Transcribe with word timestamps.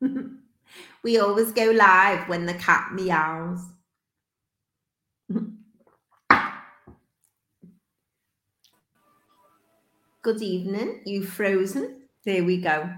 we 1.02 1.18
always 1.18 1.52
go 1.52 1.70
live 1.70 2.28
when 2.28 2.46
the 2.46 2.54
cat 2.54 2.92
meows. 2.92 3.60
Good 10.22 10.42
evening. 10.42 11.00
You 11.04 11.24
frozen? 11.24 12.02
There 12.24 12.44
we 12.44 12.60
go. 12.60 12.88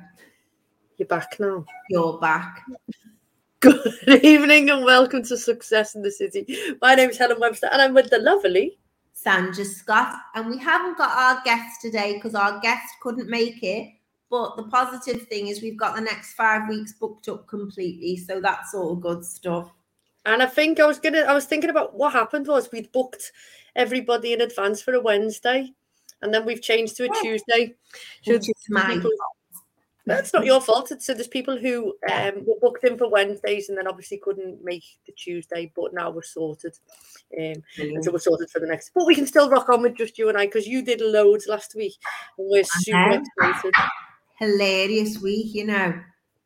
You're 0.98 1.08
back 1.08 1.36
now. 1.40 1.64
You're 1.88 2.18
back. 2.18 2.62
Good 3.60 4.24
evening 4.24 4.70
and 4.70 4.84
welcome 4.84 5.22
to 5.24 5.36
Success 5.36 5.94
in 5.94 6.02
the 6.02 6.10
City. 6.10 6.46
My 6.80 6.94
name 6.94 7.10
is 7.10 7.18
Helen 7.18 7.40
Webster 7.40 7.68
and 7.70 7.80
I'm 7.80 7.94
with 7.94 8.10
the 8.10 8.18
lovely 8.18 8.78
Sandra 9.12 9.64
Scott. 9.64 10.16
And 10.34 10.50
we 10.50 10.58
haven't 10.58 10.98
got 10.98 11.10
our 11.10 11.42
guest 11.44 11.80
today 11.80 12.14
because 12.14 12.34
our 12.34 12.58
guest 12.60 12.86
couldn't 13.02 13.28
make 13.28 13.62
it. 13.62 13.90
But 14.30 14.56
the 14.56 14.62
positive 14.64 15.26
thing 15.26 15.48
is 15.48 15.60
we've 15.60 15.76
got 15.76 15.96
the 15.96 16.00
next 16.00 16.34
five 16.34 16.68
weeks 16.68 16.92
booked 16.92 17.28
up 17.28 17.46
completely. 17.48 18.16
So 18.16 18.40
that's 18.40 18.74
all 18.74 18.94
good 18.94 19.24
stuff. 19.24 19.70
And 20.24 20.42
I 20.42 20.46
think 20.46 20.78
I 20.78 20.86
was 20.86 20.98
gonna 21.00 21.20
I 21.22 21.34
was 21.34 21.46
thinking 21.46 21.70
about 21.70 21.94
what 21.94 22.12
happened 22.12 22.46
was 22.46 22.70
we'd 22.70 22.92
booked 22.92 23.32
everybody 23.74 24.32
in 24.32 24.40
advance 24.40 24.82
for 24.82 24.94
a 24.94 25.00
Wednesday 25.00 25.72
and 26.22 26.32
then 26.32 26.44
we've 26.44 26.62
changed 26.62 26.96
to 26.98 27.04
a 27.04 27.08
Tuesday. 27.22 27.74
So 28.22 28.32
Which 28.34 28.48
is 28.50 28.54
my 28.68 28.94
people- 28.94 29.10
That's 30.06 30.32
not 30.32 30.44
your 30.44 30.60
fault. 30.60 30.90
It's- 30.92 31.06
So 31.06 31.14
there's 31.14 31.28
people 31.28 31.56
who 31.58 31.94
um, 32.12 32.44
were 32.46 32.58
booked 32.60 32.84
in 32.84 32.98
for 32.98 33.08
Wednesdays 33.08 33.68
and 33.68 33.78
then 33.78 33.86
obviously 33.88 34.18
couldn't 34.18 34.62
make 34.64 34.84
the 35.06 35.12
Tuesday, 35.12 35.72
but 35.74 35.92
now 35.94 36.10
we're 36.10 36.22
sorted. 36.22 36.76
Um, 37.38 37.62
and 37.78 38.04
so 38.04 38.10
we're 38.12 38.18
sorted 38.18 38.50
for 38.50 38.60
the 38.60 38.66
next. 38.66 38.90
But 38.94 39.06
we 39.06 39.14
can 39.14 39.26
still 39.26 39.48
rock 39.50 39.68
on 39.70 39.82
with 39.82 39.94
just 39.96 40.18
you 40.18 40.28
and 40.28 40.36
I 40.38 40.46
because 40.46 40.66
you 40.66 40.82
did 40.82 41.00
loads 41.00 41.46
last 41.46 41.74
week 41.74 41.94
and 42.38 42.48
we're 42.50 42.64
super 42.64 43.22
excited. 43.40 43.74
Hilarious 44.40 45.20
week, 45.20 45.54
you 45.54 45.66
know. 45.66 45.94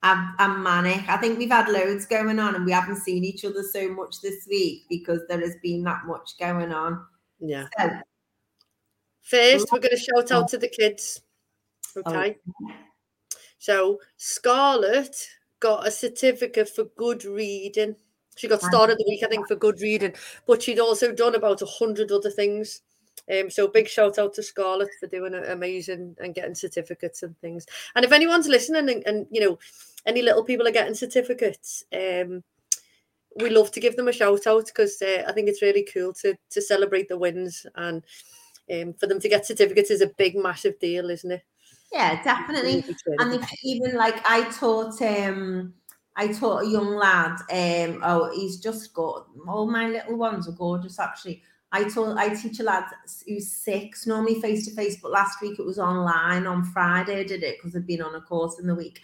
I'm, 0.03 0.35
I'm 0.39 0.63
manic. 0.63 1.09
I 1.09 1.17
think 1.17 1.39
we've 1.39 1.51
had 1.51 1.71
loads 1.71 2.05
going 2.05 2.39
on 2.39 2.55
and 2.55 2.67
we 2.67 2.73
haven't 2.73 2.97
seen 2.97 3.25
each 3.25 3.43
other 3.47 3.63
so 3.63 3.89
much 3.89 4.21
this 4.21 4.47
week 4.47 4.83
because 4.91 5.21
there 5.29 5.41
has 5.41 5.57
been 5.63 5.83
that 5.85 6.05
much 6.05 6.33
going 6.39 6.73
on. 6.73 7.03
Yeah. 7.41 7.69
So, 7.79 7.91
First, 9.23 9.69
we're 9.73 9.79
going 9.79 9.97
to 9.97 9.97
shout 9.97 10.31
out 10.31 10.49
to 10.49 10.59
the 10.59 10.69
kids. 10.69 11.23
Okay. 11.97 12.37
Oh, 12.63 12.71
so 13.59 14.01
Scarlett 14.19 15.17
got 15.61 15.87
a 15.87 15.91
certificate 15.91 16.69
for 16.69 16.85
good 16.99 17.25
reading. 17.25 17.97
She 18.37 18.49
got 18.49 18.61
started 18.61 18.99
the 18.99 19.07
week, 19.09 19.23
I 19.25 19.29
think, 19.29 19.49
for 19.49 19.57
good 19.57 19.81
reading, 19.81 20.13
but 20.47 20.63
she'd 20.63 20.81
also 20.81 21.13
done 21.13 21.35
about 21.35 21.63
a 21.63 21.67
hundred 21.67 22.13
other 22.13 22.31
things. 22.31 22.83
Um, 23.33 23.51
so 23.51 23.69
big 23.69 23.89
shout 23.89 24.19
out 24.19 24.35
to 24.35 24.43
Scarlett 24.43 24.91
for 25.01 25.07
doing 25.07 25.35
amazing 25.35 26.17
and 26.21 26.35
getting 26.35 26.55
certificates 26.55 27.23
and 27.23 27.39
things. 27.41 27.67
And 27.95 28.05
if 28.05 28.13
anyone's 28.13 28.49
listening 28.49 28.89
and, 28.91 29.07
and 29.07 29.27
you 29.31 29.41
know, 29.41 29.59
any 30.07 30.23
little 30.23 30.45
people 30.45 30.67
are 30.67 30.73
getting 30.73 30.95
certificates, 30.95 31.85
um, 31.93 32.43
we 33.41 33.51
love 33.51 33.71
to 33.73 33.81
give 33.81 33.97
them 33.97 34.09
a 34.09 34.13
shout 34.13 34.47
out 34.47 34.67
because 34.67 35.01
uh, 35.01 35.25
I 35.27 35.33
think 35.33 35.49
it's 35.49 35.63
really 35.63 35.87
cool 35.93 36.13
to 36.15 36.37
to 36.51 36.63
celebrate 36.63 37.09
the 37.09 37.19
wins 37.19 37.67
and 37.75 38.05
um, 38.73 38.95
for 38.95 39.07
them 39.07 39.21
to 39.21 39.29
get 39.29 39.47
certificates 39.47 39.91
is 39.91 40.01
a 40.01 40.13
big, 40.19 40.37
massive 40.37 40.79
deal, 40.79 41.11
isn't 41.11 41.33
it? 41.33 41.43
yeah, 41.95 42.23
definitely. 42.23 42.85
And 43.19 43.47
even 43.63 43.95
like 43.95 44.17
I 44.29 44.51
taught 44.51 45.01
um 45.01 45.75
I 46.17 46.29
taught 46.29 46.65
a 46.65 46.69
young 46.69 46.95
lad, 46.95 47.39
um, 47.51 48.01
oh, 48.05 48.31
he's 48.35 48.61
just 48.61 48.93
got 48.95 49.27
All 49.49 49.71
my 49.71 49.89
little 49.89 50.17
ones 50.17 50.49
are 50.49 50.53
gorgeous, 50.53 50.99
actually. 50.99 51.43
I 51.75 51.89
taught 51.89 52.17
I 52.17 52.29
teach 52.33 52.61
a 52.61 52.63
lad 52.63 52.85
who's 53.27 53.51
six, 53.51 54.07
normally 54.07 54.41
face 54.41 54.65
to 54.67 54.75
face, 54.77 54.97
but 55.03 55.11
last 55.11 55.43
week 55.43 55.59
it 55.59 55.67
was 55.67 55.81
online 55.81 56.47
on 56.47 56.63
Friday. 56.63 57.19
I 57.19 57.25
did 57.25 57.43
it 57.43 57.57
because 57.59 57.75
I'd 57.75 57.85
been 57.85 58.01
on 58.01 58.15
a 58.15 58.21
course 58.21 58.61
in 58.61 58.69
the 58.69 58.77
week. 58.77 59.01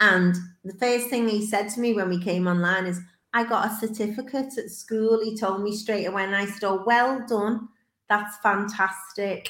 And 0.00 0.36
the 0.62 0.74
first 0.74 1.08
thing 1.08 1.26
he 1.26 1.46
said 1.46 1.70
to 1.70 1.80
me 1.80 1.94
when 1.94 2.10
we 2.10 2.22
came 2.22 2.46
online 2.46 2.84
is, 2.84 3.00
I 3.32 3.44
got 3.44 3.70
a 3.70 3.74
certificate 3.74 4.58
at 4.58 4.70
school. 4.70 5.24
He 5.24 5.34
told 5.34 5.62
me 5.62 5.74
straight 5.74 6.04
away, 6.04 6.24
and 6.24 6.36
I 6.36 6.44
said, 6.44 6.64
Oh, 6.64 6.82
well 6.84 7.24
done. 7.26 7.68
That's 8.10 8.36
fantastic. 8.42 9.48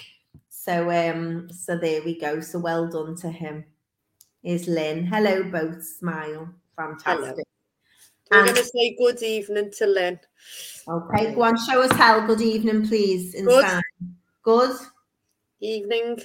So 0.48 0.90
um, 0.90 1.50
so 1.50 1.76
there 1.76 2.02
we 2.04 2.20
go. 2.20 2.40
So 2.40 2.60
well 2.60 2.86
done 2.88 3.16
to 3.16 3.30
him. 3.30 3.64
Is 4.44 4.68
Lynn. 4.68 5.06
Hello, 5.06 5.42
both 5.42 5.82
smile. 5.84 6.54
Fantastic. 6.76 7.46
We're 8.30 8.44
going 8.44 8.56
to 8.56 8.64
say 8.64 8.96
good 8.96 9.22
evening 9.22 9.72
to 9.78 9.86
Lynn. 9.86 10.20
Okay, 10.86 11.34
go 11.34 11.42
on, 11.42 11.56
show 11.58 11.82
us 11.82 11.92
hell. 11.96 12.26
Good 12.26 12.40
evening, 12.40 12.86
please. 12.86 13.34
Inside. 13.34 13.82
Good. 14.42 14.76
Evening. 15.60 16.20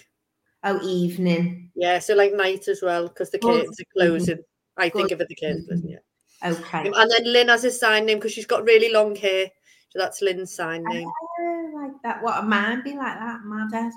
Oh, 0.64 0.80
evening. 0.88 1.72
Yeah, 1.76 2.00
so 2.00 2.16
like 2.16 2.34
night 2.34 2.68
as 2.68 2.82
well 2.82 3.08
because 3.08 3.30
the 3.32 3.40
Good 3.40 3.60
curtains 3.62 3.80
are 3.80 3.86
closing. 3.94 4.40
I 4.78 4.90
think 4.90 5.10
Good 5.10 5.14
of 5.14 5.22
it 5.22 5.28
the 5.30 5.36
curtains, 5.36 5.68
evening. 5.72 5.98
yeah. 6.44 6.50
Okay. 6.52 6.90
Um, 6.90 6.94
And 6.96 7.12
then 7.12 7.34
Lynn 7.34 7.48
has 7.50 7.64
a 7.66 7.72
sign 7.72 8.06
name 8.06 8.18
because 8.18 8.34
she's 8.34 8.46
got 8.46 8.64
really 8.66 8.92
long 8.92 9.16
hair. 9.16 9.48
So 9.90 10.00
that's 10.00 10.22
Lynn's 10.22 10.54
sign 10.54 10.84
name. 10.90 11.08
Oh, 11.40 11.72
like 11.76 12.02
that. 12.04 12.22
What 12.22 12.44
a 12.44 12.48
man 12.48 12.84
be 12.84 12.96
like 12.96 13.18
that, 13.20 13.42
my 13.46 13.68
dad. 13.72 13.92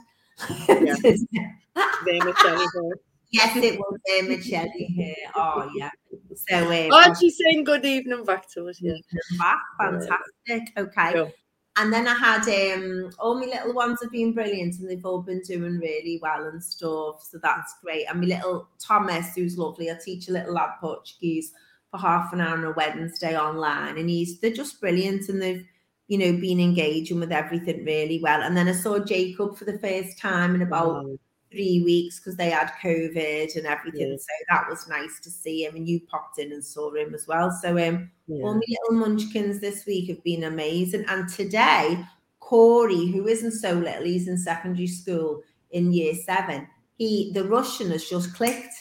Yeah. 0.69 1.51
Very 2.05 2.19
much 2.21 2.45
anyway. 2.45 2.91
Yes, 3.31 3.57
it 3.57 3.79
was 3.79 3.99
there, 4.07 4.23
Michelle 4.25 4.69
here. 4.77 5.15
Oh, 5.35 5.69
yeah. 5.77 5.91
So, 6.35 6.57
um, 6.71 6.89
Oh, 6.93 7.15
she's 7.21 7.37
saying 7.39 7.65
good 7.65 7.85
evening 7.85 8.25
back 8.25 8.49
to 8.51 8.69
us. 8.69 8.81
Yeah. 8.81 8.95
back. 9.39 9.59
Fantastic. 9.81 10.73
Okay. 10.77 11.13
Cool. 11.13 11.33
And 11.77 11.93
then 11.93 12.09
I 12.09 12.15
had 12.15 12.43
um 12.49 13.11
all 13.21 13.35
my 13.39 13.47
little 13.47 13.73
ones 13.73 14.01
have 14.03 14.11
been 14.11 14.33
brilliant 14.35 14.81
and 14.81 14.91
they've 14.91 15.05
all 15.05 15.23
been 15.23 15.41
doing 15.43 15.79
really 15.79 16.19
well 16.21 16.47
and 16.47 16.63
stuff. 16.63 17.23
So 17.23 17.39
that's 17.41 17.75
great. 17.85 18.07
And 18.11 18.21
my 18.21 18.27
little 18.27 18.69
Thomas, 18.81 19.35
who's 19.37 19.57
lovely, 19.57 19.89
I 19.91 19.95
teach 20.05 20.29
a 20.29 20.33
little 20.33 20.55
lad 20.55 20.71
Portuguese 20.81 21.53
for 21.91 21.99
half 21.99 22.33
an 22.33 22.41
hour 22.41 22.57
on 22.57 22.65
a 22.65 22.73
Wednesday 22.73 23.39
online. 23.39 23.97
And 23.97 24.11
he's 24.11 24.41
they're 24.41 24.51
just 24.51 24.81
brilliant 24.81 25.29
and 25.29 25.41
they've, 25.41 25.65
you 26.09 26.19
know, 26.19 26.33
been 26.41 26.59
engaging 26.59 27.21
with 27.21 27.31
everything 27.31 27.85
really 27.85 28.21
well. 28.21 28.43
And 28.43 28.57
then 28.57 28.67
I 28.69 28.73
saw 28.73 28.99
Jacob 28.99 29.57
for 29.57 29.65
the 29.65 29.79
first 29.79 30.19
time 30.19 30.57
in 30.57 30.63
about 30.63 31.05
Wow. 31.05 31.19
Three 31.51 31.83
weeks 31.85 32.19
because 32.19 32.37
they 32.37 32.51
had 32.51 32.73
COVID 32.83 33.57
and 33.57 33.67
everything. 33.67 34.11
Yeah. 34.11 34.17
So 34.17 34.27
that 34.51 34.69
was 34.69 34.89
nice 34.89 35.19
to 35.21 35.31
see 35.31 35.65
him. 35.65 35.77
And 35.77 35.89
you 35.89 36.01
popped 36.01 36.39
in 36.39 36.53
and 36.53 36.65
saw 36.65 36.93
him 36.95 37.15
as 37.15 37.27
well. 37.27 37.51
So 37.51 37.71
um 37.71 38.11
Yeah. 38.27 38.45
all 38.45 38.55
my 38.55 38.61
little 38.69 39.07
munchkins 39.09 39.61
this 39.61 39.87
week 39.87 40.09
have 40.09 40.23
been 40.25 40.45
amazing. 40.45 41.05
And 41.09 41.29
today, 41.29 42.05
Corey, 42.41 43.07
who 43.07 43.27
isn't 43.29 43.53
so 43.53 43.73
little, 43.73 44.05
he's 44.05 44.29
in 44.29 44.39
secondary 44.39 44.87
school 44.87 45.43
in 45.71 45.93
year 45.93 46.15
seven. 46.15 46.69
He 46.99 47.33
the 47.33 47.45
Russian 47.45 47.91
has 47.91 48.09
just 48.09 48.35
clicked. 48.35 48.75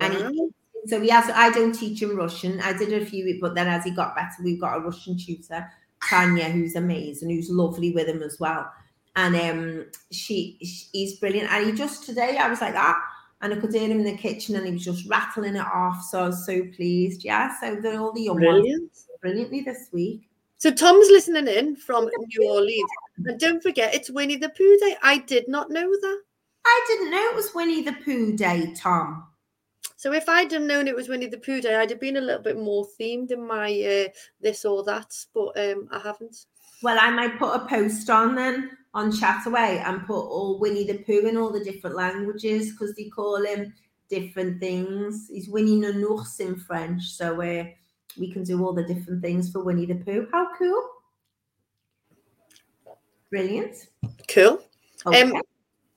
And 0.00 0.14
he, 0.14 0.48
so 0.86 1.00
he 1.00 1.08
has 1.10 1.30
I 1.30 1.50
don't 1.50 1.72
teach 1.74 2.02
him 2.02 2.16
Russian. 2.16 2.60
I 2.60 2.72
did 2.72 2.92
a 2.92 3.06
few, 3.06 3.38
but 3.40 3.54
then 3.54 3.68
as 3.68 3.84
he 3.84 3.90
got 3.90 4.16
better, 4.16 4.42
we've 4.42 4.60
got 4.60 4.78
a 4.78 4.80
Russian 4.80 5.16
tutor, 5.16 5.66
Tanya, 6.08 6.50
who's 6.50 6.74
amazing, 6.74 7.30
who's 7.30 7.48
lovely 7.50 7.92
with 7.92 8.08
him 8.08 8.22
as 8.22 8.38
well. 8.40 8.70
And 9.16 9.36
um 9.36 9.86
she 10.10 10.58
sh- 10.62 10.88
he's 10.92 11.18
brilliant. 11.18 11.50
And 11.50 11.66
he 11.66 11.72
just 11.72 12.04
today 12.06 12.38
I 12.38 12.48
was 12.48 12.60
like 12.60 12.74
that. 12.74 12.98
And 13.42 13.52
I 13.52 13.56
could 13.56 13.74
hear 13.74 13.88
him 13.88 13.98
in 13.98 14.04
the 14.04 14.16
kitchen 14.16 14.54
and 14.54 14.64
he 14.64 14.72
was 14.72 14.84
just 14.84 15.08
rattling 15.08 15.56
it 15.56 15.66
off. 15.66 16.00
So 16.02 16.22
I 16.22 16.26
was 16.28 16.46
so 16.46 16.62
pleased. 16.76 17.24
Yeah. 17.24 17.52
So 17.60 17.76
they're 17.80 18.00
all 18.00 18.12
the 18.12 18.22
young 18.22 18.36
ones 18.36 18.60
Brilliant. 18.62 18.92
brilliantly 19.20 19.60
this 19.62 19.88
week. 19.92 20.28
So 20.58 20.70
Tom's 20.70 21.08
listening 21.08 21.48
in 21.48 21.74
from 21.74 22.04
New 22.04 22.48
Orleans. 22.48 22.88
And 23.26 23.40
don't 23.40 23.60
forget, 23.60 23.94
it's 23.96 24.10
Winnie 24.10 24.36
the 24.36 24.48
Pooh 24.50 24.76
Day. 24.78 24.96
I 25.02 25.18
did 25.18 25.48
not 25.48 25.70
know 25.70 25.90
that. 25.90 26.22
I 26.64 26.84
didn't 26.86 27.10
know 27.10 27.20
it 27.30 27.34
was 27.34 27.52
Winnie 27.52 27.82
the 27.82 27.94
Pooh 28.04 28.36
Day, 28.36 28.72
Tom. 28.76 29.24
So 29.96 30.12
if 30.12 30.28
I'd 30.28 30.52
have 30.52 30.62
known 30.62 30.86
it 30.86 30.94
was 30.94 31.08
Winnie 31.08 31.26
the 31.26 31.38
Pooh 31.38 31.60
Day, 31.60 31.74
I'd 31.74 31.90
have 31.90 32.00
been 32.00 32.16
a 32.16 32.20
little 32.20 32.42
bit 32.42 32.56
more 32.56 32.86
themed 33.00 33.32
in 33.32 33.44
my 33.44 33.72
uh, 34.06 34.08
this 34.40 34.64
or 34.64 34.84
that, 34.84 35.12
but 35.34 35.48
um, 35.58 35.88
I 35.90 35.98
haven't. 35.98 36.46
Well, 36.80 36.96
I 37.00 37.10
might 37.10 37.38
put 37.40 37.56
a 37.56 37.66
post 37.66 38.08
on 38.08 38.36
then 38.36 38.70
on 38.94 39.10
Chataway 39.10 39.82
and 39.86 40.06
put 40.06 40.20
all 40.20 40.58
Winnie 40.58 40.84
the 40.84 40.98
Pooh 40.98 41.26
in 41.26 41.36
all 41.36 41.50
the 41.50 41.64
different 41.64 41.96
languages 41.96 42.72
because 42.72 42.94
they 42.94 43.04
call 43.08 43.42
him 43.44 43.72
different 44.10 44.60
things. 44.60 45.28
He's 45.32 45.48
Winnie 45.48 45.80
Nounours 45.80 46.40
in 46.40 46.56
French, 46.56 47.02
so 47.02 47.40
uh, 47.40 47.64
we 48.18 48.30
can 48.30 48.44
do 48.44 48.62
all 48.64 48.72
the 48.74 48.84
different 48.84 49.22
things 49.22 49.50
for 49.50 49.64
Winnie 49.64 49.86
the 49.86 49.94
Pooh. 49.94 50.28
How 50.32 50.48
cool! 50.58 50.82
Brilliant. 53.30 53.88
Cool. 54.28 54.60
Okay. 55.06 55.22
Um, 55.22 55.40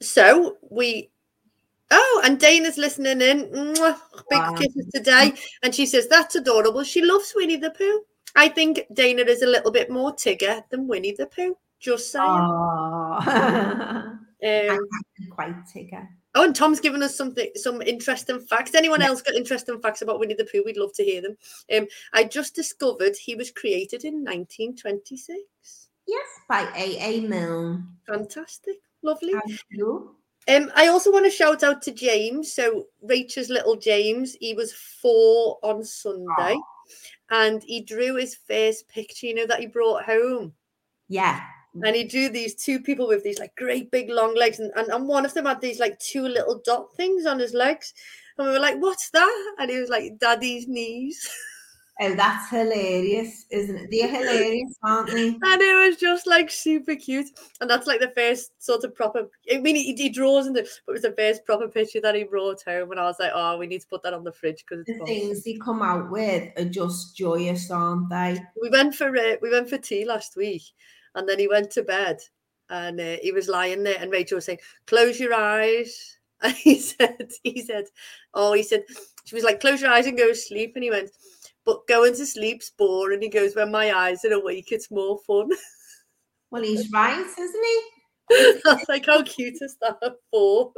So 0.02 0.58
we. 0.70 1.10
Oh, 1.92 2.22
and 2.26 2.40
Dana's 2.40 2.78
listening 2.78 3.22
in. 3.22 3.46
Mwah, 3.52 3.98
big 4.30 4.40
Wow. 4.40 4.54
kisses 4.56 4.88
today. 4.94 5.34
And 5.62 5.76
she 5.76 5.86
says, 5.86 6.08
That's 6.08 6.36
adorable. 6.36 6.84
She 6.84 7.04
loves 7.04 7.34
Winnie 7.36 7.58
the 7.58 7.72
Pooh. 7.72 8.02
I 8.36 8.50
think 8.50 8.82
Dana 8.94 9.22
is 9.24 9.42
a 9.42 9.48
little 9.48 9.72
bit 9.72 9.90
more 9.90 10.14
Tigger 10.14 10.64
than 10.70 10.88
Winnie 10.88 11.16
the 11.18 11.28
Pooh. 11.28 11.58
Just 11.86 12.12
saying. 12.12 12.26
Aw. 12.26 14.12
Um, 14.44 14.78
quite 15.32 15.56
tigger. 15.74 16.08
oh, 16.36 16.44
and 16.44 16.56
Tom's 16.56 16.80
given 16.80 17.02
us 17.02 17.18
something, 17.18 17.50
some 17.56 17.82
interesting 17.82 18.40
facts. 18.40 18.76
Anyone 18.76 19.02
else 19.02 19.24
got 19.24 19.34
interesting 19.34 19.80
facts 19.82 20.04
about 20.04 20.20
Winnie 20.20 20.36
the 20.36 20.46
Pooh? 20.46 20.62
We'd 20.64 20.78
love 20.78 20.94
to 20.96 21.04
hear 21.04 21.22
them. 21.22 21.36
Um, 21.76 21.88
I 22.14 22.26
just 22.26 22.54
discovered 22.54 23.16
he 23.16 23.34
was 23.34 23.50
created 23.50 24.04
in 24.04 24.24
1926. 24.24 25.90
Yes, 26.06 26.28
by 26.48 26.70
A.A. 26.76 27.22
Milne. 27.22 27.88
Fantastic. 28.06 28.76
Lovely. 29.02 29.34
Cool. 29.80 30.12
Um, 30.48 30.72
I 30.76 30.90
also 30.90 31.12
want 31.12 31.26
to 31.26 31.32
shout 31.32 31.64
out 31.64 31.82
to 31.84 31.92
James. 31.92 32.54
So 32.54 32.86
Rachel's 33.02 33.50
little 33.50 33.78
James, 33.78 34.36
he 34.40 34.54
was 34.54 34.74
four 34.74 35.58
on 35.64 35.84
Sunday, 35.84 36.56
and 37.32 37.64
he 37.64 37.82
drew 37.82 38.16
his 38.16 38.36
first 38.48 38.88
picture. 38.90 39.26
You 39.26 39.34
know 39.36 39.48
that 39.48 39.62
he 39.62 39.66
brought 39.66 40.04
home. 40.04 40.54
Yeah. 41.08 41.42
And 41.84 41.96
he 41.96 42.04
drew 42.06 42.30
these 42.30 42.56
two 42.56 42.80
people 42.80 43.08
with 43.08 43.24
these 43.24 43.40
like 43.40 43.56
great 43.56 43.92
big 43.92 44.10
long 44.10 44.36
legs, 44.36 44.60
and, 44.60 44.72
and, 44.76 44.88
and 44.90 45.08
one 45.08 45.26
of 45.26 45.34
them 45.34 45.46
had 45.46 45.62
these 45.62 45.80
like 45.80 46.00
two 46.00 46.28
little 46.28 46.62
dot 46.66 46.96
things 46.96 47.26
on 47.26 47.40
his 47.40 47.54
legs. 47.54 47.94
And 48.38 48.48
we 48.48 48.54
were 48.54 48.60
like, 48.60 48.78
What's 48.78 49.10
that? 49.12 49.56
And 49.60 49.70
he 49.70 49.80
was 49.80 49.90
like, 49.90 50.18
Daddy's 50.20 50.68
knees. 50.68 51.30
Oh, 52.02 52.14
that's 52.14 52.50
hilarious, 52.50 53.46
isn't 53.52 53.78
it? 53.78 53.88
They're 53.90 54.10
hilarious, 54.10 54.76
aren't 54.84 55.12
they? 55.12 55.28
And 55.44 55.62
it 55.62 55.88
was 55.88 55.96
just 55.96 56.28
like 56.28 56.52
super 56.52 56.94
cute. 56.96 57.28
And 57.62 57.70
that's 57.70 57.88
like 57.88 58.02
the 58.02 58.12
first 58.18 58.52
sort 58.62 58.84
of 58.84 58.94
proper, 58.94 59.30
I 59.50 59.60
mean, 59.60 59.78
he, 59.78 59.94
he 59.94 60.10
draws 60.10 60.46
in 60.46 60.52
the, 60.52 60.64
but 60.86 60.92
it 60.92 60.94
was 60.94 61.02
the 61.04 61.16
first 61.18 61.46
proper 61.46 61.70
picture 61.70 62.02
that 62.02 62.16
he 62.16 62.26
brought 62.26 62.62
home. 62.64 62.92
And 62.92 63.00
I 63.00 63.06
was 63.06 63.16
like, 63.18 63.32
oh, 63.34 63.58
we 63.58 63.68
need 63.68 63.80
to 63.80 63.88
put 63.88 64.04
that 64.04 64.14
on 64.14 64.26
the 64.26 64.34
fridge 64.34 64.66
because 64.68 64.86
the 64.86 65.00
things 65.06 65.44
they 65.44 65.54
come 65.54 65.82
out 65.82 66.12
with 66.12 66.52
are 66.58 66.66
just 66.66 67.16
joyous, 67.16 67.72
aren't 67.72 68.10
they? 68.10 68.44
We 68.62 68.70
went 68.70 68.94
for 68.94 69.16
uh, 69.16 69.38
we 69.42 69.50
went 69.50 69.70
for 69.70 69.78
tea 69.78 70.04
last 70.04 70.36
week, 70.36 70.64
and 71.16 71.28
then 71.28 71.40
he 71.40 71.48
went 71.48 71.72
to 71.72 71.84
bed, 71.84 72.20
and 72.70 73.00
uh, 73.00 73.18
he 73.22 73.32
was 73.32 73.48
lying 73.48 73.84
there, 73.84 73.98
and 74.00 74.12
Rachel 74.12 74.36
was 74.36 74.46
saying, 74.46 74.60
"Close 74.88 75.20
your 75.20 75.34
eyes." 75.34 76.12
And 76.42 76.54
he 76.54 76.78
said, 76.80 77.32
he 77.44 77.62
said, 77.62 77.86
oh, 78.34 78.52
he 78.52 78.62
said, 78.62 78.84
she 79.24 79.36
was 79.36 79.46
like, 79.46 79.62
"Close 79.62 79.82
your 79.82 79.90
eyes 79.90 80.06
and 80.06 80.18
go 80.18 80.28
to 80.28 80.36
sleep," 80.36 80.74
and 80.76 80.84
he 80.84 80.90
went 80.90 81.10
but 81.66 81.88
going 81.88 82.14
to 82.16 82.26
sleep's 82.26 82.70
boring. 82.70 83.22
He 83.22 83.30
goes, 83.30 83.56
when 83.56 83.72
my 83.72 83.92
eyes 83.92 84.24
are 84.24 84.34
awake, 84.34 84.72
it's 84.72 84.92
more 84.92 85.20
fun. 85.20 85.50
Well, 86.52 86.62
he's 86.64 86.90
right, 86.92 87.20
isn't 87.20 87.66
he? 87.66 87.82
That's 88.64 88.90
like 88.90 89.06
how 89.06 89.22
cute 89.24 89.62
is 89.62 89.78
that 89.82 90.00
for? 90.32 90.72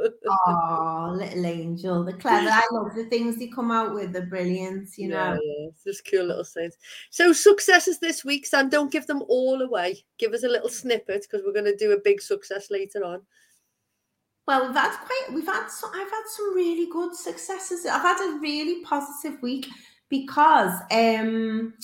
oh, 0.46 1.14
little 1.16 1.46
angel, 1.46 2.04
the 2.04 2.12
clever. 2.12 2.50
I 2.50 2.62
love 2.72 2.94
the 2.94 3.04
things 3.04 3.38
they 3.38 3.48
come 3.48 3.70
out 3.70 3.94
with. 3.94 4.12
The 4.12 4.22
brilliance, 4.22 4.98
you 4.98 5.08
know. 5.08 5.16
Yeah, 5.16 5.38
yeah. 5.42 5.68
It's 5.68 5.84
just 5.84 6.08
cool 6.10 6.26
little 6.26 6.44
things. 6.44 6.76
So 7.10 7.32
successes 7.32 8.00
this 8.00 8.24
week, 8.24 8.44
Sam. 8.44 8.68
Don't 8.68 8.92
give 8.92 9.06
them 9.06 9.22
all 9.28 9.62
away. 9.62 10.04
Give 10.18 10.34
us 10.34 10.44
a 10.44 10.48
little 10.48 10.68
snippet 10.68 11.22
because 11.22 11.44
we're 11.44 11.54
going 11.54 11.64
to 11.64 11.76
do 11.76 11.92
a 11.92 12.00
big 12.00 12.20
success 12.20 12.70
later 12.70 13.02
on. 13.04 13.22
Well, 14.46 14.66
we've 14.66 14.76
had 14.76 14.96
quite. 14.98 15.34
We've 15.34 15.46
had. 15.46 15.68
Some, 15.68 15.90
I've 15.94 16.10
had 16.10 16.24
some 16.26 16.54
really 16.54 16.90
good 16.90 17.14
successes. 17.14 17.86
I've 17.86 18.02
had 18.02 18.20
a 18.20 18.38
really 18.40 18.82
positive 18.84 19.40
week 19.42 19.68
because 20.10 20.72
um, 20.90 21.74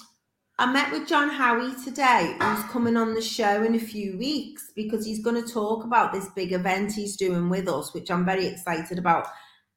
I 0.57 0.71
met 0.71 0.93
with 0.93 1.09
John 1.09 1.31
Howie 1.31 1.75
today, 1.83 2.37
who's 2.41 2.63
coming 2.71 2.97
on 2.97 3.15
the 3.15 3.21
show 3.21 3.65
in 3.65 3.75
a 3.75 3.81
few 3.81 4.17
weeks 4.17 4.71
because 4.77 5.05
he's 5.05 5.23
going 5.23 5.43
to 5.43 5.53
talk 5.53 5.83
about 5.83 6.13
this 6.13 6.29
big 6.37 6.53
event 6.53 6.93
he's 6.93 7.17
doing 7.17 7.49
with 7.49 7.69
us, 7.69 7.93
which 7.93 8.09
I'm 8.09 8.25
very 8.25 8.47
excited 8.47 8.97
about. 8.97 9.27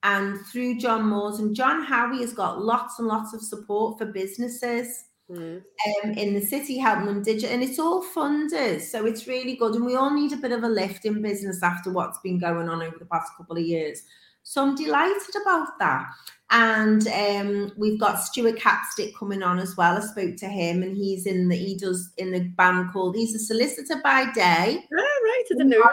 And 0.04 0.38
through 0.46 0.78
John 0.78 1.08
Moores 1.08 1.40
and 1.40 1.56
John 1.56 1.84
Howie 1.84 2.22
has 2.22 2.32
got 2.32 2.62
lots 2.62 3.00
and 3.00 3.08
lots 3.08 3.34
of 3.34 3.42
support 3.42 3.98
for 3.98 4.06
businesses 4.06 5.06
mm. 5.32 5.64
um, 6.04 6.12
in 6.12 6.36
the 6.36 6.42
city, 6.42 6.78
helping 6.78 7.08
them 7.08 7.24
digital, 7.24 7.56
and 7.56 7.64
it's 7.64 7.80
all 7.80 8.04
funded, 8.04 8.84
so 8.84 9.08
it's 9.08 9.26
really 9.26 9.56
good. 9.56 9.74
And 9.74 9.86
we 9.86 9.96
all 9.96 10.14
need 10.14 10.34
a 10.34 10.38
bit 10.38 10.52
of 10.52 10.64
a 10.64 10.70
lift 10.70 11.06
in 11.06 11.24
business 11.24 11.64
after 11.64 11.92
what's 11.92 12.20
been 12.20 12.38
going 12.38 12.70
on 12.70 12.84
over 12.84 12.98
the 13.00 13.06
past 13.06 13.32
couple 13.36 13.58
of 13.58 13.64
years. 13.64 14.04
So 14.44 14.64
I'm 14.64 14.76
delighted 14.76 15.36
about 15.42 15.80
that. 15.80 16.06
And 16.50 17.06
um, 17.10 17.74
we've 17.76 18.00
got 18.00 18.22
Stuart 18.22 18.56
Capstick 18.56 19.14
coming 19.18 19.44
on 19.44 19.60
as 19.60 19.76
well. 19.76 19.98
I 19.98 20.00
spoke 20.00 20.38
to 20.38 20.48
him, 20.48 20.82
and 20.82 20.96
he's 20.96 21.26
in 21.26 21.50
the 21.50 21.56
he 21.56 21.76
does 21.76 22.14
in 22.18 22.32
the 22.32 22.40
band 22.40 22.94
called 22.94 23.18
he's 23.18 23.36
a 23.36 23.40
solicitor 23.40 24.00
by 24.02 24.32
day. 24.32 24.82
Oh, 24.98 25.20
right, 25.24 25.44
to 25.50 25.56
the 25.56 25.66
news 25.66 25.84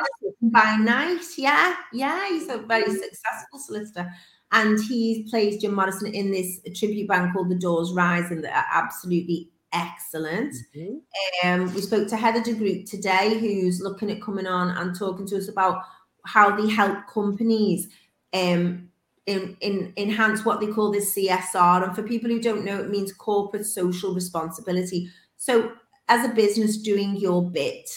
by 0.43 0.77
night. 0.77 1.25
Yeah, 1.37 1.75
yeah, 1.93 2.29
he's 2.29 2.49
a 2.49 2.59
very 2.59 2.89
successful 2.89 3.59
solicitor, 3.59 4.09
and 4.53 4.79
he 4.81 5.27
plays 5.29 5.61
Jim 5.61 5.75
Morrison 5.75 6.15
in 6.15 6.31
this 6.31 6.61
tribute 6.77 7.09
band 7.09 7.33
called 7.33 7.51
The 7.51 7.59
Doors 7.59 7.93
Rise, 7.93 8.31
and 8.31 8.45
they're 8.45 8.67
absolutely 8.73 9.51
excellent. 9.73 10.55
Mm-hmm. 10.77 11.49
Um, 11.49 11.75
we 11.75 11.81
spoke 11.81 12.07
to 12.09 12.17
Heather 12.17 12.43
de 12.45 12.55
Groot 12.55 12.87
today, 12.87 13.41
who's 13.41 13.81
looking 13.81 14.09
at 14.09 14.23
coming 14.23 14.47
on 14.47 14.71
and 14.77 14.97
talking 14.97 15.27
to 15.27 15.37
us 15.37 15.49
about 15.49 15.83
how 16.25 16.57
they 16.57 16.71
help 16.71 17.09
companies 17.13 17.89
um, 18.33 18.89
in, 19.27 19.57
in, 19.61 19.93
enhance 19.97 20.45
what 20.45 20.61
they 20.61 20.67
call 20.67 20.91
this 20.91 21.15
CSR. 21.15 21.85
And 21.85 21.95
for 21.95 22.03
people 22.03 22.31
who 22.31 22.41
don't 22.41 22.65
know, 22.65 22.81
it 22.81 22.91
means 22.91 23.13
corporate 23.13 23.67
social 23.67 24.15
responsibility. 24.15 25.11
So, 25.37 25.73
as 26.09 26.25
a 26.29 26.35
business, 26.35 26.77
doing 26.77 27.17
your 27.17 27.43
bit 27.43 27.89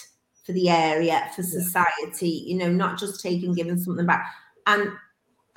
for 0.46 0.54
the 0.54 0.70
area, 0.70 1.30
for 1.36 1.44
society, 1.44 2.44
you 2.48 2.58
know, 2.58 2.72
not 2.72 2.98
just 2.98 3.22
taking, 3.22 3.54
giving 3.54 3.78
something 3.78 4.06
back. 4.06 4.34
And, 4.66 4.94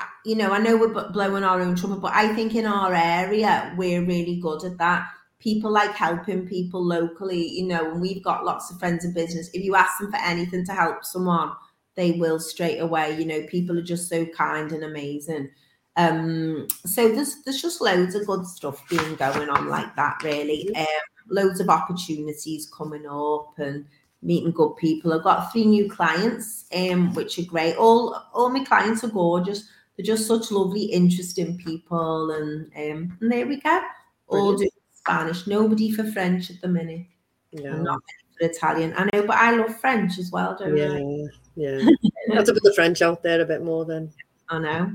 uh, 0.00 0.04
you 0.24 0.34
know, 0.34 0.50
I 0.50 0.58
know 0.58 0.76
we're 0.76 1.10
blowing 1.12 1.44
our 1.44 1.60
own 1.60 1.76
trumpet, 1.76 2.00
but 2.00 2.12
I 2.12 2.34
think 2.34 2.56
in 2.56 2.66
our 2.66 2.92
area, 2.92 3.72
we're 3.76 4.04
really 4.04 4.40
good 4.40 4.64
at 4.64 4.78
that. 4.78 5.06
People 5.38 5.70
like 5.70 5.92
helping 5.92 6.46
people 6.46 6.84
locally, 6.84 7.48
you 7.48 7.68
know, 7.68 7.92
and 7.92 8.00
we've 8.00 8.22
got 8.22 8.44
lots 8.44 8.70
of 8.70 8.80
friends 8.80 9.04
in 9.04 9.14
business. 9.14 9.48
If 9.54 9.62
you 9.62 9.76
ask 9.76 10.00
them 10.00 10.10
for 10.10 10.18
anything 10.18 10.66
to 10.66 10.72
help 10.72 11.04
someone, 11.04 11.52
they 11.96 12.12
will 12.12 12.38
straight 12.38 12.78
away. 12.78 13.18
You 13.18 13.24
know, 13.24 13.42
people 13.46 13.78
are 13.78 13.82
just 13.82 14.08
so 14.08 14.26
kind 14.26 14.72
and 14.72 14.84
amazing. 14.84 15.50
Um, 15.96 16.68
so 16.86 17.08
there's 17.08 17.42
there's 17.42 17.60
just 17.60 17.80
loads 17.80 18.14
of 18.14 18.26
good 18.26 18.46
stuff 18.46 18.88
being 18.88 19.16
going 19.16 19.50
on 19.50 19.68
like 19.68 19.94
that, 19.96 20.22
really. 20.22 20.74
Um, 20.74 20.86
loads 21.28 21.60
of 21.60 21.68
opportunities 21.68 22.70
coming 22.70 23.06
up 23.06 23.58
and 23.58 23.86
meeting 24.22 24.52
good 24.52 24.76
people. 24.76 25.12
I've 25.12 25.24
got 25.24 25.52
three 25.52 25.64
new 25.64 25.88
clients, 25.90 26.66
um, 26.74 27.14
which 27.14 27.38
are 27.38 27.44
great. 27.44 27.76
All 27.76 28.16
all 28.32 28.50
my 28.50 28.64
clients 28.64 29.04
are 29.04 29.08
gorgeous. 29.08 29.68
They're 29.96 30.06
just 30.06 30.26
such 30.26 30.50
lovely, 30.50 30.84
interesting 30.84 31.58
people, 31.58 32.30
and 32.30 32.66
um, 32.76 33.18
and 33.20 33.32
there 33.32 33.46
we 33.46 33.60
go. 33.60 33.80
All 34.28 34.56
doing 34.56 34.70
Spanish. 34.92 35.46
Nobody 35.46 35.90
for 35.90 36.04
French 36.04 36.50
at 36.50 36.60
the 36.60 36.68
minute. 36.68 37.06
No. 37.52 37.82
Not 37.82 38.00
Italian. 38.40 38.94
I 38.96 39.04
know, 39.12 39.26
but 39.26 39.36
I 39.36 39.52
love 39.52 39.78
French 39.78 40.18
as 40.18 40.30
well, 40.30 40.56
don't 40.58 40.76
yeah. 40.76 40.92
I? 40.92 40.98
Yeah, 41.56 41.78
yeah. 42.28 42.34
have 42.34 42.44
to 42.46 42.54
put 42.54 42.62
the 42.62 42.72
French 42.74 43.02
out 43.02 43.22
there 43.22 43.40
a 43.40 43.46
bit 43.46 43.62
more 43.62 43.84
then. 43.84 44.12
I 44.48 44.58
know. 44.58 44.92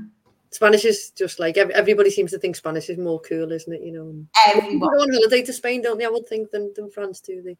Spanish 0.50 0.84
is 0.84 1.10
just 1.10 1.38
like 1.38 1.56
everybody 1.56 2.10
seems 2.10 2.30
to 2.30 2.38
think 2.38 2.56
Spanish 2.56 2.88
is 2.88 2.98
more 2.98 3.20
cool, 3.20 3.52
isn't 3.52 3.72
it? 3.72 3.82
You 3.82 3.92
know, 3.92 4.26
everybody 4.46 4.78
go 4.78 4.86
on 4.86 5.12
holiday 5.12 5.42
to 5.42 5.52
Spain, 5.52 5.82
don't 5.82 5.98
they? 5.98 6.06
I 6.06 6.08
would 6.08 6.26
think 6.26 6.50
than, 6.50 6.72
than 6.74 6.90
France, 6.90 7.20
do 7.20 7.42
they? 7.42 7.56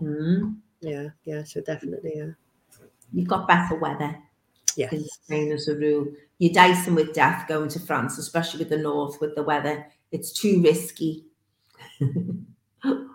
Mm. 0.00 0.56
Yeah, 0.80 1.08
yeah. 1.24 1.44
So 1.44 1.60
definitely, 1.60 2.14
yeah. 2.16 2.30
You've 3.12 3.28
got 3.28 3.46
better 3.46 3.76
weather. 3.76 4.16
Yeah, 4.76 4.90
Spain 5.22 5.52
as 5.52 5.68
a 5.68 5.76
rule. 5.76 6.08
You're 6.38 6.52
dicing 6.52 6.96
with 6.96 7.14
death 7.14 7.46
going 7.46 7.68
to 7.68 7.78
France, 7.78 8.18
especially 8.18 8.58
with 8.60 8.70
the 8.70 8.78
north 8.78 9.20
with 9.20 9.36
the 9.36 9.42
weather. 9.42 9.86
It's 10.10 10.32
too 10.32 10.60
risky. 10.62 11.26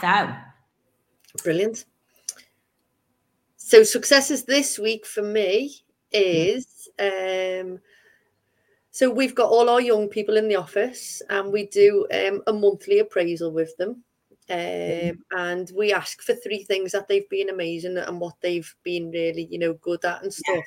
so, 0.00 1.42
brilliant. 1.42 1.84
So 3.56 3.82
successes 3.82 4.44
this 4.44 4.78
week 4.78 5.06
for 5.06 5.22
me 5.22 5.76
is 6.12 6.88
um, 6.98 7.78
so 8.90 9.08
we've 9.08 9.34
got 9.34 9.50
all 9.50 9.70
our 9.70 9.80
young 9.80 10.08
people 10.08 10.36
in 10.36 10.48
the 10.48 10.56
office 10.56 11.22
and 11.30 11.52
we 11.52 11.66
do 11.66 12.06
um, 12.12 12.42
a 12.46 12.52
monthly 12.52 12.98
appraisal 12.98 13.52
with 13.52 13.76
them. 13.76 14.02
Um, 14.48 15.24
and 15.30 15.70
we 15.76 15.92
ask 15.92 16.20
for 16.22 16.34
three 16.34 16.64
things 16.64 16.90
that 16.92 17.06
they've 17.06 17.28
been 17.28 17.50
amazing 17.50 17.96
and 17.96 18.20
what 18.20 18.34
they've 18.40 18.74
been 18.82 19.10
really, 19.12 19.46
you 19.48 19.60
know, 19.60 19.74
good 19.74 20.04
at 20.04 20.24
and 20.24 20.34
stuff. 20.34 20.64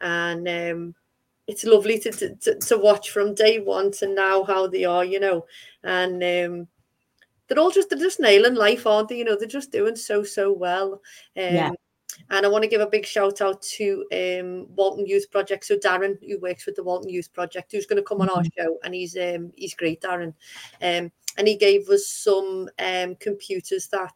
Yeah. 0.00 0.32
And 0.32 0.48
um, 0.48 0.94
it's 1.48 1.64
lovely 1.64 1.98
to, 1.98 2.36
to, 2.36 2.58
to 2.58 2.78
watch 2.78 3.10
from 3.10 3.34
day 3.34 3.58
one 3.58 3.90
to 3.92 4.06
now 4.06 4.44
how 4.44 4.68
they 4.68 4.84
are, 4.84 5.04
you 5.04 5.18
know. 5.18 5.46
And 5.82 6.22
um, 6.22 6.68
they're 7.48 7.58
all 7.58 7.70
just 7.70 7.90
they're 7.90 7.98
just 7.98 8.20
nailing 8.20 8.54
life, 8.54 8.86
aren't 8.86 9.08
they? 9.08 9.18
You 9.18 9.24
know, 9.24 9.36
they're 9.36 9.48
just 9.48 9.72
doing 9.72 9.96
so 9.96 10.22
so 10.22 10.52
well. 10.52 10.94
Um, 11.36 11.54
yeah. 11.54 11.70
And 12.30 12.44
I 12.44 12.48
want 12.48 12.62
to 12.62 12.68
give 12.68 12.82
a 12.82 12.86
big 12.86 13.06
shout 13.06 13.40
out 13.40 13.62
to 13.62 14.04
um, 14.12 14.66
Walton 14.74 15.06
Youth 15.06 15.30
Project. 15.30 15.64
So 15.64 15.76
Darren, 15.76 16.18
who 16.26 16.38
works 16.40 16.66
with 16.66 16.76
the 16.76 16.82
Walton 16.82 17.08
Youth 17.08 17.32
Project, 17.32 17.72
who's 17.72 17.86
going 17.86 17.96
to 17.96 18.06
come 18.06 18.20
on 18.20 18.28
our 18.28 18.42
mm-hmm. 18.42 18.62
show, 18.62 18.78
and 18.84 18.94
he's 18.94 19.16
um, 19.16 19.50
he's 19.56 19.74
great, 19.74 20.02
Darren. 20.02 20.34
Um, 20.82 21.10
and 21.38 21.48
he 21.48 21.56
gave 21.56 21.88
us 21.88 22.06
some 22.06 22.68
um, 22.78 23.14
computers 23.16 23.88
that 23.88 24.12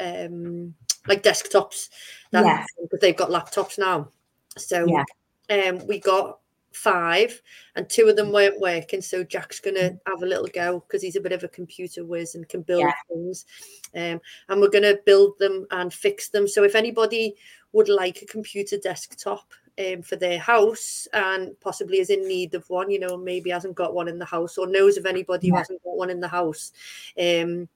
um, 0.00 0.74
like 1.06 1.22
desktops 1.22 1.90
that 2.30 2.44
yes. 2.44 2.66
because 2.80 3.00
they've 3.00 3.16
got 3.16 3.30
laptops 3.30 3.78
now. 3.78 4.08
So 4.56 4.86
yeah. 4.86 5.68
um, 5.68 5.86
we 5.86 6.00
got 6.00 6.38
five, 6.74 7.40
and 7.76 7.88
two 7.88 8.08
of 8.08 8.16
them 8.16 8.32
weren't 8.32 8.60
working. 8.60 9.00
So 9.00 9.24
Jack's 9.24 9.60
going 9.60 9.76
to 9.76 9.98
have 10.06 10.22
a 10.22 10.26
little 10.26 10.48
go 10.52 10.80
because 10.80 11.02
he's 11.02 11.16
a 11.16 11.20
bit 11.20 11.32
of 11.32 11.44
a 11.44 11.48
computer 11.48 12.04
whiz 12.04 12.34
and 12.34 12.48
can 12.48 12.62
build 12.62 12.82
yeah. 12.82 12.92
things. 13.08 13.46
Um, 13.94 14.20
and 14.48 14.60
we're 14.60 14.70
going 14.70 14.82
to 14.82 15.00
build 15.06 15.38
them 15.38 15.66
and 15.70 15.92
fix 15.92 16.28
them. 16.28 16.46
So 16.48 16.64
if 16.64 16.74
anybody 16.74 17.34
would 17.72 17.88
like 17.88 18.22
a 18.22 18.26
computer 18.26 18.76
desktop 18.78 19.52
um, 19.78 20.02
for 20.02 20.16
their 20.16 20.38
house 20.38 21.08
and 21.12 21.58
possibly 21.60 21.98
is 21.98 22.10
in 22.10 22.26
need 22.26 22.54
of 22.54 22.68
one, 22.70 22.90
you 22.90 23.00
know, 23.00 23.16
maybe 23.16 23.50
hasn't 23.50 23.74
got 23.74 23.94
one 23.94 24.08
in 24.08 24.18
the 24.18 24.24
house 24.24 24.58
or 24.58 24.66
knows 24.66 24.96
of 24.96 25.06
anybody 25.06 25.48
yeah. 25.48 25.54
who 25.54 25.58
hasn't 25.58 25.82
got 25.84 25.96
one 25.96 26.10
in 26.10 26.20
the 26.20 26.28
house, 26.28 26.72
um, 27.20 27.68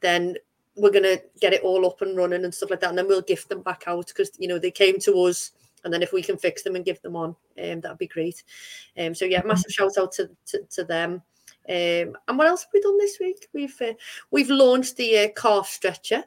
then 0.00 0.36
we're 0.74 0.90
going 0.90 1.02
to 1.02 1.22
get 1.40 1.52
it 1.52 1.62
all 1.62 1.86
up 1.86 2.00
and 2.02 2.16
running 2.16 2.44
and 2.44 2.54
stuff 2.54 2.70
like 2.70 2.80
that. 2.80 2.88
And 2.88 2.98
then 2.98 3.08
we'll 3.08 3.22
gift 3.22 3.48
them 3.48 3.62
back 3.62 3.84
out 3.86 4.06
because, 4.08 4.30
you 4.38 4.48
know, 4.48 4.58
they 4.58 4.70
came 4.70 4.98
to 5.00 5.12
us. 5.22 5.52
And 5.84 5.92
then 5.92 6.02
if 6.02 6.12
we 6.12 6.22
can 6.22 6.36
fix 6.36 6.62
them 6.62 6.76
and 6.76 6.84
give 6.84 7.00
them 7.02 7.16
on, 7.16 7.30
um, 7.62 7.80
that'd 7.80 7.98
be 7.98 8.06
great. 8.06 8.42
Um, 8.98 9.14
so 9.14 9.24
yeah, 9.24 9.40
mm-hmm. 9.40 9.48
massive 9.48 9.72
shout 9.72 9.98
out 9.98 10.12
to, 10.12 10.30
to, 10.46 10.60
to 10.70 10.84
them. 10.84 11.22
Um, 11.68 12.16
and 12.28 12.38
what 12.38 12.46
else 12.46 12.62
have 12.62 12.70
we 12.72 12.80
done 12.80 12.98
this 12.98 13.18
week? 13.20 13.48
We've 13.52 13.80
uh, 13.80 13.94
we've 14.30 14.50
launched 14.50 14.96
the 14.96 15.18
uh, 15.18 15.28
calf 15.36 15.68
stretcher, 15.68 16.24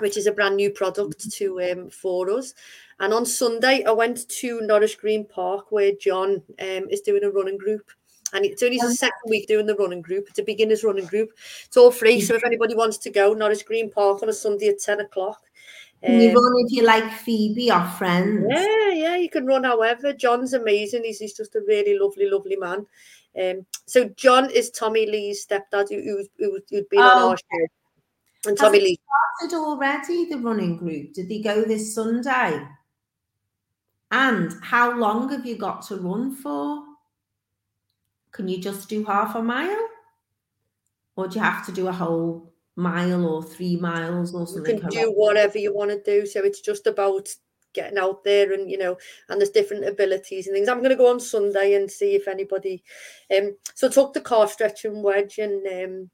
which 0.00 0.16
is 0.16 0.26
a 0.26 0.32
brand 0.32 0.56
new 0.56 0.70
product 0.70 1.18
mm-hmm. 1.18 1.28
to 1.60 1.72
um, 1.72 1.90
for 1.90 2.30
us. 2.30 2.54
And 3.00 3.12
on 3.12 3.26
Sunday, 3.26 3.84
I 3.84 3.92
went 3.92 4.28
to 4.28 4.60
Norris 4.62 4.94
Green 4.94 5.26
Park 5.26 5.70
where 5.70 5.92
John 6.00 6.42
um, 6.60 6.88
is 6.90 7.00
doing 7.00 7.24
a 7.24 7.30
running 7.30 7.58
group 7.58 7.90
and 8.34 8.44
it's 8.44 8.62
only 8.62 8.78
his 8.78 8.98
second 8.98 9.28
week 9.28 9.46
doing 9.46 9.66
the 9.66 9.76
running 9.76 10.02
group. 10.02 10.26
It's 10.28 10.40
a 10.40 10.42
beginner's 10.42 10.82
running 10.82 11.06
group. 11.06 11.30
It's 11.64 11.76
all 11.76 11.92
free. 11.92 12.20
So 12.20 12.34
if 12.34 12.44
anybody 12.44 12.74
wants 12.74 12.98
to 12.98 13.10
go, 13.10 13.32
Norris 13.32 13.62
Green 13.62 13.90
Park 13.90 14.22
on 14.22 14.28
a 14.28 14.32
Sunday 14.32 14.68
at 14.68 14.80
10 14.80 15.00
o'clock. 15.00 15.40
Um, 16.06 16.20
you 16.20 16.28
run 16.28 16.52
if 16.66 16.72
you 16.72 16.82
like 16.82 17.10
Phoebe 17.12 17.70
or 17.70 17.84
friends. 17.84 18.46
Yeah, 18.50 18.90
yeah, 18.90 19.16
you 19.16 19.30
can 19.30 19.46
run 19.46 19.64
however. 19.64 20.12
John's 20.12 20.52
amazing. 20.52 21.04
He's, 21.04 21.18
he's 21.18 21.36
just 21.36 21.54
a 21.54 21.62
really 21.66 21.98
lovely, 21.98 22.28
lovely 22.28 22.56
man. 22.56 22.86
Um, 23.40 23.66
so 23.86 24.08
John 24.10 24.50
is 24.50 24.70
Tommy 24.70 25.06
Lee's 25.06 25.46
stepdad 25.46 25.88
who, 25.88 26.26
who, 26.38 26.58
who'd 26.70 26.88
been 26.88 27.00
oh, 27.00 27.02
on 27.02 27.30
our 27.30 27.36
show. 27.36 27.66
And 28.46 28.58
Tommy 28.58 28.80
Lee 28.80 28.98
started 29.40 29.56
already 29.56 30.26
the 30.26 30.36
running 30.36 30.76
group. 30.76 31.14
Did 31.14 31.28
they 31.28 31.40
go 31.40 31.64
this 31.64 31.94
Sunday? 31.94 32.66
And 34.10 34.52
how 34.62 34.96
long 34.96 35.30
have 35.30 35.46
you 35.46 35.56
got 35.56 35.82
to 35.86 35.96
run 35.96 36.34
for? 36.34 36.84
Can 38.32 38.48
you 38.48 38.58
just 38.58 38.88
do 38.88 39.04
half 39.04 39.34
a 39.34 39.42
mile? 39.42 39.88
Or 41.16 41.28
do 41.28 41.36
you 41.36 41.44
have 41.44 41.64
to 41.66 41.72
do 41.72 41.88
a 41.88 41.92
whole 41.92 42.53
mile 42.76 43.26
or 43.26 43.42
three 43.42 43.76
miles 43.76 44.34
or 44.34 44.46
something? 44.46 44.76
You 44.76 44.80
can 44.80 44.90
do 44.90 45.12
whatever 45.12 45.58
you 45.58 45.74
want 45.74 45.90
to 45.90 46.02
do. 46.02 46.26
So 46.26 46.40
it's 46.40 46.60
just 46.60 46.86
about 46.86 47.28
getting 47.72 47.98
out 47.98 48.22
there 48.22 48.52
and 48.52 48.70
you 48.70 48.78
know 48.78 48.96
and 49.28 49.40
there's 49.40 49.50
different 49.50 49.84
abilities 49.84 50.46
and 50.46 50.54
things 50.54 50.68
i'm 50.68 50.78
going 50.78 50.90
to 50.90 50.96
go 50.96 51.10
on 51.10 51.18
sunday 51.18 51.74
and 51.74 51.90
see 51.90 52.14
if 52.14 52.28
anybody 52.28 52.84
um 53.36 53.56
so 53.74 53.88
took 53.88 54.12
the 54.12 54.20
calf 54.20 54.52
stretch 54.52 54.84
and 54.84 55.02
wedge 55.02 55.38
and 55.38 55.66
um 55.66 56.08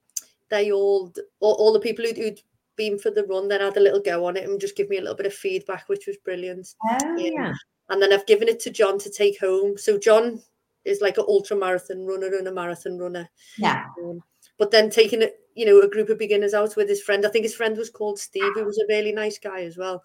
they 0.49 0.73
all 0.73 1.13
all, 1.41 1.53
all 1.57 1.75
the 1.75 1.79
people 1.79 2.03
who'd, 2.03 2.17
who'd, 2.17 2.41
been 2.77 2.99
for 2.99 3.11
the 3.11 3.25
run 3.25 3.47
then 3.47 3.61
had 3.61 3.77
a 3.77 3.81
little 3.81 4.01
go 4.01 4.25
on 4.25 4.39
it 4.39 4.49
and 4.49 4.59
just 4.59 4.75
give 4.75 4.89
me 4.89 4.97
a 4.97 5.01
little 5.03 5.15
bit 5.15 5.27
of 5.27 5.35
feedback 5.35 5.87
which 5.91 6.07
was 6.07 6.17
brilliant 6.25 6.67
oh, 6.89 7.11
um, 7.11 7.19
yeah 7.19 7.53
and 7.91 8.01
then 8.01 8.11
i've 8.11 8.25
given 8.25 8.49
it 8.49 8.59
to 8.59 8.71
john 8.71 8.99
to 8.99 9.11
take 9.11 9.39
home 9.39 9.77
so 9.77 9.99
john 9.99 10.41
is 10.85 11.01
like 11.01 11.19
an 11.19 11.25
ultra 11.29 11.57
marathon 11.57 12.05
runner 12.05 12.35
and 12.37 12.49
a 12.49 12.53
marathon 12.53 12.99
runner. 12.99 13.29
Yeah. 13.59 13.85
Um, 14.03 14.23
but 14.59 14.71
then 14.71 14.91
taking 14.91 15.23
it, 15.23 15.35
you 15.61 15.67
know, 15.67 15.79
a 15.83 15.91
group 15.91 16.09
of 16.09 16.19
beginners 16.19 16.55
out 16.55 16.75
with 16.75 16.89
his 16.89 17.03
friend. 17.03 17.27
I 17.27 17.29
think 17.29 17.45
his 17.45 17.55
friend 17.55 17.77
was 17.77 17.91
called 17.91 18.19
Steve, 18.19 18.55
who 18.55 18.65
was 18.65 18.79
a 18.79 18.87
really 18.89 19.13
nice 19.13 19.39
guy 19.39 19.61
as 19.65 19.77
well. 19.77 20.03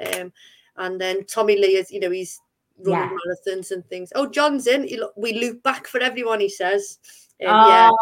Um, 0.00 0.32
and 0.78 0.98
then 0.98 1.26
Tommy 1.26 1.58
Lee 1.58 1.76
is, 1.76 1.90
you 1.90 2.00
know, 2.00 2.10
he's 2.10 2.40
running 2.78 3.10
yeah. 3.10 3.52
marathons 3.52 3.70
and 3.70 3.86
things. 3.86 4.10
Oh, 4.14 4.26
John's 4.26 4.66
in. 4.66 4.84
He, 4.84 4.98
we 5.14 5.34
loop 5.34 5.62
back 5.62 5.86
for 5.86 6.00
everyone, 6.00 6.40
he 6.40 6.48
says. 6.48 6.98
Um, 7.46 7.50
oh, 7.50 7.92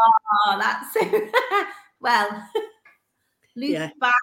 yeah. 0.46 0.58
that's 0.60 0.96
well, 2.00 2.28
loop 3.56 3.70
yeah. 3.70 3.90
back 3.98 4.14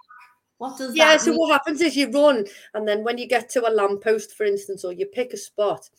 what 0.59 0.77
does 0.77 0.93
yeah, 0.93 1.15
so 1.15 1.33
what 1.33 1.53
happens 1.53 1.79
is 1.79 1.95
you 1.95 2.12
run, 2.12 2.45
and 2.74 2.86
then 2.86 3.01
when 3.05 3.17
you 3.17 3.29
get 3.29 3.50
to 3.51 3.65
a 3.65 3.71
lamppost, 3.71 4.36
for 4.36 4.43
instance, 4.43 4.83
or 4.83 4.91
you 4.91 5.05
pick 5.05 5.31
a 5.31 5.38
spot, 5.38 5.89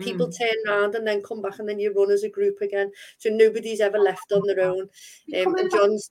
people 0.00 0.26
mm. 0.26 0.36
turn 0.36 0.56
around 0.66 0.96
and 0.96 1.06
then 1.06 1.22
come 1.22 1.40
back, 1.40 1.60
and 1.60 1.68
then 1.68 1.78
you 1.78 1.94
run 1.94 2.10
as 2.10 2.24
a 2.24 2.28
group 2.28 2.60
again. 2.60 2.90
So 3.18 3.30
nobody's 3.30 3.80
ever 3.80 3.96
left 3.96 4.32
on 4.32 4.42
their 4.44 4.60
own. 4.68 4.88
Um, 5.36 5.54
and 5.54 5.70
John's. 5.70 6.10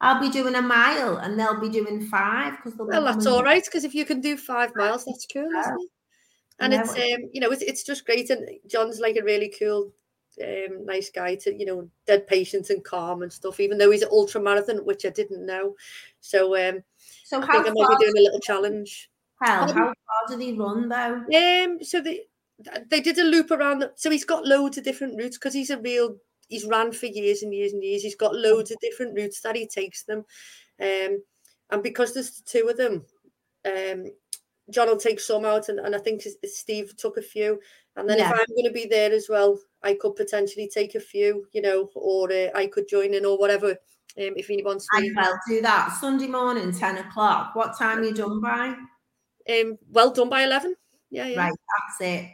I'll 0.00 0.20
be 0.20 0.30
doing 0.30 0.54
a 0.54 0.62
mile, 0.62 1.16
and 1.16 1.38
they'll 1.38 1.60
be 1.60 1.70
doing 1.70 2.06
five 2.06 2.56
because 2.56 2.74
they'll 2.76 2.86
be. 2.86 2.92
well, 2.92 3.04
that's 3.04 3.26
all 3.26 3.42
right. 3.42 3.64
Because 3.64 3.84
if 3.84 3.94
you 3.94 4.04
can 4.04 4.20
do 4.20 4.36
five 4.36 4.72
miles, 4.76 5.04
that's 5.04 5.26
cool, 5.32 5.48
isn't 5.48 5.80
it? 5.80 5.88
And 6.58 6.74
it's 6.74 6.90
um, 6.90 7.30
you 7.32 7.40
know, 7.40 7.50
it's 7.50 7.62
it's 7.62 7.82
just 7.82 8.04
great. 8.04 8.30
And 8.30 8.48
John's 8.66 9.00
like 9.00 9.16
a 9.16 9.24
really 9.24 9.52
cool 9.58 9.92
um, 10.42 10.84
nice 10.84 11.10
guy 11.10 11.34
to 11.36 11.54
you 11.54 11.64
know 11.64 11.88
dead 12.06 12.26
patient 12.26 12.70
and 12.70 12.84
calm 12.84 13.22
and 13.22 13.32
stuff 13.32 13.58
even 13.60 13.78
though 13.78 13.90
he's 13.90 14.02
an 14.02 14.08
ultra 14.12 14.40
marathon 14.40 14.84
which 14.84 15.06
i 15.06 15.08
didn't 15.08 15.46
know 15.46 15.74
so 16.20 16.54
um 16.56 16.82
so 17.24 17.42
I 17.42 17.46
how 17.46 17.52
think 17.62 17.68
i 17.68 17.70
might 17.70 17.98
be 17.98 18.04
doing 18.04 18.18
a 18.18 18.22
little 18.22 18.40
challenge 18.40 19.10
how, 19.40 19.66
how 19.66 19.72
far 19.72 19.94
did 20.28 20.40
he 20.40 20.52
run 20.52 20.88
though 20.88 21.24
um 21.34 21.82
so 21.82 22.00
they 22.00 22.24
they 22.88 23.00
did 23.00 23.18
a 23.18 23.24
loop 23.24 23.50
around 23.50 23.80
the, 23.80 23.92
so 23.96 24.10
he's 24.10 24.24
got 24.24 24.46
loads 24.46 24.78
of 24.78 24.84
different 24.84 25.18
routes 25.18 25.36
because 25.36 25.54
he's 25.54 25.70
a 25.70 25.78
real 25.78 26.16
he's 26.48 26.66
ran 26.66 26.92
for 26.92 27.06
years 27.06 27.42
and 27.42 27.54
years 27.54 27.72
and 27.72 27.82
years 27.82 28.02
he's 28.02 28.16
got 28.16 28.34
loads 28.34 28.70
of 28.70 28.78
different 28.80 29.16
routes 29.16 29.40
that 29.40 29.56
he 29.56 29.66
takes 29.66 30.04
them 30.04 30.24
um 30.80 31.22
and 31.70 31.82
because 31.82 32.14
there's 32.14 32.40
two 32.42 32.68
of 32.68 32.76
them 32.76 33.04
um 33.66 34.04
John 34.70 34.88
will 34.88 34.96
take 34.96 35.20
some 35.20 35.44
out, 35.44 35.68
and, 35.68 35.78
and 35.78 35.94
I 35.94 35.98
think 35.98 36.22
Steve 36.44 36.96
took 36.96 37.16
a 37.16 37.22
few. 37.22 37.60
And 37.94 38.08
then 38.08 38.18
yeah. 38.18 38.30
if 38.30 38.32
I'm 38.32 38.56
going 38.56 38.66
to 38.66 38.72
be 38.72 38.86
there 38.86 39.12
as 39.12 39.28
well, 39.28 39.58
I 39.82 39.94
could 39.94 40.16
potentially 40.16 40.68
take 40.72 40.94
a 40.94 41.00
few, 41.00 41.46
you 41.52 41.62
know, 41.62 41.88
or 41.94 42.30
uh, 42.32 42.48
I 42.54 42.66
could 42.66 42.88
join 42.88 43.14
in 43.14 43.24
or 43.24 43.38
whatever. 43.38 43.70
Um, 44.18 44.32
if 44.36 44.46
he 44.46 44.62
wants 44.62 44.86
to. 44.86 45.14
I 45.18 45.28
will 45.28 45.38
do 45.46 45.60
that 45.60 45.92
Sunday 46.00 46.26
morning, 46.26 46.72
ten 46.72 46.96
o'clock. 46.98 47.54
What 47.54 47.78
time 47.78 47.98
are 47.98 48.04
you 48.04 48.14
done 48.14 48.40
by? 48.40 48.74
Um, 49.48 49.78
well 49.90 50.10
done 50.10 50.30
by 50.30 50.42
eleven. 50.42 50.74
Yeah, 51.10 51.26
yeah. 51.26 51.38
Right, 51.38 51.52
that's 51.52 52.00
it. 52.00 52.30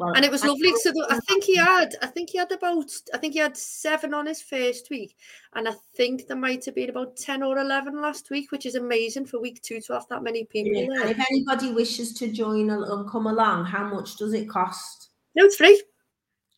Well, 0.00 0.14
and 0.14 0.24
it 0.24 0.30
was 0.30 0.42
lovely. 0.42 0.72
So 0.76 0.92
I 1.10 1.20
think 1.20 1.44
he 1.44 1.56
had, 1.56 1.94
I 2.00 2.06
think 2.06 2.30
he 2.30 2.38
had 2.38 2.50
about, 2.52 2.90
I 3.12 3.18
think 3.18 3.34
he 3.34 3.38
had 3.38 3.54
seven 3.54 4.14
on 4.14 4.24
his 4.24 4.40
first 4.40 4.88
week, 4.88 5.14
and 5.54 5.68
I 5.68 5.72
think 5.94 6.26
there 6.26 6.38
might 6.38 6.64
have 6.64 6.74
been 6.74 6.88
about 6.88 7.18
ten 7.18 7.42
or 7.42 7.58
eleven 7.58 8.00
last 8.00 8.30
week, 8.30 8.50
which 8.50 8.64
is 8.64 8.76
amazing 8.76 9.26
for 9.26 9.38
week 9.38 9.60
two 9.60 9.78
to 9.82 9.92
have 9.92 10.08
that 10.08 10.22
many 10.22 10.44
people. 10.44 10.72
Yeah. 10.72 11.02
And 11.02 11.10
if 11.10 11.18
anybody 11.30 11.72
wishes 11.72 12.14
to 12.14 12.28
join 12.32 12.70
and 12.70 12.82
uh, 12.82 13.04
come 13.10 13.26
along, 13.26 13.66
how 13.66 13.92
much 13.92 14.16
does 14.16 14.32
it 14.32 14.48
cost? 14.48 15.10
No, 15.34 15.44
it's 15.44 15.56
free. 15.56 15.82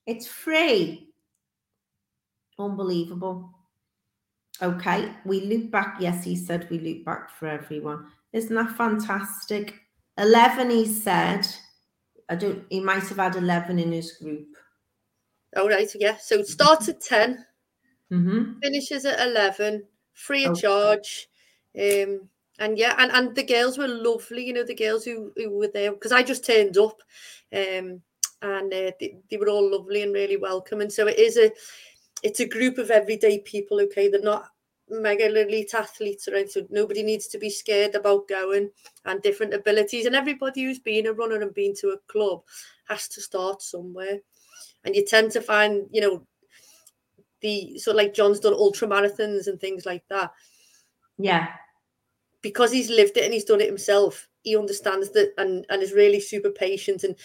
It's 0.07 0.29
free. 0.29 1.09
Unbelievable. 2.61 3.51
Okay, 4.63 5.13
we 5.25 5.41
loop 5.41 5.73
back. 5.73 5.97
Yes, 5.99 6.23
he 6.23 6.37
said 6.37 6.69
we 6.71 6.79
loop 6.79 7.05
back 7.05 7.29
for 7.29 7.49
everyone. 7.49 8.07
Isn't 8.33 8.55
that 8.55 8.77
fantastic? 8.77 9.81
Eleven, 10.17 10.71
he 10.71 10.87
said. 10.87 11.45
I 12.33 12.35
don't. 12.35 12.65
He 12.71 12.81
might 12.81 13.03
have 13.05 13.19
had 13.19 13.37
eleven 13.37 13.79
in 13.79 13.93
his 13.93 14.13
group. 14.13 14.49
All 15.55 15.69
right. 15.69 15.89
Yeah. 15.95 16.17
So 16.17 16.37
it 16.37 16.49
starts 16.49 16.89
at 16.89 17.03
10 17.03 17.45
mm-hmm. 18.11 18.53
finishes 18.63 19.05
at 19.05 19.21
eleven, 19.21 19.85
free 20.15 20.47
of 20.47 20.53
okay. 20.53 20.63
charge. 20.63 21.29
Um, 21.79 22.31
and 22.59 22.79
yeah, 22.79 22.95
and, 22.99 23.11
and 23.13 23.37
the 23.37 23.43
girls 23.43 23.77
were 23.77 23.89
lovely. 23.89 24.47
You 24.47 24.55
know, 24.55 24.65
the 24.65 24.75
girls 24.75 25.05
who, 25.05 25.31
who 25.37 25.51
were 25.51 25.69
there 25.69 25.93
because 25.93 26.13
I 26.13 26.23
just 26.23 26.47
turned 26.47 26.79
up, 26.79 27.03
um, 27.53 28.01
and 28.41 28.73
uh, 28.73 28.93
they, 28.99 29.17
they 29.31 29.37
were 29.37 29.51
all 29.51 29.71
lovely 29.71 30.03
and 30.03 30.15
really 30.15 30.39
welcome. 30.39 30.81
And 30.81 30.91
so 30.91 31.09
it 31.09 31.19
is 31.19 31.37
a, 31.37 31.51
it's 32.23 32.41
a 32.41 32.49
group 32.49 32.79
of 32.79 32.91
everyday 32.91 33.41
people. 33.41 33.79
Okay, 33.83 34.09
they're 34.09 34.23
not 34.23 34.47
mega 34.89 35.27
elite 35.27 35.75
athletes 35.75 36.29
right 36.33 36.51
so 36.51 36.67
nobody 36.69 37.03
needs 37.03 37.27
to 37.27 37.39
be 37.39 37.49
scared 37.49 37.95
about 37.95 38.29
going 38.29 38.71
and 39.05 39.23
different 39.23 39.55
abilities. 39.55 40.07
And 40.07 40.15
everybody 40.15 40.65
who's 40.65 40.79
been 40.79 41.07
a 41.07 41.13
runner 41.13 41.41
and 41.41 41.55
been 41.55 41.75
to 41.77 41.91
a 41.91 41.99
club 42.13 42.43
has 42.89 43.09
to 43.09 43.21
start 43.21 43.63
somewhere. 43.63 44.19
And 44.85 44.95
you 44.95 45.05
tend 45.05 45.31
to 45.33 45.41
find 45.41 45.87
you 45.91 46.01
know 46.01 46.27
the 47.41 47.79
so 47.79 47.93
like 47.93 48.15
john's 48.15 48.41
done 48.41 48.55
ultra 48.55 48.87
marathons 48.89 49.47
and 49.47 49.61
things 49.61 49.87
like 49.87 50.05
that. 50.09 50.33
Yeah. 51.19 51.49
Because 52.43 52.73
he's 52.73 52.91
lived 52.91 53.17
it 53.17 53.25
and 53.25 53.33
he's 53.33 53.45
done 53.45 53.61
it 53.61 53.69
himself 53.69 54.29
he 54.43 54.57
understands 54.57 55.11
that 55.11 55.33
and 55.39 55.65
and 55.71 55.83
is 55.83 55.93
really 55.93 56.21
super 56.21 56.51
patient 56.51 57.05
and 57.05 57.17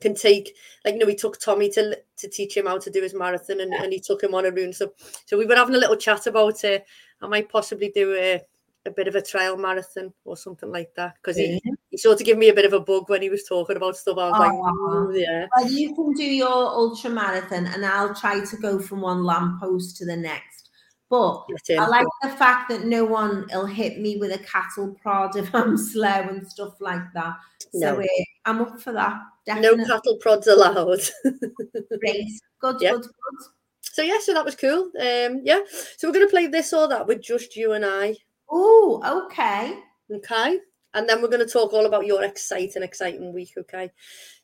can 0.00 0.14
take 0.14 0.54
like 0.84 0.94
you 0.94 1.00
know 1.00 1.06
he 1.06 1.14
took 1.14 1.40
Tommy 1.40 1.70
to 1.70 1.98
to 2.18 2.28
teach 2.28 2.56
him 2.56 2.66
how 2.66 2.78
to 2.78 2.90
do 2.90 3.02
his 3.02 3.14
marathon 3.14 3.60
and, 3.60 3.72
and 3.72 3.92
he 3.92 4.00
took 4.00 4.22
him 4.22 4.34
on 4.34 4.46
a 4.46 4.50
run. 4.50 4.72
So 4.72 4.92
so 5.24 5.38
we 5.38 5.46
were 5.46 5.56
having 5.56 5.74
a 5.74 5.78
little 5.78 5.96
chat 5.96 6.26
about 6.26 6.62
it 6.64 6.84
I 7.22 7.28
might 7.28 7.48
possibly 7.48 7.90
do 7.94 8.14
a, 8.14 8.42
a 8.84 8.90
bit 8.90 9.08
of 9.08 9.14
a 9.14 9.22
trial 9.22 9.56
marathon 9.56 10.12
or 10.24 10.36
something 10.36 10.70
like 10.70 10.94
that 10.94 11.14
because 11.16 11.36
he, 11.36 11.60
he 11.90 11.96
sort 11.96 12.20
of 12.20 12.26
gave 12.26 12.38
me 12.38 12.48
a 12.48 12.54
bit 12.54 12.64
of 12.64 12.72
a 12.72 12.80
bug 12.80 13.08
when 13.08 13.22
he 13.22 13.30
was 13.30 13.44
talking 13.44 13.76
about 13.76 13.96
stuff. 13.96 14.18
I 14.18 14.30
was 14.30 14.50
oh, 14.50 15.08
like, 15.10 15.20
yeah. 15.20 15.46
Well, 15.56 15.70
you 15.70 15.94
can 15.94 16.12
do 16.12 16.24
your 16.24 16.48
ultra 16.48 17.10
marathon 17.10 17.66
and 17.66 17.84
I'll 17.84 18.14
try 18.14 18.44
to 18.44 18.56
go 18.58 18.78
from 18.78 19.00
one 19.00 19.24
lamppost 19.24 19.96
to 19.98 20.06
the 20.06 20.16
next. 20.16 20.70
But 21.08 21.44
I 21.78 21.86
like 21.86 22.06
the 22.22 22.30
fact 22.30 22.68
that 22.68 22.84
no 22.84 23.04
one 23.04 23.46
will 23.52 23.66
hit 23.66 24.00
me 24.00 24.16
with 24.16 24.32
a 24.32 24.38
cattle 24.38 24.96
prod 25.00 25.36
if 25.36 25.54
I'm 25.54 25.76
slow 25.78 26.08
and 26.08 26.44
stuff 26.46 26.80
like 26.80 27.12
that. 27.14 27.36
So 27.72 27.78
no. 27.78 28.00
uh, 28.00 28.24
I'm 28.44 28.60
up 28.60 28.80
for 28.80 28.92
that. 28.92 29.20
Definitely. 29.46 29.84
No 29.84 29.86
cattle 29.86 30.16
prods 30.20 30.48
allowed. 30.48 30.98
Great. 32.00 32.28
Good, 32.60 32.76
yep. 32.80 32.94
good, 32.94 33.02
good 33.02 33.46
so 33.92 34.02
yeah, 34.02 34.18
so 34.20 34.34
that 34.34 34.44
was 34.44 34.56
cool. 34.56 34.90
Um, 35.00 35.40
yeah, 35.42 35.60
so 35.96 36.08
we're 36.08 36.14
gonna 36.14 36.28
play 36.28 36.46
this 36.46 36.72
or 36.72 36.88
that 36.88 37.06
with 37.06 37.22
just 37.22 37.56
you 37.56 37.72
and 37.72 37.84
I. 37.84 38.16
Oh, 38.50 39.26
okay. 39.26 39.78
Okay. 40.12 40.58
And 40.94 41.08
then 41.08 41.20
we're 41.20 41.28
going 41.28 41.44
to 41.44 41.52
talk 41.52 41.74
all 41.74 41.84
about 41.84 42.06
your 42.06 42.24
exciting, 42.24 42.82
exciting 42.82 43.34
week. 43.34 43.52
Okay. 43.58 43.90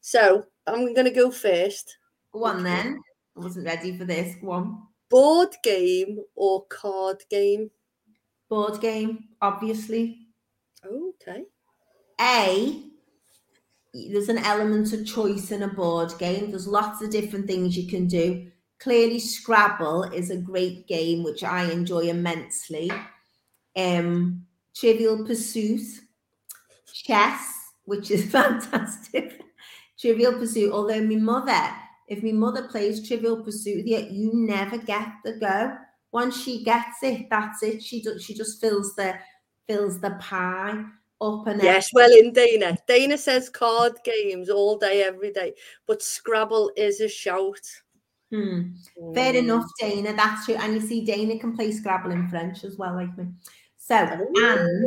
So 0.02 0.44
I'm 0.66 0.92
going 0.92 1.06
to 1.06 1.10
go 1.10 1.30
first. 1.30 1.96
Go 2.30 2.44
on 2.44 2.62
then. 2.62 3.00
I 3.36 3.40
wasn't 3.40 3.64
ready 3.64 3.96
for 3.96 4.04
this. 4.04 4.34
Go 4.42 4.50
on. 4.50 4.82
Board 5.08 5.54
game 5.62 6.18
or 6.34 6.66
card 6.66 7.22
game? 7.30 7.70
board 8.52 8.82
game, 8.82 9.28
obviously. 9.40 10.26
Okay. 10.84 11.44
A, 12.20 12.82
there's 13.94 14.28
an 14.28 14.36
element 14.36 14.92
of 14.92 15.06
choice 15.06 15.50
in 15.52 15.62
a 15.62 15.68
board 15.68 16.12
game. 16.18 16.50
There's 16.50 16.66
lots 16.66 17.00
of 17.00 17.10
different 17.10 17.46
things 17.46 17.78
you 17.78 17.88
can 17.88 18.06
do. 18.06 18.51
Clearly, 18.82 19.20
Scrabble 19.20 20.04
is 20.04 20.30
a 20.30 20.36
great 20.36 20.88
game 20.88 21.22
which 21.22 21.44
I 21.44 21.70
enjoy 21.70 22.08
immensely. 22.08 22.90
Um, 23.76 24.44
Trivial 24.74 25.24
Pursuit, 25.24 25.82
chess, 26.92 27.54
which 27.84 28.10
is 28.10 28.24
fantastic. 28.30 29.40
Trivial 30.00 30.32
Pursuit. 30.32 30.72
Although 30.72 31.04
my 31.04 31.14
mother, 31.14 31.70
if 32.08 32.24
my 32.24 32.32
mother 32.32 32.66
plays 32.66 33.06
Trivial 33.06 33.44
Pursuit, 33.44 33.86
you, 33.86 33.98
you 34.10 34.30
never 34.34 34.78
get 34.78 35.12
the 35.24 35.34
go. 35.34 35.76
Once 36.10 36.42
she 36.42 36.64
gets 36.64 37.04
it, 37.04 37.28
that's 37.30 37.62
it. 37.62 37.80
She 37.82 38.02
does. 38.02 38.24
She 38.24 38.34
just 38.34 38.60
fills 38.60 38.96
the 38.96 39.14
fills 39.68 40.00
the 40.00 40.10
pie 40.20 40.84
up 41.20 41.46
and 41.46 41.62
yes. 41.62 41.90
Well, 41.94 42.10
in 42.10 42.32
Dana, 42.32 42.76
Dana 42.88 43.16
says 43.16 43.48
card 43.48 43.92
games 44.04 44.50
all 44.50 44.76
day, 44.76 45.04
every 45.04 45.32
day, 45.32 45.54
but 45.86 46.02
Scrabble 46.02 46.72
is 46.76 47.00
a 47.00 47.08
shout. 47.08 47.60
Hmm. 48.32 48.70
Fair 49.12 49.34
enough, 49.34 49.66
Dana. 49.78 50.14
That's 50.14 50.46
true. 50.46 50.54
And 50.54 50.72
you 50.72 50.80
see, 50.80 51.04
Dana 51.04 51.38
can 51.38 51.54
play 51.54 51.70
Scrabble 51.70 52.12
in 52.12 52.28
French 52.28 52.64
as 52.64 52.78
well, 52.78 52.94
like 52.94 53.16
me. 53.18 53.26
So, 53.76 53.94
and 53.94 54.86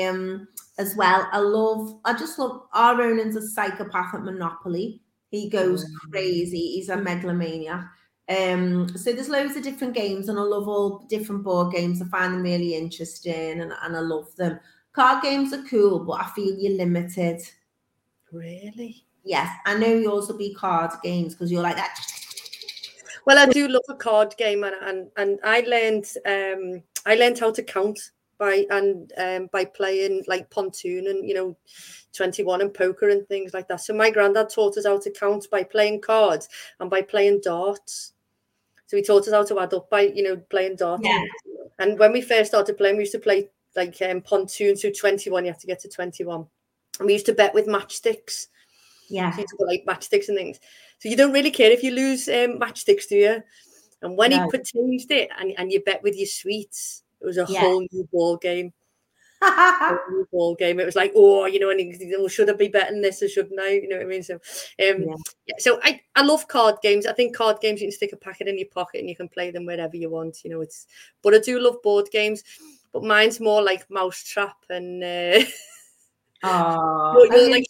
um, 0.00 0.48
as 0.78 0.96
well, 0.96 1.28
I 1.30 1.38
love, 1.38 2.00
I 2.04 2.14
just 2.14 2.38
love, 2.38 2.62
our 2.72 2.96
Ronan's 2.96 3.36
a 3.36 3.46
psychopath 3.46 4.14
at 4.14 4.22
Monopoly. 4.22 5.02
He 5.30 5.50
goes 5.50 5.84
mm. 5.84 6.10
crazy. 6.10 6.74
He's 6.74 6.88
a 6.88 6.96
megalomaniac. 6.96 7.84
Um, 8.28 8.88
so 8.96 9.12
there's 9.12 9.28
loads 9.28 9.56
of 9.56 9.62
different 9.62 9.94
games, 9.94 10.28
and 10.28 10.38
I 10.38 10.42
love 10.42 10.66
all 10.66 11.00
different 11.08 11.44
board 11.44 11.74
games. 11.74 12.00
I 12.00 12.06
find 12.06 12.34
them 12.34 12.42
really 12.42 12.74
interesting, 12.74 13.60
and, 13.60 13.72
and 13.82 13.96
I 13.96 14.00
love 14.00 14.34
them. 14.36 14.60
Card 14.92 15.22
games 15.22 15.52
are 15.52 15.64
cool, 15.64 16.04
but 16.04 16.20
I 16.20 16.26
feel 16.30 16.56
you're 16.58 16.76
limited. 16.76 17.42
Really? 18.32 19.04
Yes, 19.24 19.54
I 19.66 19.76
know 19.76 19.94
yours 19.94 20.28
will 20.28 20.38
be 20.38 20.54
card 20.54 20.90
games 21.02 21.34
because 21.34 21.52
you're 21.52 21.62
like 21.62 21.76
that. 21.76 21.98
Well, 23.28 23.38
I 23.38 23.44
do 23.44 23.68
love 23.68 23.82
a 23.90 23.94
card 23.94 24.34
game, 24.38 24.64
and 24.64 24.74
and, 24.80 25.10
and 25.18 25.38
I 25.44 25.60
learned 25.60 26.06
um, 26.24 26.82
I 27.04 27.14
learned 27.14 27.38
how 27.38 27.52
to 27.52 27.62
count 27.62 28.00
by 28.38 28.64
and 28.70 29.12
um, 29.18 29.50
by 29.52 29.66
playing 29.66 30.24
like 30.26 30.48
pontoon 30.48 31.08
and 31.08 31.28
you 31.28 31.34
know 31.34 31.54
21 32.14 32.62
and 32.62 32.72
poker 32.72 33.10
and 33.10 33.28
things 33.28 33.52
like 33.52 33.68
that. 33.68 33.82
So 33.82 33.92
my 33.92 34.08
granddad 34.10 34.48
taught 34.48 34.78
us 34.78 34.86
how 34.86 34.98
to 34.98 35.10
count 35.10 35.46
by 35.50 35.62
playing 35.62 36.00
cards 36.00 36.48
and 36.80 36.88
by 36.88 37.02
playing 37.02 37.42
darts. 37.44 38.14
So 38.86 38.96
he 38.96 39.02
taught 39.02 39.28
us 39.28 39.34
how 39.34 39.44
to 39.44 39.60
add 39.60 39.74
up 39.74 39.90
by 39.90 40.04
you 40.04 40.22
know 40.22 40.36
playing 40.48 40.76
darts. 40.76 41.02
Yeah. 41.04 41.22
and 41.80 41.98
when 41.98 42.12
we 42.12 42.22
first 42.22 42.48
started 42.52 42.78
playing 42.78 42.96
we 42.96 43.02
used 43.02 43.12
to 43.12 43.18
play 43.18 43.50
like 43.76 44.00
um, 44.00 44.22
pontoon 44.22 44.74
so 44.74 44.90
21 44.90 45.44
you 45.44 45.50
have 45.50 45.60
to 45.60 45.66
get 45.66 45.80
to 45.80 45.88
21 45.90 46.46
and 46.98 47.06
we 47.06 47.12
used 47.12 47.26
to 47.26 47.34
bet 47.34 47.52
with 47.52 47.66
matchsticks. 47.66 48.46
Yeah. 49.10 49.36
So 49.36 49.44
like 49.66 49.84
matchsticks 49.86 50.28
and 50.28 50.38
things 50.38 50.60
so 50.98 51.08
you 51.08 51.16
don't 51.16 51.32
really 51.32 51.50
care 51.50 51.70
if 51.70 51.82
you 51.82 51.92
lose 51.92 52.28
um, 52.28 52.58
matchsticks 52.58 53.08
do 53.08 53.16
you 53.16 53.42
and 54.02 54.16
when 54.16 54.30
no. 54.30 54.48
he 54.50 54.58
changed 54.58 55.10
it 55.10 55.28
and, 55.38 55.52
and 55.58 55.72
you 55.72 55.82
bet 55.84 56.02
with 56.02 56.16
your 56.16 56.26
sweets 56.26 57.02
it 57.20 57.26
was 57.26 57.38
a 57.38 57.46
yeah. 57.48 57.60
whole 57.60 57.86
new 57.92 58.08
ball 58.12 58.36
game. 58.36 58.72
new 59.42 60.26
ball 60.32 60.54
game. 60.54 60.80
It 60.80 60.86
was 60.86 60.96
like, 60.96 61.12
oh, 61.14 61.46
you 61.46 61.58
know, 61.60 61.70
and 61.70 61.80
you 61.80 62.28
should 62.28 62.50
I 62.50 62.54
be 62.54 62.68
betting 62.68 63.02
this 63.02 63.22
or 63.22 63.28
shouldn't 63.28 63.60
I? 63.60 63.70
You 63.70 63.88
know 63.88 63.96
what 63.96 64.06
I 64.06 64.08
mean? 64.08 64.22
So, 64.22 64.34
um, 64.34 64.40
yeah. 64.78 65.14
yeah. 65.46 65.54
So 65.58 65.80
I, 65.82 66.00
I 66.16 66.22
love 66.22 66.48
card 66.48 66.76
games. 66.82 67.06
I 67.06 67.12
think 67.12 67.36
card 67.36 67.60
games 67.60 67.80
you 67.80 67.86
can 67.86 67.92
stick 67.92 68.12
a 68.12 68.16
packet 68.16 68.48
in 68.48 68.58
your 68.58 68.68
pocket 68.68 69.00
and 69.00 69.08
you 69.08 69.16
can 69.16 69.28
play 69.28 69.50
them 69.50 69.66
wherever 69.66 69.96
you 69.96 70.10
want. 70.10 70.44
You 70.44 70.50
know, 70.50 70.60
it's. 70.60 70.86
But 71.22 71.34
I 71.34 71.38
do 71.38 71.60
love 71.60 71.82
board 71.82 72.08
games. 72.10 72.42
But 72.92 73.04
mine's 73.04 73.40
more 73.40 73.62
like 73.62 73.88
Mousetrap 73.90 74.56
and. 74.70 75.02
Uh, 75.02 75.44
Oh, 76.44 77.24
you 77.24 77.30
know, 77.30 77.50
like 77.50 77.64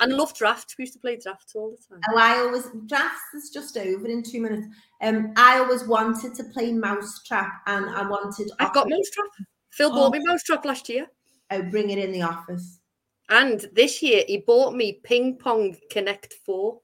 and 0.00 0.12
I 0.12 0.16
love 0.16 0.34
drafts. 0.34 0.74
We 0.76 0.82
used 0.82 0.94
to 0.94 0.98
play 0.98 1.16
drafts 1.16 1.54
all 1.54 1.70
the 1.70 1.76
time. 1.76 2.02
Oh, 2.10 2.18
I 2.18 2.38
always 2.38 2.66
drafts 2.86 3.34
is 3.34 3.50
just 3.50 3.76
over 3.76 4.06
in 4.08 4.22
two 4.22 4.40
minutes. 4.40 4.66
Um, 5.00 5.32
I 5.36 5.58
always 5.58 5.84
wanted 5.86 6.34
to 6.34 6.44
play 6.44 6.72
Mousetrap, 6.72 7.52
and 7.66 7.88
I 7.90 8.08
wanted. 8.08 8.50
I've 8.58 8.74
got 8.74 8.88
Mousetrap. 8.88 9.26
Phil 9.70 9.90
oh. 9.92 9.94
bought 9.94 10.12
me 10.12 10.20
Mousetrap 10.24 10.64
last 10.64 10.88
year. 10.88 11.06
Oh, 11.50 11.62
bring 11.62 11.90
it 11.90 11.98
in 11.98 12.10
the 12.10 12.22
office. 12.22 12.80
And 13.28 13.64
this 13.74 14.02
year 14.02 14.24
he 14.26 14.38
bought 14.38 14.74
me 14.74 15.00
Ping 15.04 15.36
Pong 15.36 15.76
Connect 15.90 16.34
Four. 16.44 16.80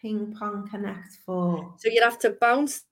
Ping 0.00 0.34
Pong 0.38 0.68
Connect 0.68 1.18
Four. 1.24 1.74
So 1.78 1.88
you'd 1.88 2.04
have 2.04 2.18
to 2.20 2.30
bounce 2.40 2.82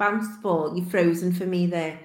bounce 0.00 0.26
ball. 0.38 0.76
You're 0.76 0.86
frozen 0.86 1.32
for 1.32 1.46
me 1.46 1.66
there. 1.66 2.00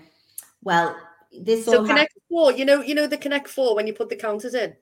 Well, 0.62 0.96
this 1.32 1.66
so 1.66 1.86
Connect 1.86 2.14
Four. 2.30 2.52
You 2.52 2.66
know, 2.66 2.82
you 2.82 2.94
know 2.94 3.08
the 3.08 3.18
Connect 3.18 3.48
Four 3.48 3.76
when 3.76 3.88
you 3.88 3.94
put 3.94 4.10
the 4.10 4.16
counters 4.16 4.54
in. 4.54 4.76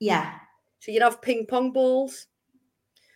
Yeah. 0.00 0.34
So 0.80 0.92
you'd 0.92 1.02
have 1.02 1.22
ping 1.22 1.46
pong 1.46 1.72
balls. 1.72 2.26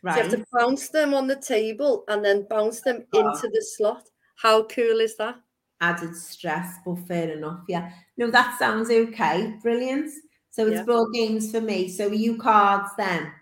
Right. 0.02 0.14
So 0.14 0.22
you 0.22 0.30
have 0.30 0.38
to 0.38 0.46
bounce 0.52 0.88
them 0.88 1.12
on 1.12 1.26
the 1.26 1.36
table 1.36 2.04
and 2.08 2.24
then 2.24 2.46
bounce 2.48 2.80
them 2.80 3.04
oh. 3.12 3.18
into 3.18 3.48
the 3.52 3.62
slot. 3.76 4.08
How 4.36 4.62
cool 4.64 5.00
is 5.00 5.16
that? 5.16 5.36
Added 5.82 6.16
stress, 6.16 6.76
but 6.86 6.96
fair 7.06 7.30
enough. 7.30 7.60
Yeah. 7.68 7.90
No, 8.16 8.30
that 8.30 8.58
sounds 8.58 8.90
okay. 8.90 9.54
Brilliant. 9.62 10.10
So 10.50 10.66
it's 10.66 10.76
yeah. 10.76 10.84
board 10.84 11.12
games 11.12 11.50
for 11.50 11.60
me. 11.60 11.88
So 11.88 12.06
you 12.08 12.38
cards 12.38 12.90
then? 12.96 13.32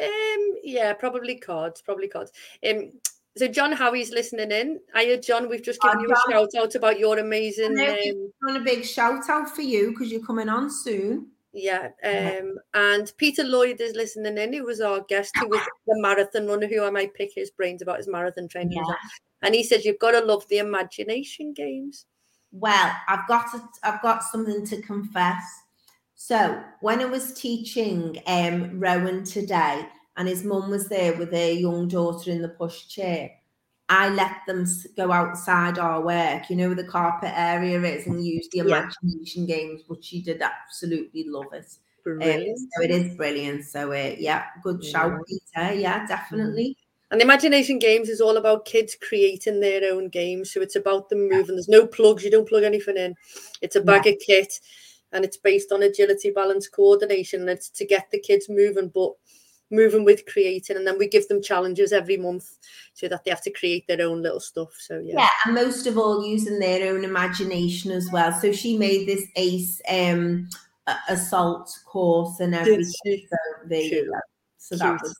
Um, 0.00 0.54
yeah, 0.62 0.92
probably 0.94 1.36
cards. 1.36 1.80
Probably 1.82 2.08
cards. 2.08 2.32
Um, 2.68 2.92
so 3.36 3.48
John 3.48 3.72
Howie's 3.72 4.10
listening 4.10 4.50
in. 4.50 4.80
Hiya, 4.96 5.20
John. 5.20 5.48
We've 5.48 5.62
just 5.62 5.80
given 5.80 6.00
you 6.00 6.12
a 6.12 6.30
shout 6.30 6.50
out 6.56 6.74
about 6.74 6.98
your 6.98 7.18
amazing. 7.18 7.78
Um, 7.78 8.56
a 8.56 8.60
big 8.60 8.84
shout 8.84 9.28
out 9.28 9.54
for 9.54 9.62
you 9.62 9.90
because 9.90 10.12
you're 10.12 10.24
coming 10.24 10.48
on 10.48 10.70
soon. 10.70 11.28
Yeah, 11.52 11.90
um, 12.02 12.56
and 12.74 13.12
Peter 13.16 13.44
Lloyd 13.44 13.80
is 13.80 13.94
listening 13.94 14.38
in. 14.38 14.52
He 14.52 14.60
was 14.60 14.80
our 14.80 15.02
guest. 15.08 15.32
He 15.38 15.46
was 15.46 15.60
the 15.86 16.00
marathon 16.00 16.48
runner 16.48 16.66
who 16.66 16.82
I 16.82 16.90
might 16.90 17.14
pick 17.14 17.30
his 17.32 17.52
brains 17.52 17.80
about 17.80 17.98
his 17.98 18.08
marathon 18.08 18.48
training. 18.48 18.82
Yeah. 18.84 18.94
And 19.42 19.54
he 19.54 19.62
said 19.62 19.84
you've 19.84 20.00
got 20.00 20.12
to 20.12 20.20
love 20.20 20.48
the 20.48 20.58
imagination 20.58 21.52
games. 21.52 22.06
Well, 22.50 22.92
I've 23.08 23.26
got 23.28 23.52
to, 23.52 23.62
I've 23.84 24.02
got 24.02 24.24
something 24.24 24.66
to 24.66 24.82
confess. 24.82 25.44
So 26.16 26.60
when 26.80 27.00
I 27.00 27.04
was 27.04 27.34
teaching 27.34 28.20
um, 28.26 28.80
Rowan 28.80 29.22
today, 29.22 29.86
and 30.16 30.28
his 30.28 30.44
mum 30.44 30.70
was 30.70 30.88
there 30.88 31.16
with 31.16 31.30
their 31.30 31.52
young 31.52 31.88
daughter 31.88 32.30
in 32.30 32.42
the 32.42 32.48
pushchair. 32.48 33.30
I 33.88 34.08
let 34.08 34.36
them 34.46 34.66
go 34.96 35.12
outside 35.12 35.78
our 35.78 36.00
work, 36.00 36.48
you 36.48 36.56
know, 36.56 36.68
where 36.68 36.76
the 36.76 36.84
carpet 36.84 37.32
area 37.34 37.80
is, 37.82 38.06
and 38.06 38.24
use 38.24 38.48
the 38.50 38.60
imagination 38.60 39.46
yeah. 39.46 39.56
games. 39.56 39.82
But 39.86 40.02
she 40.02 40.22
did 40.22 40.40
absolutely 40.40 41.24
love 41.28 41.52
it. 41.52 41.66
Um, 42.06 42.20
so 42.20 42.82
it 42.82 42.90
is 42.90 43.16
brilliant. 43.16 43.64
So 43.64 43.92
uh, 43.92 44.14
yeah, 44.18 44.44
good 44.62 44.82
yeah. 44.82 44.90
shout, 44.90 45.20
Peter. 45.26 45.74
Yeah, 45.74 46.06
definitely. 46.06 46.76
And 47.10 47.20
the 47.20 47.24
imagination 47.24 47.78
games 47.78 48.08
is 48.08 48.20
all 48.20 48.36
about 48.38 48.64
kids 48.64 48.96
creating 49.00 49.60
their 49.60 49.92
own 49.92 50.08
games. 50.08 50.52
So 50.52 50.60
it's 50.60 50.76
about 50.76 51.08
them 51.08 51.28
moving. 51.28 51.54
There's 51.54 51.68
no 51.68 51.86
plugs. 51.86 52.24
You 52.24 52.30
don't 52.30 52.48
plug 52.48 52.64
anything 52.64 52.96
in. 52.96 53.14
It's 53.60 53.76
a 53.76 53.80
bag 53.80 54.06
yeah. 54.06 54.12
of 54.12 54.18
kit, 54.18 54.60
and 55.12 55.24
it's 55.24 55.36
based 55.36 55.72
on 55.72 55.82
agility, 55.82 56.30
balance, 56.30 56.68
coordination. 56.68 57.42
And 57.42 57.50
it's 57.50 57.68
to 57.70 57.86
get 57.86 58.10
the 58.10 58.18
kids 58.18 58.48
moving, 58.48 58.88
but 58.88 59.12
moving 59.70 60.04
with 60.04 60.26
creating 60.26 60.76
and 60.76 60.86
then 60.86 60.98
we 60.98 61.08
give 61.08 61.26
them 61.28 61.42
challenges 61.42 61.92
every 61.92 62.16
month 62.16 62.58
so 62.92 63.08
that 63.08 63.24
they 63.24 63.30
have 63.30 63.42
to 63.42 63.50
create 63.50 63.86
their 63.86 64.06
own 64.06 64.22
little 64.22 64.40
stuff 64.40 64.74
so 64.78 65.00
yeah. 65.00 65.14
Yeah 65.16 65.28
and 65.44 65.54
most 65.54 65.86
of 65.86 65.98
all 65.98 66.24
using 66.24 66.58
their 66.58 66.94
own 66.94 67.04
imagination 67.04 67.90
as 67.90 68.08
well. 68.12 68.32
So 68.32 68.52
she 68.52 68.76
made 68.76 69.08
this 69.08 69.24
ace 69.36 69.80
um 69.88 70.48
assault 71.08 71.76
course 71.86 72.40
and 72.40 72.54
everything. 72.54 72.84
so 73.28 73.96
so 74.58 74.76
that 74.76 75.02
was 75.02 75.14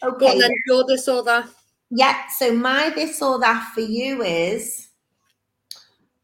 that. 0.00 0.08
Okay. 0.08 0.26
on, 0.26 0.38
then 0.38 0.50
your 0.66 0.84
this 0.86 1.06
or 1.06 1.22
that. 1.24 1.48
Yeah 1.90 2.26
so 2.28 2.54
my 2.54 2.90
this 2.90 3.20
or 3.20 3.38
that 3.40 3.72
for 3.74 3.82
you 3.82 4.22
is 4.22 4.88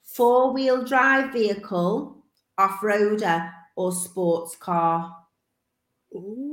four-wheel 0.02 0.84
drive 0.84 1.32
vehicle 1.32 2.24
off-roader 2.56 3.52
or 3.76 3.92
sports 3.92 4.56
car. 4.56 5.14
Ooh, 6.12 6.47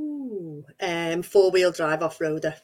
um, 0.80 1.22
four 1.22 1.50
wheel 1.50 1.72
drive 1.72 2.02
off 2.02 2.18
roader. 2.18 2.54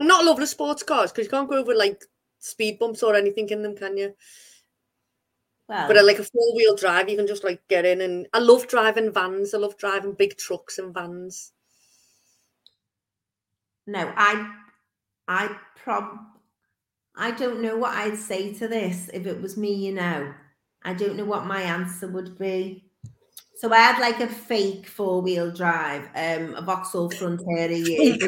I'm 0.00 0.06
not 0.06 0.24
a 0.24 0.26
lover 0.26 0.42
of 0.42 0.48
sports 0.48 0.82
cars 0.82 1.12
because 1.12 1.26
you 1.26 1.30
can't 1.30 1.48
go 1.48 1.58
over 1.58 1.74
like 1.74 2.02
speed 2.38 2.78
bumps 2.78 3.02
or 3.02 3.14
anything 3.14 3.48
in 3.50 3.62
them, 3.62 3.76
can 3.76 3.96
you? 3.96 4.14
Well, 5.68 5.86
but 5.86 5.96
uh, 5.96 6.04
like 6.04 6.18
a 6.18 6.24
four 6.24 6.56
wheel 6.56 6.74
drive, 6.76 7.08
you 7.08 7.16
can 7.16 7.26
just 7.26 7.44
like 7.44 7.66
get 7.68 7.84
in 7.84 8.00
and 8.00 8.26
I 8.32 8.40
love 8.40 8.66
driving 8.66 9.12
vans. 9.12 9.54
I 9.54 9.58
love 9.58 9.76
driving 9.76 10.12
big 10.12 10.36
trucks 10.36 10.78
and 10.78 10.92
vans. 10.92 11.52
No, 13.86 14.12
I, 14.16 14.54
I 15.28 15.56
prob, 15.76 16.18
I 17.16 17.30
don't 17.32 17.62
know 17.62 17.76
what 17.76 17.94
I'd 17.94 18.16
say 18.16 18.52
to 18.54 18.68
this 18.68 19.10
if 19.12 19.26
it 19.26 19.40
was 19.40 19.56
me. 19.56 19.72
You 19.74 19.94
know, 19.94 20.34
I 20.82 20.94
don't 20.94 21.16
know 21.16 21.24
what 21.24 21.46
my 21.46 21.62
answer 21.62 22.08
would 22.08 22.38
be. 22.38 22.91
So 23.62 23.72
I 23.72 23.76
had 23.76 24.00
like 24.00 24.18
a 24.18 24.26
fake 24.26 24.88
four 24.88 25.22
wheel 25.22 25.52
drive, 25.52 26.06
um, 26.16 26.52
a 26.56 26.62
Vauxhall 26.62 27.08
Frontera. 27.10 28.18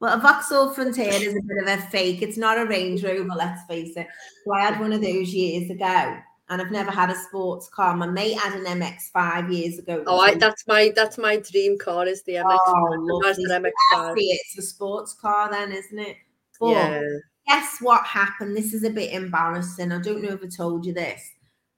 Well, 0.00 0.14
a 0.14 0.18
Vauxhall 0.18 0.74
Frontera 0.74 1.20
is 1.20 1.34
a 1.34 1.42
bit 1.42 1.62
of 1.62 1.68
a 1.68 1.82
fake. 1.88 2.22
It's 2.22 2.38
not 2.38 2.56
a 2.56 2.64
Range 2.64 3.04
Rover, 3.04 3.34
let's 3.36 3.62
face 3.68 3.94
it. 3.94 4.06
So 4.46 4.54
I 4.54 4.62
had 4.62 4.80
one 4.80 4.94
of 4.94 5.02
those 5.02 5.34
years 5.34 5.68
ago, 5.68 6.16
and 6.48 6.62
I've 6.62 6.70
never 6.70 6.90
had 6.90 7.10
a 7.10 7.14
sports 7.14 7.68
car. 7.68 7.94
My 7.94 8.06
mate 8.06 8.38
had 8.38 8.58
an 8.58 8.64
MX5 8.64 9.54
years 9.54 9.78
ago. 9.78 10.02
Oh, 10.06 10.18
I, 10.18 10.34
that's 10.34 10.66
my 10.66 10.92
that's 10.96 11.18
my 11.18 11.36
dream 11.36 11.76
car 11.76 12.06
is 12.06 12.22
the 12.22 12.36
MX. 12.36 12.58
Oh, 12.66 13.20
That's 13.22 13.36
the. 13.36 13.72
MX5. 13.94 14.14
It's 14.16 14.58
a 14.58 14.62
sports 14.62 15.12
car, 15.12 15.50
then, 15.50 15.72
isn't 15.72 15.98
it? 15.98 16.16
But 16.58 16.70
Yeah. 16.70 17.02
guess 17.46 17.78
what 17.82 18.02
happened? 18.06 18.56
This 18.56 18.72
is 18.72 18.82
a 18.84 18.90
bit 18.90 19.12
embarrassing. 19.12 19.92
I 19.92 20.00
don't 20.00 20.22
know 20.22 20.32
if 20.32 20.42
I 20.42 20.48
told 20.48 20.86
you 20.86 20.94
this. 20.94 21.20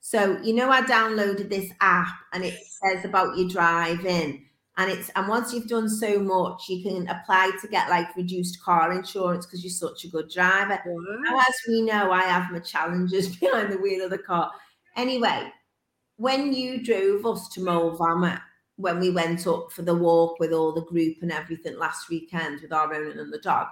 So 0.08 0.40
you 0.42 0.54
know, 0.54 0.70
I 0.70 0.80
downloaded 0.80 1.50
this 1.50 1.70
app, 1.82 2.14
and 2.32 2.42
it 2.42 2.54
says 2.66 3.04
about 3.04 3.36
your 3.36 3.46
driving, 3.46 4.46
and 4.78 4.90
it's 4.90 5.10
and 5.10 5.28
once 5.28 5.52
you've 5.52 5.68
done 5.68 5.90
so 5.90 6.18
much, 6.18 6.66
you 6.66 6.82
can 6.82 7.06
apply 7.08 7.50
to 7.60 7.68
get 7.68 7.90
like 7.90 8.16
reduced 8.16 8.62
car 8.62 8.90
insurance 8.90 9.44
because 9.44 9.62
you're 9.62 9.70
such 9.70 10.04
a 10.04 10.08
good 10.08 10.30
driver. 10.30 10.80
Now, 10.86 11.38
as 11.38 11.54
we 11.68 11.82
know, 11.82 12.10
I 12.10 12.22
have 12.22 12.50
my 12.50 12.60
challenges 12.60 13.36
behind 13.40 13.70
the 13.70 13.76
wheel 13.76 14.02
of 14.02 14.08
the 14.08 14.16
car. 14.16 14.50
Anyway, 14.96 15.52
when 16.16 16.54
you 16.54 16.82
drove 16.82 17.26
us 17.26 17.46
to 17.50 17.60
Moel 17.60 17.98
Famau, 17.98 18.40
when 18.76 19.00
we 19.00 19.10
went 19.10 19.46
up 19.46 19.72
for 19.72 19.82
the 19.82 19.94
walk 19.94 20.40
with 20.40 20.54
all 20.54 20.72
the 20.72 20.86
group 20.86 21.18
and 21.20 21.30
everything 21.30 21.78
last 21.78 22.08
weekend 22.08 22.62
with 22.62 22.72
our 22.72 22.94
own 22.94 23.18
and 23.18 23.30
the 23.30 23.40
dog, 23.40 23.66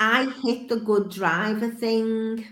I 0.00 0.28
hit 0.42 0.68
the 0.68 0.80
good 0.80 1.10
driver 1.10 1.70
thing. 1.70 2.46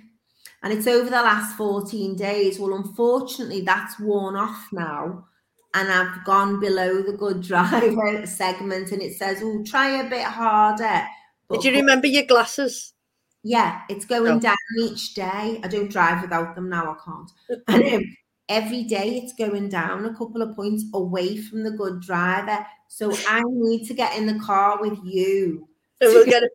And 0.62 0.72
it's 0.72 0.86
over 0.86 1.06
the 1.10 1.22
last 1.22 1.56
14 1.56 2.14
days. 2.16 2.58
Well, 2.58 2.74
unfortunately, 2.74 3.62
that's 3.62 3.98
worn 3.98 4.36
off 4.36 4.68
now. 4.72 5.26
And 5.74 5.90
I've 5.90 6.24
gone 6.24 6.60
below 6.60 7.02
the 7.02 7.14
good 7.14 7.40
driver 7.42 8.26
segment 8.26 8.92
and 8.92 9.02
it 9.02 9.14
says, 9.16 9.40
oh, 9.42 9.64
try 9.64 10.00
a 10.00 10.08
bit 10.08 10.24
harder. 10.24 11.02
Did 11.50 11.64
you 11.64 11.72
remember 11.72 12.06
your 12.06 12.24
glasses? 12.24 12.92
Yeah, 13.42 13.80
it's 13.88 14.04
going 14.04 14.34
Oh. 14.36 14.40
down 14.40 14.56
each 14.78 15.14
day. 15.14 15.60
I 15.64 15.68
don't 15.68 15.90
drive 15.90 16.22
without 16.22 16.54
them 16.54 16.68
now. 16.68 16.92
I 16.92 16.96
can't. 17.04 17.30
And 17.68 17.94
um, 17.94 18.16
every 18.48 18.84
day 18.84 19.16
it's 19.22 19.34
going 19.34 19.68
down 19.68 20.04
a 20.04 20.14
couple 20.14 20.42
of 20.42 20.54
points 20.54 20.84
away 20.94 21.38
from 21.38 21.64
the 21.64 21.70
good 21.72 22.00
driver. 22.00 22.64
So 22.88 23.12
I 23.26 23.42
need 23.46 23.86
to 23.88 23.94
get 23.94 24.16
in 24.16 24.26
the 24.26 24.38
car 24.38 24.80
with 24.80 24.98
you, 25.02 25.66
So 26.02 26.08
we'll 26.12 26.26
get 26.26 26.42
it. 26.44 26.52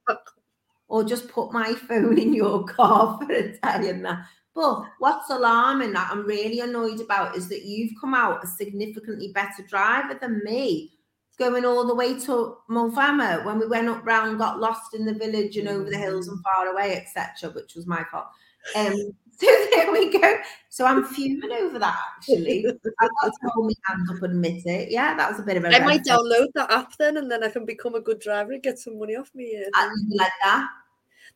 Or 0.87 1.03
just 1.03 1.27
put 1.29 1.51
my 1.51 1.73
phone 1.87 2.17
in 2.17 2.33
your 2.33 2.63
car 2.65 3.19
for 3.19 3.31
a 3.31 3.51
day 3.51 3.89
and 3.89 4.05
that. 4.05 4.25
But 4.55 4.85
what's 4.97 5.29
alarming 5.29 5.93
that 5.93 6.09
I'm 6.11 6.25
really 6.25 6.61
annoyed 6.61 6.99
about 6.99 7.35
is 7.37 7.47
that 7.49 7.65
you've 7.65 7.91
come 8.01 8.15
out 8.15 8.43
a 8.43 8.47
significantly 8.47 9.31
better 9.31 9.61
driver 9.67 10.17
than 10.19 10.41
me, 10.43 10.93
going 11.37 11.63
all 11.63 11.85
the 11.85 11.93
way 11.93 12.19
to 12.21 12.57
Moel 12.67 12.91
Famau 12.91 13.45
when 13.45 13.59
we 13.59 13.67
went 13.67 13.87
up 13.87 14.03
round, 14.03 14.39
got 14.39 14.59
lost 14.59 14.95
in 14.95 15.05
the 15.05 15.13
village 15.13 15.57
and 15.57 15.67
over 15.67 15.87
the 15.87 15.97
hills 15.97 16.27
and 16.27 16.41
far 16.43 16.67
away, 16.67 16.95
etc., 16.95 17.51
which 17.51 17.75
was 17.75 17.85
my 17.85 18.03
fault. 18.11 18.27
Um, 18.75 18.95
so 19.39 19.47
there 19.75 19.91
we 19.91 20.11
go. 20.17 20.37
So 20.69 20.85
I'm 20.85 21.03
fuming 21.05 21.51
over 21.51 21.77
that 21.79 21.97
actually. 22.17 22.65
I've 22.67 23.09
got 23.21 23.31
to 23.41 23.49
hold 23.49 23.67
my 23.67 23.73
hand 23.85 24.07
up 24.09 24.23
and 24.23 24.33
admit 24.33 24.65
it. 24.65 24.89
Yeah, 24.91 25.15
that 25.15 25.29
was 25.29 25.39
a 25.39 25.43
bit 25.43 25.57
of 25.57 25.63
a 25.65 25.75
I 25.75 25.79
might 25.85 26.03
download 26.03 26.47
that 26.55 26.71
app 26.71 26.95
then, 26.97 27.17
and 27.17 27.29
then 27.29 27.43
I 27.43 27.49
can 27.49 27.65
become 27.65 27.95
a 27.95 28.01
good 28.01 28.19
driver 28.19 28.53
and 28.53 28.63
get 28.63 28.79
some 28.79 28.97
money 28.97 29.15
off 29.15 29.29
me. 29.35 29.63
uh, 29.75 29.89
like 30.15 30.31
that. 30.43 30.67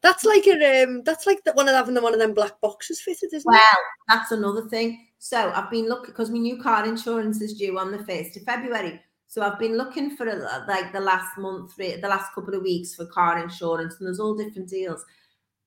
That's 0.01 0.25
like 0.25 0.47
a 0.47 0.83
um, 0.83 1.03
that's 1.03 1.27
like 1.27 1.43
the 1.43 1.53
one 1.53 1.69
of 1.69 1.75
having 1.75 1.93
the 1.93 2.01
one 2.01 2.13
of 2.13 2.19
them 2.19 2.33
black 2.33 2.59
boxes 2.59 2.99
fitted, 3.01 3.33
isn't 3.33 3.45
Well, 3.45 3.59
it? 3.59 3.77
that's 4.07 4.31
another 4.31 4.67
thing. 4.67 5.07
So 5.19 5.51
I've 5.51 5.69
been 5.69 5.87
looking 5.87 6.07
because 6.07 6.31
my 6.31 6.39
new 6.39 6.61
car 6.61 6.87
insurance 6.87 7.39
is 7.41 7.53
due 7.53 7.77
on 7.77 7.91
the 7.91 8.03
first 8.03 8.35
of 8.37 8.43
February. 8.43 8.99
So 9.27 9.43
I've 9.43 9.59
been 9.59 9.77
looking 9.77 10.17
for 10.17 10.27
a, 10.27 10.65
like 10.67 10.91
the 10.91 10.99
last 10.99 11.37
month, 11.37 11.75
the 11.77 11.97
last 12.01 12.33
couple 12.33 12.55
of 12.55 12.63
weeks 12.63 12.95
for 12.95 13.05
car 13.05 13.37
insurance, 13.37 13.95
and 13.99 14.07
there's 14.07 14.19
all 14.19 14.35
different 14.35 14.67
deals. 14.69 15.05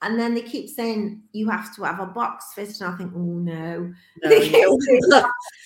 And 0.05 0.21
then 0.21 0.35
they 0.35 0.43
keep 0.43 0.69
saying 0.69 1.23
you 1.33 1.49
have 1.49 1.75
to 1.77 1.83
have 1.85 1.99
a 1.99 2.07
box 2.07 2.53
fit, 2.55 2.79
and 2.81 2.93
I 2.93 2.97
think, 2.97 3.13
oh 3.17 3.19
no, 3.19 3.93
No, 4.23 4.29
They 4.29 4.37
you 4.37 4.43
keep 4.43 4.63
don't, 4.63 4.81
saying 4.83 5.01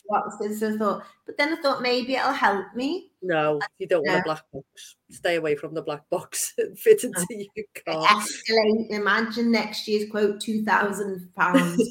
box 0.09 0.37
fit. 0.41 0.55
So 0.59 0.75
I 0.75 0.79
thought, 0.79 1.03
but 1.27 1.37
then 1.37 1.53
I 1.55 1.61
thought 1.61 1.83
maybe 1.83 2.15
it'll 2.15 2.33
help 2.33 2.67
me. 2.75 3.11
no, 3.21 3.59
you 3.79 3.89
don't 3.89 4.07
want 4.07 4.21
a 4.21 4.23
black 4.23 4.43
box. 4.53 4.97
Stay 5.11 5.35
away 5.37 5.57
from 5.57 5.75
the 5.75 5.83
black 5.83 6.09
box 6.09 6.55
fitted 6.77 7.13
to 7.15 7.27
your 7.55 7.67
car. 7.85 8.07
Escalate. 8.07 8.91
Imagine 8.91 9.51
next 9.51 9.89
year's 9.89 10.09
quote 10.09 10.41
two 10.41 10.65
thousand 10.65 11.29
pounds. 11.35 11.83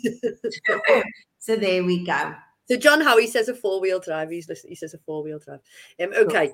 so 1.39 1.57
there 1.57 1.83
we 1.83 2.05
go. 2.05 2.33
So 2.69 2.77
John 2.77 3.01
Howie 3.01 3.27
says 3.27 3.49
a 3.49 3.55
four 3.55 3.81
wheel 3.81 3.99
drive. 3.99 4.29
He's 4.29 4.47
listening. 4.47 4.71
He 4.71 4.75
says 4.75 4.93
a 4.93 4.99
four 4.99 5.21
wheel 5.21 5.39
drive. 5.39 5.59
Um, 6.01 6.13
okay. 6.15 6.53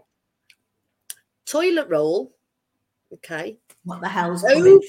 Toilet 1.45 1.87
roll. 1.89 2.33
Okay. 3.13 3.57
What 3.83 4.01
the 4.01 4.09
hell's 4.09 4.41
coming? 4.41 4.79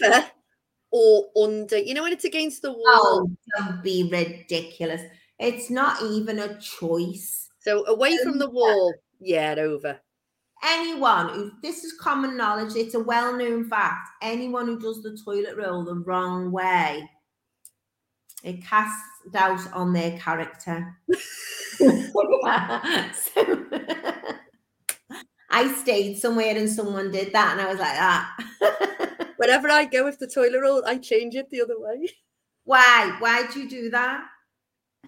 Or 0.97 1.27
under. 1.37 1.77
You 1.77 1.93
know 1.93 2.05
when 2.05 2.13
it's 2.13 2.25
against 2.25 2.63
the 2.63 2.71
wall. 2.71 2.81
Oh, 2.87 3.31
don't 3.59 3.83
be 3.83 4.09
ridiculous. 4.13 5.03
It's 5.41 5.69
not 5.69 6.01
even 6.05 6.39
a 6.39 6.57
choice. 6.61 7.49
So 7.59 7.85
away 7.87 8.17
from 8.23 8.39
the 8.39 8.49
wall. 8.49 8.95
Yeah, 9.19 9.57
over. 9.59 9.99
Anyone 10.63 11.31
who, 11.31 11.51
this 11.63 11.83
is 11.83 11.95
common 12.01 12.37
knowledge, 12.37 12.77
it's 12.77 12.95
a 12.95 13.01
well 13.01 13.37
known 13.37 13.69
fact. 13.69 14.09
Anyone 14.23 14.67
who 14.67 14.79
does 14.79 15.03
the 15.03 15.19
toilet 15.25 15.57
roll 15.57 15.85
the 15.85 15.97
wrong 15.97 16.53
way, 16.53 17.11
it 18.45 18.65
casts 18.65 19.03
doubt 19.33 19.61
on 19.73 19.93
their 19.93 20.17
character. 20.19 20.97
So- 23.15 23.67
I 25.51 25.73
stayed 25.83 26.19
somewhere 26.19 26.57
and 26.57 26.71
someone 26.71 27.11
did 27.11 27.33
that, 27.33 27.53
and 27.53 27.61
I 27.61 27.69
was 27.69 27.79
like, 27.81 27.97
ah. 27.99 28.35
Whenever 29.37 29.69
I 29.71 29.85
go 29.85 30.05
with 30.05 30.19
the 30.19 30.27
toilet 30.27 30.61
roll, 30.61 30.83
I 30.87 30.99
change 30.99 31.35
it 31.35 31.51
the 31.51 31.63
other 31.63 31.79
way 31.79 32.09
Why? 32.65 33.17
Why 33.19 33.47
do 33.47 33.61
you 33.61 33.69
do 33.69 33.91
that? 33.91 34.25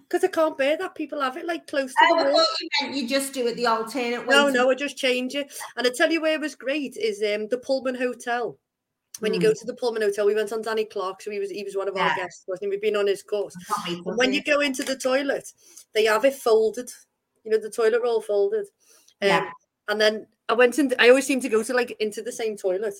because 0.09 0.23
I 0.23 0.27
can't 0.27 0.57
bear 0.57 0.77
that 0.77 0.95
people 0.95 1.19
have 1.21 1.35
it 1.35 1.45
like 1.45 1.67
close 1.67 1.91
to 1.91 1.97
Oh, 2.03 2.19
the 2.23 2.29
I 2.29 2.31
wall. 2.31 2.39
thought 2.39 2.59
you 2.61 2.69
meant 2.81 2.95
you 2.95 3.07
just 3.09 3.33
do 3.33 3.45
it 3.47 3.55
the 3.57 3.65
alternate 3.65 4.25
way. 4.25 4.35
No, 4.35 4.47
to- 4.47 4.53
no, 4.53 4.69
I 4.69 4.75
just 4.75 4.95
change 4.95 5.35
it. 5.35 5.51
And 5.75 5.85
I 5.85 5.89
tell 5.89 6.09
you 6.11 6.21
where 6.21 6.35
it 6.35 6.39
was 6.39 6.55
great 6.55 6.95
is 6.95 7.21
um 7.23 7.47
the 7.49 7.57
Pullman 7.57 7.95
Hotel. 7.95 8.57
When 9.19 9.33
you 9.33 9.39
go 9.41 9.51
to 9.51 9.65
the 9.65 9.73
Pullman 9.73 10.03
Hotel, 10.03 10.25
we 10.27 10.35
went 10.35 10.53
on 10.53 10.61
Danny 10.61 10.85
Clark, 10.85 11.21
so 11.23 11.31
he 11.31 11.39
was 11.39 11.49
he 11.49 11.63
was 11.63 11.75
one 11.75 11.87
of 11.89 11.97
our 11.97 12.15
guests, 12.15 12.43
wasn't 12.47 12.65
he? 12.65 12.69
We've 12.69 12.81
been 12.81 12.95
on 12.95 13.07
his 13.07 13.23
course. 13.23 13.55
I 13.57 13.73
can't 13.73 13.87
wait 13.89 14.03
till 14.03 14.09
And 14.11 14.17
when 14.17 14.31
you 14.33 14.43
go 14.43 14.59
into 14.61 14.83
the 14.83 14.95
toilet, 14.95 15.51
they 15.93 16.05
have 16.05 16.23
it 16.23 16.35
folded. 16.35 16.89
You 17.43 17.51
know, 17.51 17.57
the 17.59 17.69
toilet 17.71 18.01
roll 18.03 18.21
folded. 18.21 18.67
Um, 19.21 19.27
Yeah. 19.27 19.49
And 19.89 19.99
then 19.99 20.27
I 20.49 20.53
went 20.53 20.79
in. 20.79 20.93
I 20.99 21.09
always 21.09 21.27
seem 21.27 21.41
to 21.41 21.49
go 21.49 21.63
to 21.63 21.73
like 21.73 21.95
into 21.99 22.21
the 22.21 22.31
same 22.31 22.55
toilet, 22.55 22.95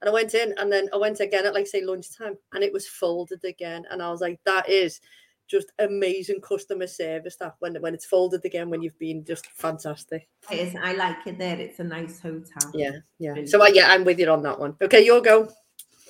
and 0.00 0.08
I 0.08 0.12
went 0.12 0.34
in, 0.34 0.54
and 0.58 0.70
then 0.70 0.88
I 0.92 0.96
went 0.96 1.20
again 1.20 1.46
at 1.46 1.54
like 1.54 1.66
say 1.66 1.82
lunchtime, 1.82 2.36
and 2.52 2.62
it 2.62 2.72
was 2.72 2.86
folded 2.86 3.44
again, 3.44 3.84
and 3.90 4.02
I 4.02 4.10
was 4.10 4.20
like, 4.20 4.38
that 4.44 4.68
is 4.68 5.00
just 5.46 5.72
amazing 5.78 6.40
customer 6.40 6.86
service. 6.86 7.36
That 7.36 7.56
when 7.58 7.74
when 7.82 7.94
it's 7.94 8.06
folded 8.06 8.44
again, 8.44 8.70
when 8.70 8.82
you've 8.82 8.98
been 8.98 9.24
just 9.24 9.46
fantastic. 9.46 10.28
It 10.50 10.68
is. 10.68 10.76
I 10.80 10.94
like 10.94 11.26
it 11.26 11.38
there. 11.38 11.58
It's 11.58 11.80
a 11.80 11.84
nice 11.84 12.20
hotel. 12.20 12.70
Yeah, 12.74 12.98
yeah. 13.18 13.44
So 13.46 13.62
uh, 13.62 13.68
yeah, 13.68 13.88
I'm 13.88 14.04
with 14.04 14.18
you 14.18 14.30
on 14.30 14.42
that 14.42 14.58
one. 14.58 14.76
Okay, 14.80 15.04
your 15.04 15.20
go. 15.20 15.48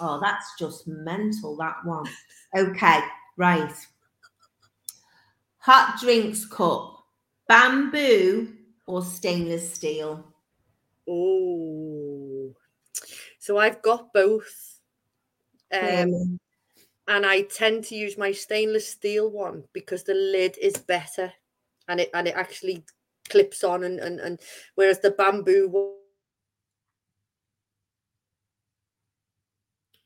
Oh, 0.01 0.19
that's 0.21 0.55
just 0.59 0.87
mental, 0.89 1.57
that 1.57 1.77
one. 1.85 2.05
Okay, 2.57 3.01
right. 3.37 3.73
Hot 5.59 5.99
drinks 6.01 6.45
cup, 6.45 7.05
bamboo 7.49 8.53
or 8.87 9.03
stainless 9.03 9.73
steel? 9.75 10.34
Oh, 11.09 12.55
so 13.39 13.59
I've 13.59 13.83
got 13.83 14.13
both. 14.13 14.81
Um, 15.73 16.39
and 17.09 17.27
I 17.27 17.43
tend 17.43 17.85
to 17.85 17.97
use 17.97 18.17
my 18.19 18.33
stainless 18.33 18.89
steel 18.89 19.31
one 19.31 19.65
because 19.73 20.05
the 20.05 20.15
lid 20.15 20.57
is 20.59 20.77
better 20.77 21.33
and 21.89 22.01
it 22.01 22.11
and 22.15 22.29
it 22.29 22.35
actually 22.37 22.85
clips 23.29 23.65
on 23.65 23.85
and 23.85 24.01
and, 24.01 24.21
and 24.21 24.41
whereas 24.77 25.01
the 25.01 25.11
bamboo 25.13 25.69
one, 25.69 25.95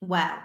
Well, 0.01 0.39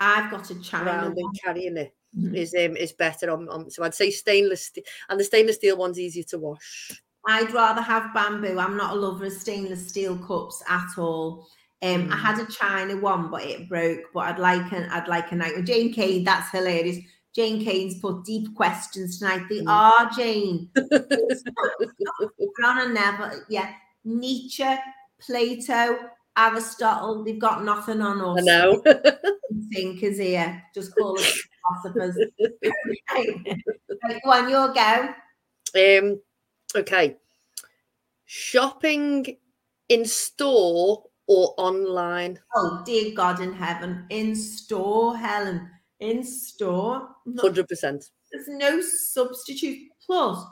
I've 0.00 0.30
got 0.30 0.50
a 0.50 0.54
and 0.54 1.16
carrying 1.42 1.76
it 1.76 1.94
Mhm. 2.16 2.36
is 2.36 2.54
um 2.54 2.76
is 2.76 2.92
better 2.92 3.30
on, 3.30 3.48
on 3.48 3.70
so 3.70 3.82
I'd 3.84 3.94
say 3.94 4.10
stainless 4.10 4.66
steel 4.66 4.84
and 5.08 5.18
the 5.18 5.24
stainless 5.24 5.56
steel 5.56 5.76
one's 5.76 5.98
easier 5.98 6.24
to 6.24 6.38
wash. 6.38 7.02
I'd 7.26 7.52
rather 7.52 7.80
have 7.80 8.12
bamboo. 8.14 8.58
I'm 8.58 8.76
not 8.76 8.92
a 8.96 8.98
lover 8.98 9.26
of 9.26 9.32
stainless 9.32 9.88
steel 9.88 10.16
cups 10.18 10.62
at 10.68 10.88
all. 10.98 11.46
Um, 11.82 12.08
I 12.12 12.16
Mm. 12.16 12.20
had 12.20 12.38
a 12.40 12.46
China 12.46 12.96
one, 12.96 13.30
but 13.30 13.42
it 13.44 13.68
broke. 13.68 14.00
But 14.14 14.20
I'd 14.28 14.38
like 14.38 14.72
an 14.72 14.88
I'd 14.90 15.08
like 15.08 15.30
a 15.32 15.36
night 15.36 15.56
with 15.56 15.66
Jane 15.66 15.92
Kane. 15.92 16.24
That's 16.24 16.50
hilarious. 16.50 16.98
Jane 17.34 17.64
Kane's 17.64 17.98
put 18.00 18.24
deep 18.24 18.54
questions 18.54 19.18
tonight. 19.18 19.42
They 19.48 19.60
Mm. 19.62 19.68
are 19.68 20.10
Jane. 20.10 20.68
Ron 22.60 22.94
never, 22.94 23.44
yeah. 23.48 23.72
Nietzsche, 24.04 24.64
Plato, 25.20 25.98
Aristotle. 26.36 27.24
They've 27.24 27.38
got 27.38 27.64
nothing 27.64 28.00
on 28.02 28.20
us. 28.20 28.42
I 28.42 28.46
know. 28.46 28.82
Thinkers 29.72 30.18
here. 30.18 30.62
Just 30.74 30.94
call 30.96 31.18
us 31.18 31.42
philosophers. 31.82 32.16
right, 33.14 33.56
go 34.24 34.30
on, 34.30 34.48
your 34.48 34.72
go. 34.72 35.14
um 35.74 36.20
okay. 36.76 37.16
Shopping 38.24 39.36
in 39.88 40.04
store 40.04 41.04
or 41.26 41.54
online? 41.56 42.38
Oh, 42.54 42.82
dear 42.84 43.14
God 43.14 43.40
in 43.40 43.52
heaven, 43.52 44.06
in 44.10 44.34
store, 44.34 45.16
Helen, 45.16 45.68
in 46.00 46.24
store. 46.24 47.08
Hundred 47.38 47.68
percent. 47.68 48.10
There's 48.32 48.48
no 48.48 48.80
substitute. 48.80 49.88
Plus, 50.04 50.44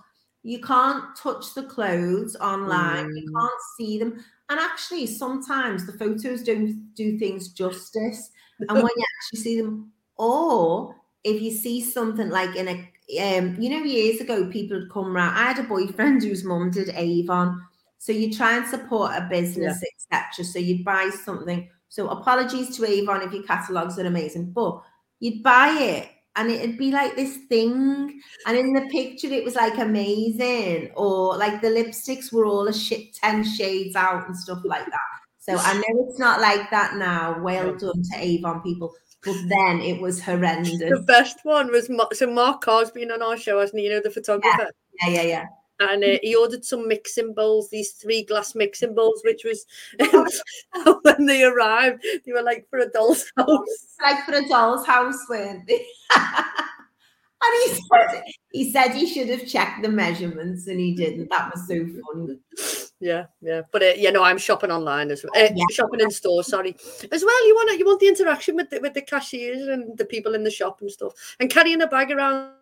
you 0.42 0.60
can't 0.60 1.16
touch 1.16 1.54
the 1.54 1.64
clothes 1.64 2.36
online. 2.36 3.06
Mm. 3.06 3.16
You 3.16 3.32
can't 3.36 3.60
see 3.76 3.98
them. 3.98 4.24
And 4.48 4.58
actually, 4.58 5.06
sometimes 5.06 5.86
the 5.86 5.92
photos 5.92 6.42
don't 6.42 6.92
do 6.94 7.18
things 7.18 7.48
justice. 7.48 8.30
And 8.60 8.72
when 8.72 8.92
you 8.94 9.04
actually 9.16 9.40
see 9.40 9.58
them, 9.58 9.90
or 10.18 10.94
if 11.24 11.40
you 11.40 11.50
see 11.50 11.80
something 11.80 12.28
like 12.28 12.56
in 12.56 12.68
a 12.68 12.88
um, 13.18 13.56
you 13.58 13.70
know, 13.70 13.84
years 13.84 14.20
ago, 14.20 14.46
people 14.46 14.78
would 14.78 14.90
come 14.90 15.16
around. 15.16 15.34
I 15.34 15.52
had 15.52 15.58
a 15.58 15.68
boyfriend 15.68 16.22
whose 16.22 16.44
mum 16.44 16.70
did 16.70 16.90
Avon. 16.90 17.60
So 17.98 18.12
you 18.12 18.32
try 18.32 18.56
and 18.56 18.66
support 18.66 19.12
a 19.14 19.26
business, 19.28 19.82
yeah. 19.82 20.18
etc. 20.18 20.44
So 20.44 20.58
you'd 20.58 20.84
buy 20.84 21.10
something. 21.24 21.68
So 21.88 22.08
apologies 22.08 22.76
to 22.76 22.86
Avon 22.86 23.22
if 23.22 23.32
your 23.32 23.42
catalogs 23.42 23.98
are 23.98 24.06
amazing, 24.06 24.52
but 24.52 24.80
you'd 25.18 25.42
buy 25.42 25.68
it 25.78 26.08
and 26.36 26.50
it'd 26.50 26.78
be 26.78 26.92
like 26.92 27.16
this 27.16 27.36
thing. 27.48 28.20
And 28.46 28.56
in 28.56 28.72
the 28.72 28.88
picture, 28.90 29.28
it 29.28 29.44
was 29.44 29.56
like 29.56 29.76
amazing, 29.78 30.90
or 30.94 31.36
like 31.36 31.60
the 31.60 31.68
lipsticks 31.68 32.32
were 32.32 32.46
all 32.46 32.68
a 32.68 32.72
shit 32.72 33.14
10 33.16 33.44
shades 33.44 33.96
out 33.96 34.26
and 34.26 34.36
stuff 34.36 34.60
like 34.64 34.86
that. 34.86 34.98
So 35.38 35.56
I 35.56 35.74
know 35.74 36.06
it's 36.08 36.18
not 36.18 36.40
like 36.40 36.70
that 36.70 36.96
now. 36.96 37.40
Well 37.42 37.76
done 37.76 38.02
to 38.02 38.16
Avon 38.16 38.62
people 38.62 38.94
but 39.22 39.36
then 39.48 39.80
it 39.80 40.00
was 40.00 40.20
horrendous. 40.20 40.78
The 40.78 41.04
best 41.06 41.38
one 41.42 41.70
was 41.70 41.90
so 42.12 42.26
Mark 42.32 42.62
Carr's 42.62 42.90
been 42.90 43.10
on 43.10 43.22
our 43.22 43.36
show, 43.36 43.60
hasn't 43.60 43.78
he? 43.78 43.86
You 43.86 43.92
know, 43.92 44.00
the 44.02 44.10
photographer. 44.10 44.70
Yeah, 45.02 45.08
yeah, 45.08 45.22
yeah. 45.22 45.22
yeah. 45.22 45.46
And 45.80 46.04
uh, 46.04 46.18
he 46.22 46.36
ordered 46.36 46.64
some 46.64 46.86
mixing 46.86 47.32
bowls, 47.32 47.70
these 47.70 47.92
three 47.92 48.22
glass 48.22 48.54
mixing 48.54 48.94
bowls, 48.94 49.22
which 49.24 49.44
was 49.44 49.64
when 51.02 51.26
they 51.26 51.42
arrived, 51.42 52.04
they 52.26 52.32
were 52.32 52.42
like 52.42 52.66
for 52.68 52.80
a 52.80 52.88
doll's 52.88 53.32
house. 53.36 53.96
Like 54.00 54.24
for 54.26 54.34
a 54.34 54.46
doll's 54.46 54.86
house, 54.86 55.18
weren't 55.28 55.66
they? 55.66 55.86
And 57.42 57.62
he 57.62 57.80
said, 57.80 58.22
he 58.52 58.72
said 58.72 58.88
he 58.90 59.06
should 59.06 59.28
have 59.28 59.46
checked 59.46 59.82
the 59.82 59.88
measurements 59.88 60.66
and 60.66 60.78
he 60.78 60.94
didn't. 60.94 61.30
That 61.30 61.50
was 61.54 61.66
so 61.66 61.86
funny. 62.12 62.38
Yeah, 63.00 63.26
yeah, 63.40 63.62
but 63.72 63.82
uh, 63.82 63.92
you 63.96 64.12
know, 64.12 64.22
I'm 64.22 64.36
shopping 64.36 64.70
online 64.70 65.10
as 65.10 65.24
well. 65.24 65.32
Uh, 65.34 65.48
yeah. 65.54 65.64
Shopping 65.70 66.00
in 66.00 66.10
store, 66.10 66.44
sorry, 66.44 66.76
as 67.10 67.24
well. 67.24 67.46
You 67.46 67.54
want 67.54 67.78
you 67.78 67.86
want 67.86 68.00
the 68.00 68.08
interaction 68.08 68.56
with 68.56 68.68
the, 68.68 68.78
with 68.80 68.92
the 68.92 69.00
cashiers 69.00 69.68
and 69.68 69.96
the 69.96 70.04
people 70.04 70.34
in 70.34 70.44
the 70.44 70.50
shop 70.50 70.82
and 70.82 70.90
stuff, 70.90 71.14
and 71.40 71.48
carrying 71.48 71.80
a 71.80 71.86
bag 71.86 72.10
around. 72.10 72.52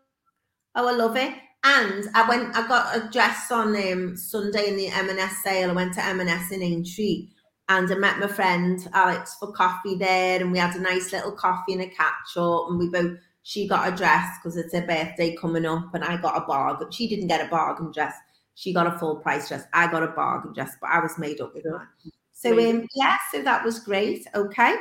Oh, 0.77 0.87
I 0.87 0.93
love 0.93 1.17
it. 1.17 1.35
And 1.65 2.05
I 2.15 2.29
went, 2.29 2.57
I 2.57 2.69
got 2.69 2.97
a 2.97 3.11
dress 3.11 3.51
on 3.51 3.75
um, 3.75 4.17
Sunday 4.17 4.69
in 4.69 4.77
the 4.77 4.87
M&S 4.87 5.43
sale. 5.43 5.71
I 5.71 5.73
went 5.73 5.93
to 5.95 6.05
M&S 6.05 6.53
in 6.53 6.63
Aintree 6.63 7.31
and 7.69 7.91
I 7.93 7.95
met 7.97 8.19
my 8.19 8.27
friend 8.27 8.89
Alex 8.95 9.37
for 9.39 9.53
coffee 9.53 9.95
there, 9.95 10.41
and 10.41 10.51
we 10.51 10.59
had 10.59 10.75
a 10.75 10.81
nice 10.81 11.13
little 11.13 11.33
coffee 11.33 11.75
and 11.75 11.83
a 11.83 11.89
catch 11.89 12.37
up, 12.37 12.67
and 12.69 12.79
we 12.79 12.89
both 12.89 13.19
she 13.49 13.67
got 13.67 13.91
a 13.91 13.97
dress 13.97 14.37
because 14.37 14.59
it's 14.59 14.75
her 14.75 14.87
birthday 14.87 15.35
coming 15.35 15.65
up, 15.65 15.95
and 15.95 16.05
I 16.05 16.19
got 16.19 16.37
a 16.37 16.43
bargain. 16.47 16.91
She 16.91 17.09
didn't 17.09 17.29
get 17.29 17.47
a 17.47 17.49
bargain 17.49 17.91
dress. 17.91 18.15
She 18.55 18.75
got 18.75 18.87
a 18.87 18.99
full 18.99 19.17
price 19.17 19.49
dress. 19.49 19.65
I 19.73 19.91
got 19.91 20.03
a 20.03 20.09
bargain 20.09 20.53
dress, 20.53 20.77
but 20.79 20.91
I 20.91 21.01
was 21.01 21.19
made 21.19 21.41
up 21.41 21.55
with 21.55 21.65
mine. 21.65 21.87
So 22.31 22.51
um, 22.51 22.87
yeah, 22.95 23.17
so 23.33 23.41
that 23.41 23.65
was 23.65 23.79
great. 23.79 24.27
Okay. 24.35 24.75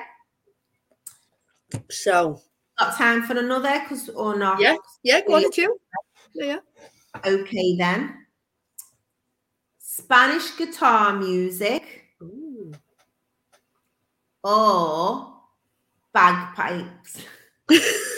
So 1.89 2.41
got 2.77 2.97
time 2.97 3.23
for 3.23 3.37
another 3.37 3.79
because 3.79 4.09
or 4.09 4.37
not? 4.37 4.59
Yeah, 4.59 4.75
yeah, 5.01 5.21
go 5.25 5.35
on 5.35 5.49
too. 5.49 5.77
Yeah. 6.33 6.59
Okay 7.25 7.77
then. 7.77 8.17
Spanish 9.79 10.57
guitar 10.57 11.15
music. 11.15 12.03
Ooh. 12.21 12.73
Or 14.43 15.37
bagpipes. 16.11 17.23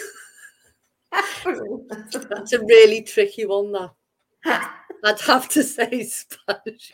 That's 1.11 2.53
a 2.53 2.59
really 2.59 3.01
tricky 3.01 3.45
one, 3.45 3.71
that. 3.71 3.91
I'd 5.03 5.19
have 5.21 5.49
to 5.49 5.63
say 5.63 6.03
Spanish. 6.03 6.93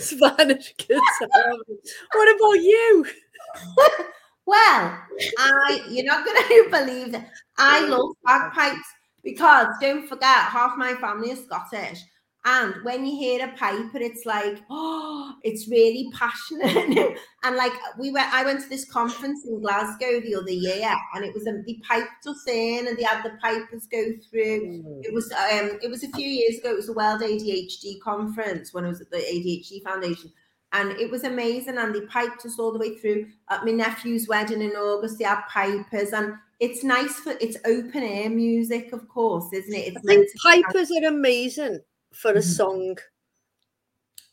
Spanish 0.00 0.74
what 2.12 2.36
about 2.36 2.62
you? 2.62 3.06
well, 4.46 4.98
I 5.38 5.84
you're 5.88 6.04
not 6.04 6.24
gonna 6.24 6.70
believe 6.70 7.12
that 7.12 7.30
I 7.58 7.86
love 7.86 8.10
bagpipes 8.24 8.88
because 9.22 9.66
don't 9.80 10.08
forget 10.08 10.44
half 10.44 10.76
my 10.76 10.94
family 10.94 11.30
is 11.30 11.44
Scottish 11.44 12.00
and 12.44 12.74
when 12.82 13.04
you 13.04 13.16
hear 13.16 13.44
a 13.44 13.52
piper, 13.56 13.98
it's 13.98 14.24
like, 14.24 14.62
oh, 14.70 15.34
it's 15.42 15.68
really 15.68 16.08
passionate. 16.14 17.18
and 17.42 17.56
like 17.56 17.72
we 17.98 18.10
went, 18.10 18.32
I 18.32 18.44
went 18.44 18.62
to 18.62 18.68
this 18.68 18.90
conference 18.90 19.44
in 19.44 19.60
Glasgow 19.60 20.20
the 20.20 20.36
other 20.36 20.50
year, 20.50 20.96
and 21.14 21.24
it 21.24 21.34
was 21.34 21.46
um, 21.46 21.64
they 21.66 21.80
piped 21.86 22.26
us 22.26 22.44
in, 22.46 22.86
and 22.86 22.96
they 22.96 23.02
had 23.02 23.24
the 23.24 23.36
pipers 23.42 23.86
go 23.90 24.02
through. 24.30 24.82
Mm. 24.82 25.04
It 25.04 25.12
was 25.12 25.30
um, 25.32 25.78
it 25.82 25.90
was 25.90 26.04
a 26.04 26.10
few 26.12 26.28
years 26.28 26.58
ago. 26.58 26.70
It 26.70 26.76
was 26.76 26.86
the 26.86 26.92
World 26.92 27.22
ADHD 27.22 28.00
conference 28.00 28.72
when 28.72 28.84
I 28.84 28.88
was 28.88 29.00
at 29.00 29.10
the 29.10 29.18
ADHD 29.18 29.82
Foundation, 29.82 30.32
and 30.72 30.92
it 30.92 31.10
was 31.10 31.24
amazing. 31.24 31.76
And 31.76 31.92
they 31.92 32.02
piped 32.02 32.46
us 32.46 32.58
all 32.58 32.72
the 32.72 32.78
way 32.78 32.96
through. 32.98 33.26
At 33.50 33.64
my 33.64 33.72
nephew's 33.72 34.28
wedding 34.28 34.62
in 34.62 34.70
August, 34.70 35.18
they 35.18 35.24
had 35.24 35.42
pipers, 35.52 36.12
and 36.12 36.34
it's 36.60 36.84
nice 36.84 37.14
for 37.14 37.34
it's 37.40 37.56
open 37.66 38.04
air 38.04 38.30
music, 38.30 38.92
of 38.92 39.08
course, 39.08 39.52
isn't 39.52 39.74
it? 39.74 39.88
It's 39.88 39.96
I 39.98 40.00
think 40.00 40.28
pipers 40.40 40.90
are 40.92 41.08
amazing 41.08 41.80
for 42.12 42.30
a 42.30 42.34
mm-hmm. 42.34 42.40
song. 42.40 42.98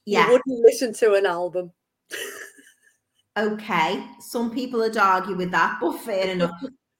Yeah. 0.05 0.25
You 0.25 0.33
wouldn't 0.33 0.59
listen 0.61 0.93
to 0.93 1.13
an 1.13 1.25
album. 1.25 1.71
okay. 3.37 4.03
Some 4.19 4.51
people 4.51 4.79
would 4.79 4.97
argue 4.97 5.35
with 5.35 5.51
that, 5.51 5.77
but 5.81 5.99
fair 5.99 6.27
enough. 6.31 6.51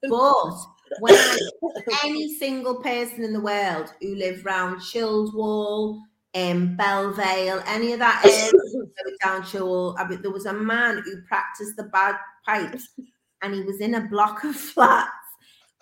but 0.10 0.54
when 1.00 1.16
I, 1.16 1.38
any 2.04 2.34
single 2.36 2.82
person 2.82 3.24
in 3.24 3.34
the 3.34 3.42
world 3.42 3.94
who 4.02 4.16
lived 4.16 4.46
round 4.46 4.82
Childwall, 4.82 6.02
um, 6.34 6.76
Belle 6.76 7.14
Vale, 7.14 7.64
any 7.68 7.94
of 7.94 8.00
that 8.00 8.26
area 8.26 8.52
down 9.24 9.42
Childwall, 9.44 9.96
I 9.98 10.08
mean, 10.08 10.22
there 10.22 10.32
was 10.32 10.46
a 10.46 10.54
man 10.54 11.02
who 11.04 11.22
practiced 11.24 11.78
the 11.78 11.84
bagpipes 11.84 12.90
and 13.42 13.54
he 13.54 13.62
was 13.62 13.80
in 13.80 13.96
a 13.96 14.08
block 14.08 14.44
of 14.44 14.56
flats 14.56 15.12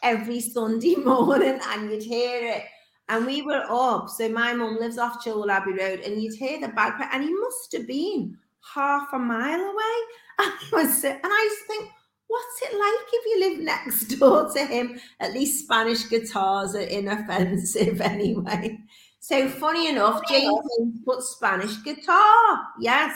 every 0.01 0.41
Sunday 0.41 0.95
morning 0.95 1.59
and 1.69 1.89
you'd 1.89 2.03
hear 2.03 2.45
it 2.45 2.63
and 3.09 3.25
we 3.25 3.41
were 3.41 3.63
up. 3.69 4.09
So 4.09 4.29
my 4.29 4.53
mum 4.53 4.77
lives 4.79 4.97
off 4.97 5.23
Childwall 5.23 5.49
Abbey 5.49 5.73
Road, 5.73 5.99
and 5.99 6.21
you'd 6.21 6.35
hear 6.35 6.59
the 6.59 6.69
bagpipe, 6.69 7.09
and 7.13 7.23
he 7.23 7.33
must 7.33 7.71
have 7.73 7.87
been 7.87 8.37
half 8.73 9.07
a 9.13 9.19
mile 9.19 9.59
away. 9.59 9.97
And 10.39 10.51
I 10.51 10.83
was, 10.83 11.03
and 11.03 11.19
I 11.23 11.43
used 11.43 11.61
to 11.61 11.67
think, 11.67 11.89
what's 12.27 12.61
it 12.63 12.73
like 12.73 13.07
if 13.13 13.25
you 13.25 13.39
live 13.39 13.59
next 13.59 14.05
door 14.19 14.51
to 14.51 14.65
him? 14.65 14.99
At 15.19 15.33
least 15.33 15.63
Spanish 15.65 16.09
guitars 16.09 16.73
are 16.73 16.79
inoffensive 16.81 18.01
anyway. 18.01 18.79
So 19.19 19.47
funny 19.47 19.89
enough, 19.89 20.21
James 20.27 20.99
put 21.05 21.21
Spanish 21.21 21.81
guitar. 21.83 22.61
Yes. 22.79 23.15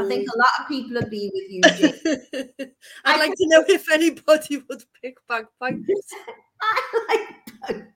I 0.00 0.08
think 0.08 0.28
a 0.28 0.36
lot 0.36 0.48
of 0.60 0.68
people 0.68 0.94
would 0.94 1.10
be 1.10 1.30
with 1.32 1.48
you, 1.48 1.60
I'd 3.04 3.14
I 3.14 3.18
like 3.18 3.34
to 3.34 3.46
know 3.46 3.64
if 3.68 3.88
anybody 3.92 4.60
would 4.68 4.82
pick 5.00 5.16
bagpipes. 5.28 6.12
I 6.60 7.04
like 7.08 7.28
bagpipes. 7.62 7.95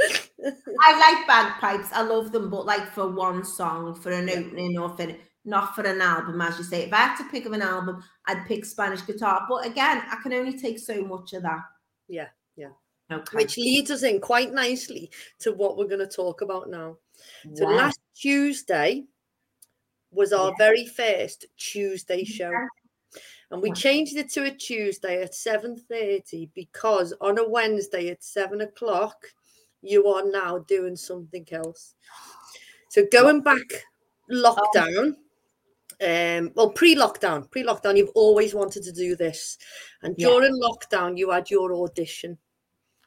I 0.00 0.98
like 0.98 1.26
bagpipes. 1.26 1.88
I 1.92 2.02
love 2.02 2.32
them, 2.32 2.50
but 2.50 2.66
like 2.66 2.92
for 2.92 3.08
one 3.08 3.44
song, 3.44 3.94
for 3.94 4.12
an 4.12 4.30
opening 4.30 4.78
or 4.78 4.96
for 4.96 5.08
not 5.44 5.74
for 5.74 5.82
an 5.82 6.00
album, 6.00 6.40
as 6.40 6.58
you 6.58 6.64
say. 6.64 6.82
If 6.82 6.92
I 6.92 6.96
had 6.98 7.16
to 7.16 7.30
pick 7.30 7.46
of 7.46 7.52
an 7.52 7.62
album, 7.62 8.02
I'd 8.26 8.46
pick 8.46 8.64
Spanish 8.64 9.02
guitar. 9.02 9.46
But 9.48 9.66
again, 9.66 10.02
I 10.10 10.16
can 10.22 10.32
only 10.32 10.58
take 10.58 10.78
so 10.78 11.02
much 11.02 11.32
of 11.32 11.42
that. 11.42 11.60
Yeah, 12.06 12.28
yeah. 12.56 12.68
Okay. 13.10 13.36
Which 13.36 13.56
leads 13.56 13.90
us 13.90 14.02
in 14.02 14.20
quite 14.20 14.52
nicely 14.52 15.10
to 15.40 15.52
what 15.52 15.76
we're 15.76 15.88
going 15.88 16.06
to 16.06 16.06
talk 16.06 16.42
about 16.42 16.68
now. 16.68 16.98
So 17.54 17.64
last 17.64 17.98
Tuesday 18.14 19.04
was 20.10 20.32
our 20.32 20.50
yeah. 20.50 20.54
very 20.58 20.86
first 20.86 21.46
Tuesday 21.56 22.24
show. 22.24 22.52
And 23.50 23.62
we 23.62 23.72
changed 23.72 24.16
it 24.16 24.28
to 24.32 24.44
a 24.44 24.50
Tuesday 24.50 25.22
at 25.22 25.32
7.30 25.32 26.50
because 26.54 27.14
on 27.22 27.38
a 27.38 27.48
Wednesday 27.48 28.10
at 28.10 28.22
7 28.22 28.60
o'clock, 28.60 29.24
you 29.82 30.06
are 30.06 30.24
now 30.28 30.58
doing 30.58 30.96
something 30.96 31.46
else. 31.52 31.94
So 32.90 33.04
going 33.12 33.42
back 33.42 33.84
lockdown, 34.32 35.16
um, 36.00 36.52
well, 36.54 36.70
pre-lockdown, 36.70 37.50
pre-lockdown, 37.50 37.98
you've 37.98 38.12
always 38.14 38.54
wanted 38.54 38.82
to 38.84 38.92
do 38.92 39.14
this, 39.14 39.58
and 40.02 40.16
during 40.16 40.56
yeah. 40.56 40.68
lockdown, 40.68 41.18
you 41.18 41.30
had 41.30 41.50
your 41.50 41.74
audition. 41.74 42.38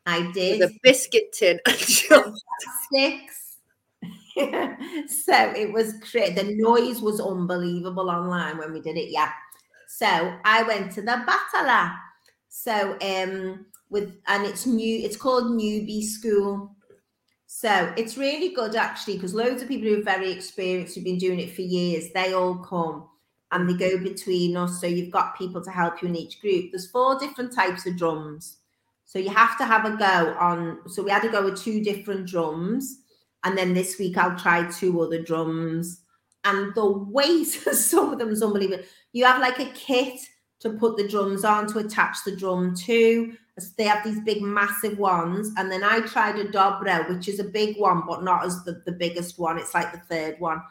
I 0.05 0.31
did 0.34 0.62
the 0.62 0.71
biscuit 0.84 1.34
tin 1.34 1.60
six. 1.67 3.57
so 4.36 5.34
it 5.55 5.71
was 5.71 5.93
great. 6.12 6.36
The 6.36 6.55
noise 6.57 7.01
was 7.01 7.19
unbelievable 7.19 8.10
online 8.10 8.57
when 8.57 8.73
we 8.73 8.81
did 8.81 8.97
it. 8.97 9.10
Yeah. 9.12 9.29
So 9.88 10.07
I 10.45 10.63
went 10.63 10.91
to 10.93 11.01
the 11.01 11.23
Batala. 11.27 11.95
So 12.49 12.97
um 13.01 13.65
with 13.91 14.15
and 14.27 14.45
it's 14.47 14.65
new 14.65 14.99
it's 15.06 15.17
called 15.17 15.45
newbie 15.45 16.04
school 16.04 16.75
So 17.54 17.93
it's 17.97 18.17
really 18.17 18.56
good 18.56 18.75
actually 18.75 19.15
because 19.15 19.34
loads 19.36 19.62
of 19.62 19.67
people 19.67 19.89
who 19.89 19.99
are 19.99 20.04
very 20.04 20.32
experienced, 20.32 20.95
who've 20.95 21.04
been 21.04 21.17
doing 21.17 21.41
it 21.41 21.54
for 21.54 21.62
years, 21.62 22.10
they 22.13 22.34
all 22.34 22.56
come 22.56 23.10
and 23.51 23.69
they 23.69 23.73
go 23.73 24.01
between 24.01 24.56
us. 24.56 24.80
So 24.80 24.88
you've 24.88 25.12
got 25.12 25.38
people 25.38 25.62
to 25.62 25.69
help 25.69 26.01
you 26.01 26.08
in 26.08 26.15
each 26.15 26.39
group. 26.39 26.71
There's 26.71 26.89
four 26.89 27.19
different 27.19 27.54
types 27.54 27.86
of 27.86 27.97
drums. 27.97 28.60
So 29.06 29.19
you 29.19 29.30
have 29.30 29.58
to 29.58 29.65
have 29.65 29.84
a 29.84 29.97
go 29.97 30.34
on. 30.39 30.80
So 30.88 31.04
we 31.04 31.12
had 31.12 31.23
to 31.23 31.30
go 31.30 31.43
with 31.43 31.62
two 31.62 31.84
different 31.84 32.25
drums. 32.25 33.01
And 33.43 33.58
then 33.58 33.73
this 33.73 33.99
week 33.99 34.17
I'll 34.17 34.39
try 34.39 34.71
two 34.71 35.01
other 35.01 35.21
drums. 35.21 36.04
And 36.45 36.73
the 36.73 36.89
weight 36.89 37.67
of 37.67 37.75
some 37.91 38.13
of 38.13 38.19
them 38.19 38.30
is 38.30 38.41
unbelievable. 38.41 38.86
You 39.12 39.25
have 39.25 39.41
like 39.41 39.60
a 39.60 39.71
kit 39.73 40.21
to 40.62 40.69
put 40.69 40.95
the 40.95 41.08
drums 41.08 41.43
on 41.43 41.67
to 41.67 41.80
attach 41.80 42.23
the 42.23 42.36
drum 42.36 42.73
to. 42.86 43.36
They 43.78 43.86
have 43.86 44.04
these 44.04 44.19
big, 44.21 44.41
massive 44.41 44.97
ones. 44.97 45.52
And 45.58 45.71
then 45.71 45.84
I 45.84 46.02
tried 46.02 46.38
a 46.38 46.45
Dobra, 46.45 47.10
which 47.10 47.28
is 47.28 47.39
a 47.39 47.43
big 47.43 47.78
one, 47.78 48.04
but 48.08 48.24
not 48.24 48.45
as 48.45 48.63
the, 48.63 48.82
the 48.86 48.91
biggest 48.91 49.39
one. 49.39 49.58
It's 49.58 49.74
like 49.74 49.91
the 49.91 50.00
third 50.00 50.36
one. 50.39 50.62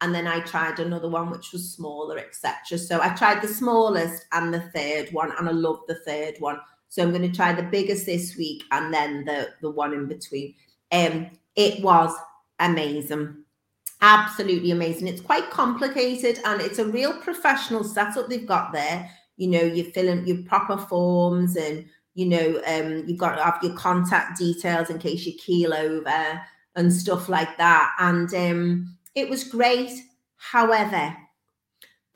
And 0.00 0.14
then 0.14 0.26
I 0.26 0.40
tried 0.40 0.78
another 0.78 1.08
one, 1.08 1.30
which 1.30 1.52
was 1.52 1.72
smaller, 1.72 2.18
etc. 2.18 2.78
So 2.78 3.00
I 3.02 3.08
tried 3.10 3.42
the 3.42 3.48
smallest 3.48 4.26
and 4.32 4.54
the 4.54 4.60
third 4.74 5.12
one, 5.12 5.32
and 5.36 5.48
I 5.48 5.52
love 5.52 5.80
the 5.88 5.96
third 6.06 6.34
one. 6.38 6.60
So 6.88 7.02
I'm 7.02 7.10
going 7.10 7.30
to 7.30 7.36
try 7.36 7.52
the 7.52 7.62
biggest 7.62 8.06
this 8.06 8.36
week 8.36 8.64
and 8.70 8.92
then 8.92 9.24
the, 9.24 9.50
the 9.60 9.70
one 9.70 9.92
in 9.92 10.06
between. 10.06 10.54
Um, 10.90 11.30
it 11.54 11.82
was 11.82 12.14
amazing. 12.58 13.44
Absolutely 14.00 14.70
amazing. 14.70 15.08
It's 15.08 15.20
quite 15.20 15.50
complicated 15.50 16.40
and 16.44 16.60
it's 16.60 16.78
a 16.78 16.86
real 16.86 17.20
professional 17.20 17.84
setup 17.84 18.28
they've 18.28 18.46
got 18.46 18.72
there. 18.72 19.10
You 19.36 19.48
know, 19.48 19.62
you 19.62 19.90
fill 19.90 20.08
in 20.08 20.26
your 20.26 20.42
proper 20.44 20.78
forms 20.78 21.56
and 21.56 21.84
you 22.18 22.26
know, 22.26 22.60
um, 22.66 23.04
you've 23.06 23.16
got 23.16 23.36
to 23.36 23.44
have 23.44 23.60
your 23.62 23.74
contact 23.74 24.40
details 24.40 24.90
in 24.90 24.98
case 24.98 25.24
you 25.24 25.34
keel 25.34 25.72
over 25.72 26.42
and 26.74 26.92
stuff 26.92 27.28
like 27.28 27.56
that. 27.58 27.94
And 28.00 28.34
um, 28.34 28.98
it 29.14 29.30
was 29.30 29.44
great. 29.44 29.92
However, 30.36 31.16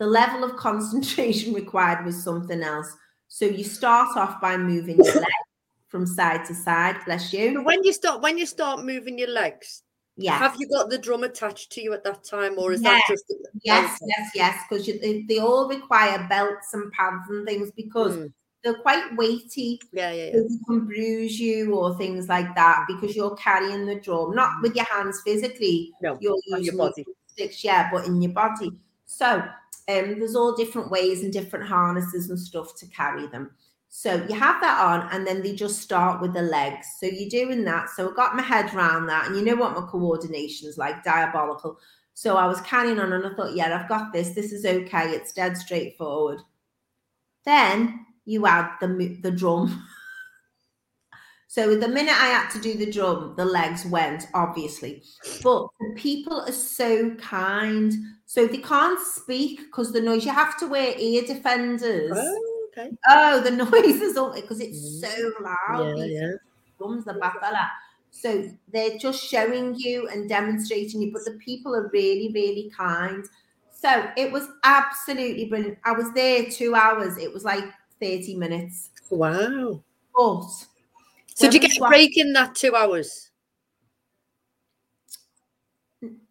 the 0.00 0.06
level 0.06 0.42
of 0.42 0.56
concentration 0.56 1.54
required 1.54 2.04
was 2.04 2.20
something 2.20 2.64
else. 2.64 2.92
So 3.28 3.44
you 3.44 3.62
start 3.62 4.16
off 4.16 4.40
by 4.40 4.56
moving 4.56 4.96
your 4.96 5.14
legs 5.14 5.46
from 5.86 6.04
side 6.04 6.46
to 6.46 6.54
side. 6.54 6.96
Bless 7.04 7.32
you. 7.32 7.62
When 7.62 7.84
you 7.84 7.92
start 7.92 8.22
when 8.22 8.38
you 8.38 8.46
start 8.46 8.84
moving 8.84 9.20
your 9.20 9.30
legs, 9.30 9.84
yeah. 10.16 10.36
Have 10.36 10.56
you 10.58 10.68
got 10.68 10.90
the 10.90 10.98
drum 10.98 11.22
attached 11.22 11.70
to 11.72 11.80
you 11.80 11.92
at 11.92 12.02
that 12.02 12.24
time, 12.24 12.58
or 12.58 12.72
is 12.72 12.82
yes. 12.82 13.02
that 13.08 13.14
just 13.14 13.24
yes, 13.62 13.98
yes, 14.04 14.30
yes? 14.34 14.58
Because 14.68 14.84
they, 14.84 15.24
they 15.28 15.38
all 15.38 15.68
require 15.68 16.26
belts 16.28 16.74
and 16.74 16.90
pads 16.90 17.30
and 17.30 17.46
things 17.46 17.70
because 17.70 18.16
mm 18.16 18.32
they're 18.62 18.74
quite 18.74 19.16
weighty. 19.16 19.80
Yeah, 19.92 20.12
yeah, 20.12 20.24
yeah. 20.26 20.32
They 20.32 20.64
can 20.66 20.86
bruise 20.86 21.38
you 21.38 21.74
or 21.74 21.96
things 21.96 22.28
like 22.28 22.54
that 22.54 22.84
because 22.86 23.16
you're 23.16 23.34
carrying 23.36 23.86
the 23.86 23.96
drum, 23.96 24.34
not 24.34 24.62
with 24.62 24.76
your 24.76 24.84
hands 24.84 25.20
physically. 25.24 25.92
No, 26.00 26.16
you're 26.20 26.38
using 26.46 26.64
your 26.64 26.76
body. 26.76 27.04
Sticks, 27.26 27.64
yeah, 27.64 27.88
but 27.90 28.06
in 28.06 28.20
your 28.22 28.32
body. 28.32 28.72
So 29.06 29.38
um, 29.38 29.48
there's 30.18 30.36
all 30.36 30.54
different 30.54 30.90
ways 30.90 31.22
and 31.22 31.32
different 31.32 31.66
harnesses 31.66 32.30
and 32.30 32.38
stuff 32.38 32.76
to 32.76 32.86
carry 32.86 33.26
them. 33.26 33.50
So 33.88 34.14
you 34.28 34.34
have 34.34 34.60
that 34.62 34.80
on, 34.80 35.08
and 35.12 35.26
then 35.26 35.42
they 35.42 35.54
just 35.54 35.80
start 35.80 36.22
with 36.22 36.32
the 36.32 36.42
legs. 36.42 36.86
So 36.98 37.06
you're 37.06 37.28
doing 37.28 37.64
that. 37.64 37.90
So 37.90 38.10
I 38.10 38.14
got 38.14 38.36
my 38.36 38.42
head 38.42 38.72
around 38.74 39.06
that, 39.06 39.26
and 39.26 39.36
you 39.36 39.44
know 39.44 39.56
what 39.56 39.74
my 39.74 39.86
coordination 39.86 40.68
is 40.68 40.78
like, 40.78 41.02
diabolical. 41.04 41.78
So 42.14 42.36
I 42.36 42.46
was 42.46 42.60
carrying 42.60 43.00
on, 43.00 43.12
and 43.12 43.26
I 43.26 43.34
thought, 43.34 43.54
yeah, 43.54 43.78
I've 43.78 43.88
got 43.88 44.12
this. 44.12 44.30
This 44.30 44.52
is 44.52 44.64
okay. 44.64 45.10
It's 45.10 45.32
dead 45.32 45.56
straightforward. 45.56 46.40
Then 47.44 48.06
you 48.24 48.46
add 48.46 48.70
the 48.80 49.18
the 49.22 49.30
drum. 49.30 49.86
so 51.48 51.76
the 51.76 51.88
minute 51.88 52.14
I 52.14 52.26
had 52.26 52.50
to 52.50 52.60
do 52.60 52.76
the 52.76 52.90
drum, 52.90 53.34
the 53.36 53.44
legs 53.44 53.84
went 53.84 54.26
obviously. 54.34 55.02
But 55.42 55.66
the 55.80 55.94
people 55.96 56.40
are 56.40 56.52
so 56.52 57.14
kind, 57.16 57.92
so 58.26 58.46
they 58.46 58.58
can't 58.58 59.00
speak 59.00 59.58
because 59.60 59.92
the 59.92 60.00
noise. 60.00 60.24
You 60.24 60.32
have 60.32 60.58
to 60.58 60.66
wear 60.66 60.94
ear 60.98 61.22
defenders. 61.22 62.12
Oh, 62.14 62.68
okay. 62.68 62.90
Oh, 63.08 63.40
the 63.40 63.50
noise 63.70 64.00
is 64.00 64.16
all 64.16 64.32
because 64.34 64.60
it's 64.60 65.00
so 65.00 65.08
mm. 65.08 65.56
loud. 65.70 65.98
Yeah, 65.98 66.04
yeah. 66.04 66.32
Drums, 66.78 67.04
the 67.04 67.14
batala. 67.14 67.68
So 68.12 68.48
they're 68.72 68.98
just 68.98 69.24
showing 69.24 69.74
you 69.74 70.06
and 70.08 70.28
demonstrating 70.28 71.00
you, 71.00 71.12
but 71.12 71.24
the 71.24 71.38
people 71.44 71.74
are 71.74 71.88
really, 71.92 72.30
really 72.32 72.70
kind. 72.76 73.24
So 73.72 74.08
it 74.16 74.30
was 74.30 74.48
absolutely 74.62 75.46
brilliant. 75.46 75.78
I 75.84 75.92
was 75.92 76.12
there 76.12 76.44
two 76.48 76.74
hours. 76.74 77.16
It 77.16 77.32
was 77.32 77.42
like 77.42 77.64
30 78.02 78.34
minutes. 78.34 78.90
Wow. 79.10 79.82
But 80.14 80.42
so 81.34 81.50
did 81.50 81.54
you 81.54 81.60
get 81.60 81.76
a 81.76 81.88
break 81.88 82.18
in 82.18 82.32
that 82.32 82.54
two 82.54 82.74
hours? 82.74 83.30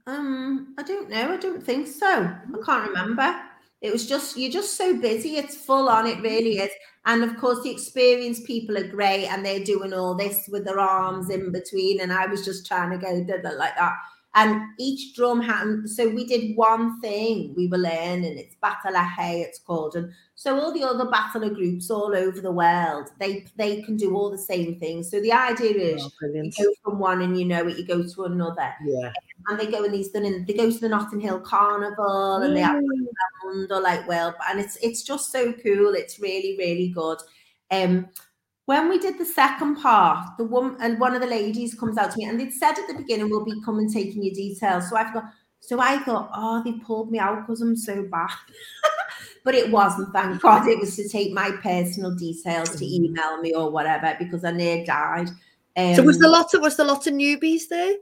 Um, 0.05 0.73
I 0.77 0.83
don't 0.83 1.09
know. 1.09 1.33
I 1.33 1.37
don't 1.37 1.63
think 1.63 1.87
so. 1.87 2.07
I 2.07 2.65
can't 2.65 2.89
remember. 2.89 3.39
It 3.81 3.91
was 3.91 4.07
just 4.07 4.37
you're 4.37 4.51
just 4.51 4.77
so 4.77 4.99
busy. 4.99 5.37
It's 5.37 5.55
full 5.55 5.89
on. 5.89 6.05
It 6.05 6.21
really 6.21 6.59
is. 6.59 6.71
And 7.05 7.23
of 7.23 7.37
course, 7.37 7.63
the 7.63 7.71
experienced 7.71 8.45
people 8.45 8.77
are 8.77 8.87
great, 8.87 9.25
and 9.27 9.43
they're 9.43 9.63
doing 9.63 9.93
all 9.93 10.13
this 10.15 10.47
with 10.51 10.65
their 10.65 10.79
arms 10.79 11.29
in 11.29 11.51
between. 11.51 12.01
And 12.01 12.13
I 12.13 12.27
was 12.27 12.45
just 12.45 12.67
trying 12.67 12.91
to 12.91 12.97
go 12.97 13.09
like 13.57 13.75
that. 13.75 13.93
And 14.33 14.61
each 14.79 15.13
drum 15.15 15.41
had, 15.41 15.89
so 15.89 16.07
we 16.07 16.25
did 16.25 16.55
one 16.55 17.01
thing 17.01 17.53
we 17.55 17.67
were 17.67 17.77
learning. 17.77 18.37
It's 18.37 18.55
Batalahe, 18.63 19.43
it's 19.43 19.59
called. 19.59 19.95
And 19.95 20.13
so 20.41 20.59
all 20.59 20.73
the 20.73 20.83
other 20.83 21.05
Batala 21.05 21.53
groups 21.53 21.91
all 21.91 22.15
over 22.15 22.41
the 22.41 22.51
world, 22.51 23.11
they 23.19 23.45
they 23.57 23.83
can 23.83 23.95
do 23.95 24.15
all 24.15 24.31
the 24.31 24.39
same 24.39 24.79
things. 24.79 25.11
So 25.11 25.21
the 25.21 25.31
idea 25.31 25.93
is 25.93 26.01
oh, 26.03 26.27
you 26.33 26.51
go 26.57 26.73
from 26.83 26.97
one 26.97 27.21
and 27.21 27.39
you 27.39 27.45
know 27.45 27.67
it, 27.67 27.77
you 27.77 27.85
go 27.85 28.01
to 28.01 28.23
another. 28.23 28.73
Yeah. 28.83 29.11
And 29.47 29.59
they 29.59 29.67
go 29.67 29.83
in 29.83 29.91
these 29.91 30.11
they 30.11 30.21
go 30.57 30.71
to 30.71 30.79
the 30.79 30.89
Notting 30.89 31.19
Hill 31.19 31.41
Carnival 31.41 32.37
and 32.37 32.57
they 32.57 32.61
have 32.61 32.81
around 32.81 33.71
or 33.71 33.81
like 33.81 34.07
well, 34.07 34.33
and 34.49 34.59
it's 34.59 34.77
it's 34.81 35.03
just 35.03 35.31
so 35.31 35.53
cool. 35.53 35.93
It's 35.93 36.19
really, 36.19 36.55
really 36.57 36.89
good. 36.89 37.19
Um 37.69 38.09
when 38.65 38.89
we 38.89 38.97
did 38.97 39.19
the 39.19 39.25
second 39.25 39.75
part, 39.75 40.37
the 40.39 40.45
woman 40.45 40.75
and 40.81 40.99
one 40.99 41.13
of 41.13 41.21
the 41.21 41.27
ladies 41.27 41.75
comes 41.75 41.99
out 41.99 42.13
to 42.13 42.17
me 42.17 42.25
and 42.25 42.39
they'd 42.39 42.51
said 42.51 42.79
at 42.79 42.87
the 42.87 42.97
beginning, 42.97 43.29
we'll 43.29 43.45
be 43.45 43.61
coming 43.63 43.93
taking 43.93 44.23
your 44.23 44.33
details. 44.33 44.89
So 44.89 44.95
I've 44.95 45.13
got 45.13 45.25
so 45.59 45.79
I 45.79 45.99
thought, 45.99 46.31
oh, 46.35 46.63
they 46.65 46.73
pulled 46.79 47.11
me 47.11 47.19
out 47.19 47.41
because 47.41 47.61
I'm 47.61 47.77
so 47.77 48.03
bad. 48.11 48.31
but 49.43 49.55
it 49.55 49.71
wasn't, 49.71 50.13
thank 50.13 50.41
God. 50.41 50.67
It 50.67 50.79
was 50.79 50.95
to 50.95 51.07
take 51.07 51.33
my 51.33 51.51
personal 51.63 52.13
details 52.13 52.75
to 52.75 52.85
email 52.85 53.41
me 53.41 53.53
or 53.53 53.71
whatever 53.71 54.15
because 54.19 54.43
I 54.43 54.51
near 54.51 54.85
died. 54.85 55.29
Um, 55.75 55.95
so 55.95 56.03
was 56.03 56.19
there 56.19 56.29
lots 56.29 56.53
of 56.53 56.61
was 56.61 56.77
there 56.77 56.85
lots 56.85 57.07
of 57.07 57.13
newbies 57.13 57.63
there? 57.69 57.95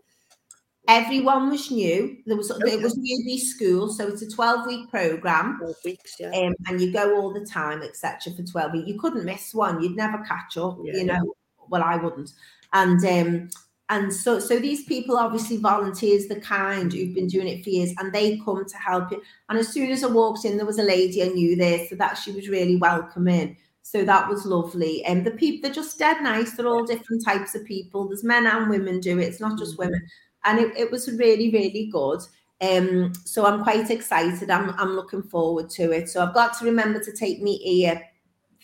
Everyone 0.87 1.51
was 1.51 1.69
new. 1.69 2.17
There 2.25 2.35
was 2.35 2.49
okay. 2.49 2.71
it 2.71 2.81
was 2.81 2.97
newbie 2.97 3.39
school, 3.39 3.89
so 3.89 4.07
it's 4.07 4.23
a 4.23 4.29
twelve 4.29 4.65
week 4.65 4.89
program. 4.89 5.57
Twelve 5.59 5.75
weeks, 5.85 6.15
yeah. 6.19 6.31
Um, 6.31 6.55
and 6.67 6.81
you 6.81 6.91
go 6.91 7.15
all 7.15 7.31
the 7.31 7.45
time, 7.45 7.83
etc. 7.83 8.33
For 8.33 8.43
twelve 8.43 8.71
weeks, 8.71 8.87
you 8.87 8.99
couldn't 8.99 9.23
miss 9.23 9.53
one. 9.53 9.83
You'd 9.83 9.95
never 9.95 10.17
catch 10.23 10.57
up. 10.57 10.79
Yeah, 10.83 10.93
you 10.97 11.03
know, 11.05 11.13
yeah. 11.13 11.65
well, 11.69 11.83
I 11.83 11.95
wouldn't. 11.95 12.31
And 12.73 13.05
um, 13.05 13.49
and 13.89 14.13
so 14.13 14.39
so 14.39 14.59
these 14.59 14.83
people 14.85 15.17
obviously 15.17 15.57
volunteers 15.57 16.27
the 16.27 16.39
kind 16.39 16.91
who've 16.91 17.13
been 17.13 17.27
doing 17.27 17.47
it 17.47 17.63
for 17.63 17.69
years, 17.69 17.93
and 17.97 18.13
they 18.13 18.37
come 18.39 18.65
to 18.65 18.77
help 18.77 19.11
you. 19.11 19.21
And 19.49 19.57
as 19.57 19.69
soon 19.69 19.91
as 19.91 20.03
I 20.03 20.07
walked 20.07 20.45
in, 20.45 20.57
there 20.57 20.65
was 20.65 20.79
a 20.79 20.83
lady 20.83 21.23
I 21.23 21.27
knew 21.27 21.55
there, 21.55 21.85
so 21.87 21.95
that 21.95 22.17
she 22.17 22.31
was 22.31 22.49
really 22.49 22.77
welcoming. 22.77 23.57
So 23.81 24.05
that 24.05 24.29
was 24.29 24.45
lovely. 24.45 25.03
And 25.05 25.25
the 25.25 25.31
people, 25.31 25.61
they're 25.63 25.73
just 25.73 25.97
dead 25.97 26.21
nice. 26.21 26.51
They're 26.51 26.67
all 26.67 26.85
different 26.85 27.25
types 27.25 27.55
of 27.55 27.65
people. 27.65 28.07
There's 28.07 28.23
men 28.23 28.45
and 28.45 28.69
women 28.69 28.99
do 28.99 29.17
it. 29.17 29.23
It's 29.23 29.39
not 29.39 29.57
just 29.57 29.79
women 29.79 30.05
and 30.45 30.59
it, 30.59 30.75
it 30.77 30.91
was 30.91 31.09
really 31.11 31.49
really 31.51 31.89
good 31.91 32.21
um 32.61 33.13
so 33.25 33.45
i'm 33.45 33.63
quite 33.63 33.89
excited 33.89 34.49
i'm 34.49 34.71
i'm 34.71 34.91
looking 34.91 35.23
forward 35.23 35.69
to 35.69 35.91
it 35.91 36.09
so 36.09 36.23
i've 36.23 36.33
got 36.33 36.57
to 36.57 36.65
remember 36.65 37.01
to 37.01 37.11
take 37.11 37.41
me 37.41 37.59
ear 37.63 38.01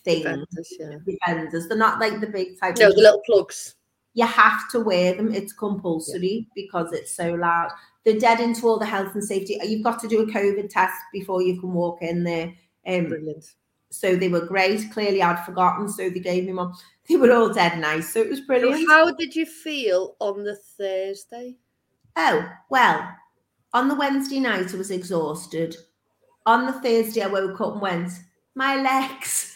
things 0.03 0.23
defenders, 0.23 0.73
yeah. 0.79 0.97
defenders. 1.05 1.67
they're 1.67 1.77
not 1.77 1.99
like 1.99 2.19
the 2.19 2.27
big 2.27 2.59
type 2.59 2.73
of 2.73 2.79
no 2.79 2.89
the 2.89 3.01
little 3.01 3.21
plugs 3.25 3.75
you 4.15 4.25
have 4.25 4.67
to 4.71 4.79
wear 4.79 5.13
them. 5.13 5.33
It's 5.33 5.53
compulsory 5.53 6.47
yeah. 6.47 6.53
because 6.55 6.91
it's 6.91 7.15
so 7.15 7.35
loud. 7.35 7.69
They're 8.03 8.19
dead 8.19 8.39
into 8.39 8.67
all 8.67 8.79
the 8.79 8.85
health 8.85 9.13
and 9.13 9.23
safety 9.23 9.59
you've 9.63 9.83
got 9.83 9.99
to 9.99 10.07
do 10.07 10.21
a 10.21 10.27
covid 10.27 10.69
test 10.69 10.95
before 11.11 11.41
you 11.41 11.59
can 11.59 11.73
walk 11.73 12.03
in 12.03 12.23
there 12.23 12.53
um 12.85 13.07
brilliant. 13.07 13.45
so 13.89 14.15
they 14.15 14.27
were 14.27 14.45
great. 14.45 14.91
Clearly 14.91 15.23
i'd 15.23 15.43
forgotten 15.43 15.89
so 15.89 16.07
they 16.07 16.19
gave 16.19 16.45
me 16.45 16.53
one 16.53 16.71
they 17.09 17.15
were 17.15 17.31
all 17.31 17.51
dead 17.51 17.79
nice 17.79 18.13
so 18.13 18.21
it 18.21 18.29
was 18.29 18.41
brilliant. 18.41 18.87
how 18.87 19.11
did 19.15 19.35
you 19.35 19.47
feel 19.47 20.15
on 20.19 20.43
the 20.43 20.55
thursday? 20.55 21.55
Oh, 22.15 22.49
well, 22.69 23.09
on 23.73 23.89
the 23.89 23.95
Wednesday 23.95 24.39
night, 24.39 24.73
I 24.73 24.77
was 24.77 24.89
exhausted. 24.89 25.75
On 26.45 26.65
the 26.65 26.71
Thursday, 26.71 27.21
I 27.21 27.27
woke 27.27 27.59
up 27.59 27.73
and 27.73 27.81
went, 27.81 28.11
my 28.55 28.81
legs. 28.81 29.54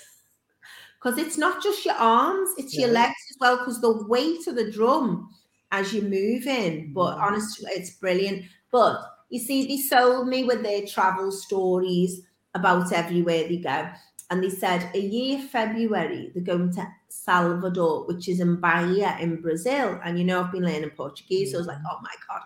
Because 1.01 1.17
it's 1.17 1.37
not 1.37 1.63
just 1.63 1.85
your 1.85 1.95
arms, 1.95 2.49
it's 2.57 2.75
yeah. 2.77 2.85
your 2.85 2.93
legs 2.93 3.15
as 3.31 3.37
well, 3.39 3.57
because 3.57 3.79
the 3.81 4.05
weight 4.07 4.45
of 4.47 4.55
the 4.55 4.69
drum 4.71 5.29
as 5.71 5.93
you're 5.93 6.03
moving. 6.03 6.91
But 6.93 7.17
mm. 7.17 7.21
honestly, 7.21 7.69
it's 7.71 7.91
brilliant. 7.91 8.45
But 8.71 8.99
you 9.29 9.39
see, 9.39 9.67
they 9.67 9.77
sold 9.77 10.27
me 10.27 10.43
with 10.43 10.63
their 10.63 10.85
travel 10.85 11.31
stories 11.31 12.21
about 12.55 12.91
everywhere 12.91 13.47
they 13.47 13.57
go. 13.57 13.89
and 14.31 14.43
they 14.43 14.49
said 14.49 14.89
a 14.93 14.99
year 14.99 15.39
February 15.39 16.31
they're 16.33 16.43
going 16.43 16.71
to 16.73 16.87
Salvador, 17.07 18.05
which 18.07 18.27
is 18.29 18.39
in 18.39 18.57
Bahia 18.59 19.17
in 19.19 19.41
Brazil. 19.41 19.99
And 20.03 20.19
you 20.19 20.25
know, 20.25 20.43
I've 20.43 20.51
been 20.51 20.63
learning 20.65 20.91
Portuguese, 20.91 21.51
so 21.51 21.57
I 21.57 21.61
was 21.61 21.67
like, 21.67 21.77
Mm. 21.77 21.89
oh 21.91 21.99
my 22.01 22.15
god. 22.27 22.41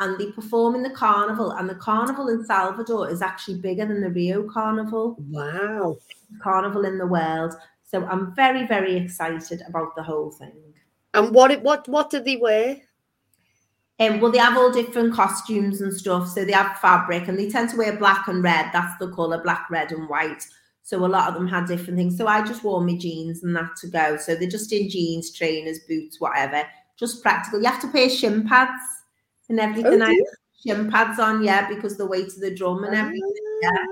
And 0.00 0.18
they 0.18 0.30
perform 0.32 0.74
in 0.76 0.82
the 0.82 0.90
carnival, 0.90 1.50
and 1.52 1.68
the 1.68 1.74
carnival 1.74 2.28
in 2.28 2.44
Salvador 2.44 3.10
is 3.10 3.20
actually 3.22 3.60
bigger 3.60 3.86
than 3.86 4.00
the 4.00 4.10
Rio 4.10 4.48
Carnival, 4.48 5.16
Wow. 5.30 5.96
carnival 6.40 6.84
in 6.84 6.98
the 6.98 7.06
world. 7.06 7.54
So 7.90 8.04
I'm 8.04 8.34
very, 8.34 8.66
very 8.66 8.96
excited 8.96 9.62
about 9.66 9.96
the 9.96 10.02
whole 10.02 10.30
thing. 10.30 10.52
And 11.14 11.34
what 11.34 11.50
it 11.50 11.62
what 11.62 11.88
what 11.88 12.10
did 12.10 12.26
they 12.26 12.36
wear? 12.36 12.76
Um, 13.98 14.20
well, 14.20 14.30
they 14.30 14.38
have 14.38 14.56
all 14.58 14.70
different 14.70 15.14
costumes 15.14 15.80
and 15.80 15.92
stuff. 15.92 16.28
So 16.28 16.44
they 16.44 16.52
have 16.52 16.78
fabric, 16.78 17.28
and 17.28 17.38
they 17.38 17.48
tend 17.48 17.70
to 17.70 17.76
wear 17.78 17.96
black 17.96 18.28
and 18.28 18.44
red. 18.44 18.66
That's 18.74 18.96
the 18.98 19.10
color, 19.10 19.42
black, 19.42 19.68
red, 19.70 19.90
and 19.90 20.06
white. 20.08 20.44
So 20.82 21.04
a 21.04 21.08
lot 21.08 21.28
of 21.28 21.34
them 21.34 21.48
had 21.48 21.66
different 21.66 21.96
things. 21.98 22.16
So 22.18 22.26
I 22.26 22.46
just 22.46 22.62
wore 22.62 22.82
my 22.82 22.94
jeans 22.94 23.42
and 23.42 23.56
that 23.56 23.74
to 23.76 23.88
go. 23.88 24.16
So 24.18 24.34
they're 24.34 24.48
just 24.48 24.72
in 24.72 24.88
jeans, 24.90 25.32
trainers, 25.32 25.80
boots, 25.88 26.20
whatever. 26.20 26.62
Just 26.98 27.22
practical. 27.22 27.60
You 27.60 27.68
have 27.70 27.80
to 27.80 27.88
wear 27.88 28.08
shin 28.10 28.46
pads 28.46 28.80
and 29.48 29.58
everything. 29.58 30.00
Oh, 30.02 30.06
I 30.06 30.12
do 30.14 30.26
have 30.26 30.76
shin 30.78 30.90
pads 30.90 31.18
on, 31.18 31.42
yeah, 31.42 31.68
because 31.68 31.96
the 31.96 32.06
weight 32.06 32.28
of 32.28 32.40
the 32.40 32.54
drum 32.54 32.84
and 32.84 32.94
everything. 32.94 33.32
yeah. 33.62 33.70
Ah. 33.74 33.86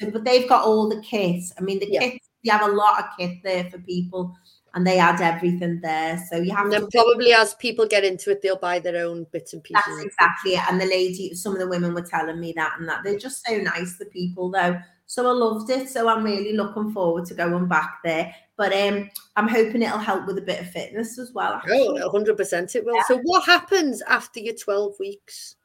So, 0.00 0.10
but 0.10 0.24
they've 0.24 0.48
got 0.48 0.64
all 0.64 0.88
the 0.88 1.00
kit. 1.02 1.42
I 1.58 1.62
mean, 1.62 1.80
the 1.80 1.88
Yeah. 1.90 2.00
kit. 2.00 2.22
They 2.48 2.58
have 2.58 2.70
a 2.70 2.74
lot 2.74 2.98
of 2.98 3.04
kit 3.18 3.38
there 3.42 3.64
for 3.70 3.78
people, 3.78 4.36
and 4.74 4.86
they 4.86 4.98
add 4.98 5.20
everything 5.20 5.80
there. 5.80 6.22
So 6.30 6.36
you 6.36 6.54
have 6.54 6.66
And 6.66 6.72
to 6.72 6.80
then 6.80 6.88
probably 6.90 7.32
as 7.32 7.54
people 7.54 7.86
get 7.86 8.04
into 8.04 8.30
it, 8.30 8.42
they'll 8.42 8.56
buy 8.56 8.78
their 8.78 9.04
own 9.06 9.26
bits 9.32 9.52
and 9.52 9.62
pieces. 9.62 9.82
That's 9.86 10.04
exactly 10.04 10.52
it. 10.54 10.62
And 10.70 10.80
the 10.80 10.86
lady, 10.86 11.34
some 11.34 11.52
of 11.52 11.58
the 11.58 11.68
women 11.68 11.94
were 11.94 12.02
telling 12.02 12.40
me 12.40 12.52
that 12.56 12.74
and 12.78 12.88
that. 12.88 13.02
They're 13.04 13.18
just 13.18 13.46
so 13.46 13.56
nice, 13.56 13.96
the 13.98 14.06
people 14.06 14.50
though. 14.50 14.78
So 15.06 15.26
I 15.26 15.32
loved 15.32 15.70
it. 15.70 15.88
So 15.88 16.08
I'm 16.08 16.22
really 16.22 16.52
looking 16.54 16.92
forward 16.92 17.24
to 17.26 17.34
going 17.34 17.66
back 17.66 17.98
there. 18.04 18.34
But 18.56 18.72
um, 18.74 19.08
I'm 19.36 19.48
hoping 19.48 19.82
it'll 19.82 19.98
help 19.98 20.26
with 20.26 20.36
a 20.36 20.42
bit 20.42 20.60
of 20.60 20.70
fitness 20.70 21.18
as 21.18 21.32
well. 21.32 21.54
actually. 21.54 22.00
Oh, 22.02 22.10
100% 22.12 22.74
it 22.76 22.84
will. 22.84 23.02
So 23.06 23.18
what 23.22 23.44
happens 23.46 24.02
after 24.02 24.40
your 24.40 24.54
12 24.54 24.94
weeks? 24.98 25.56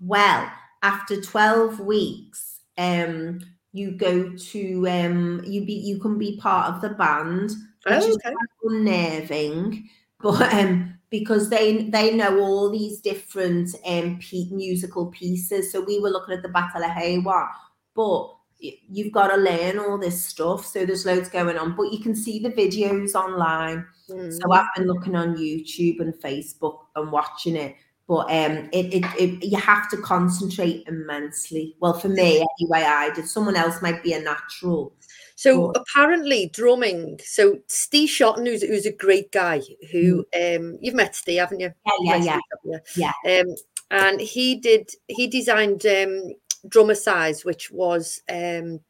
Well, 0.00 0.50
after 0.82 1.20
12 1.20 1.80
weeks, 1.80 2.60
um, 2.76 3.40
you 3.74 3.90
go 3.92 4.32
to 4.36 4.88
um 4.88 5.42
you 5.44 5.66
be 5.66 5.74
you 5.74 5.98
can 6.00 6.18
be 6.18 6.38
part 6.38 6.72
of 6.74 6.80
the 6.80 6.90
band, 6.90 7.50
which 7.86 8.04
Oh, 8.04 8.08
is 8.08 8.16
okay. 8.16 8.34
quite 8.34 8.72
unnerving, 8.72 9.90
but 10.20 10.54
um 10.54 10.98
because 11.10 11.50
they 11.50 11.90
they 11.90 12.16
know 12.16 12.40
all 12.40 12.70
these 12.70 13.00
different 13.00 13.74
um 13.86 14.18
pe- 14.20 14.48
musical 14.50 15.08
pieces. 15.10 15.72
So 15.72 15.80
we 15.82 16.00
were 16.00 16.10
looking 16.10 16.34
at 16.36 16.42
the 16.42 16.48
Battle 16.48 16.84
of 16.84 16.90
Hayward, 16.92 17.50
but 17.94 18.36
you've 18.60 19.12
got 19.12 19.28
to 19.28 19.36
learn 19.36 19.78
all 19.78 19.98
this 19.98 20.24
stuff. 20.24 20.64
So 20.64 20.86
there's 20.86 21.04
loads 21.06 21.28
going 21.28 21.58
on, 21.58 21.76
but 21.76 21.92
you 21.92 22.00
can 22.00 22.14
see 22.14 22.38
the 22.38 22.50
videos 22.50 23.14
online. 23.14 23.86
Mm. 24.08 24.32
So 24.32 24.52
I've 24.52 24.66
been 24.76 24.86
looking 24.86 25.16
on 25.16 25.36
YouTube 25.36 26.00
and 26.00 26.14
Facebook 26.14 26.86
and 26.96 27.12
watching 27.12 27.56
it. 27.56 27.74
But 28.06 28.26
um, 28.30 28.68
it, 28.72 28.92
it, 28.92 29.04
it 29.18 29.44
you 29.44 29.56
have 29.56 29.88
to 29.90 29.96
concentrate 29.96 30.84
immensely. 30.86 31.74
Well, 31.80 31.94
for 31.94 32.08
me 32.10 32.44
anyway, 32.60 32.84
I 32.86 33.10
did. 33.14 33.26
Someone 33.26 33.56
else 33.56 33.80
might 33.80 34.02
be 34.02 34.12
a 34.12 34.20
natural. 34.20 34.92
So 35.36 35.72
But- 35.72 35.82
apparently 35.82 36.50
drumming. 36.52 37.18
So 37.24 37.58
Steve 37.66 38.10
Shotton, 38.10 38.46
who's, 38.46 38.62
who's 38.62 38.86
a 38.86 38.92
great 38.92 39.32
guy, 39.32 39.62
who 39.90 40.24
um 40.38 40.78
you've 40.82 40.94
met 40.94 41.14
Steve, 41.16 41.40
haven't 41.40 41.60
you? 41.60 41.72
Yeah, 42.02 42.16
yeah, 42.16 42.38
yeah. 42.64 42.78
Steve, 42.84 43.10
haven't? 43.24 43.48
Um, 43.48 43.56
and 43.90 44.20
he 44.20 44.56
did 44.56 44.90
he 45.08 45.26
designed 45.26 45.86
um 45.86 46.34
drummer 46.68 46.94
size, 46.94 47.44
which 47.44 47.70
was 47.70 48.20
um 48.30 48.80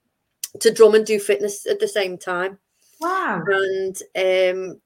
to 0.61 0.73
drum 0.73 0.95
and 0.95 1.07
do 1.07 1.21
fitness 1.21 1.67
at 1.67 1.79
the 1.79 1.89
same 1.89 2.19
time. 2.19 2.59
Wow. 3.01 3.43
And 3.47 3.97
um 4.17 4.81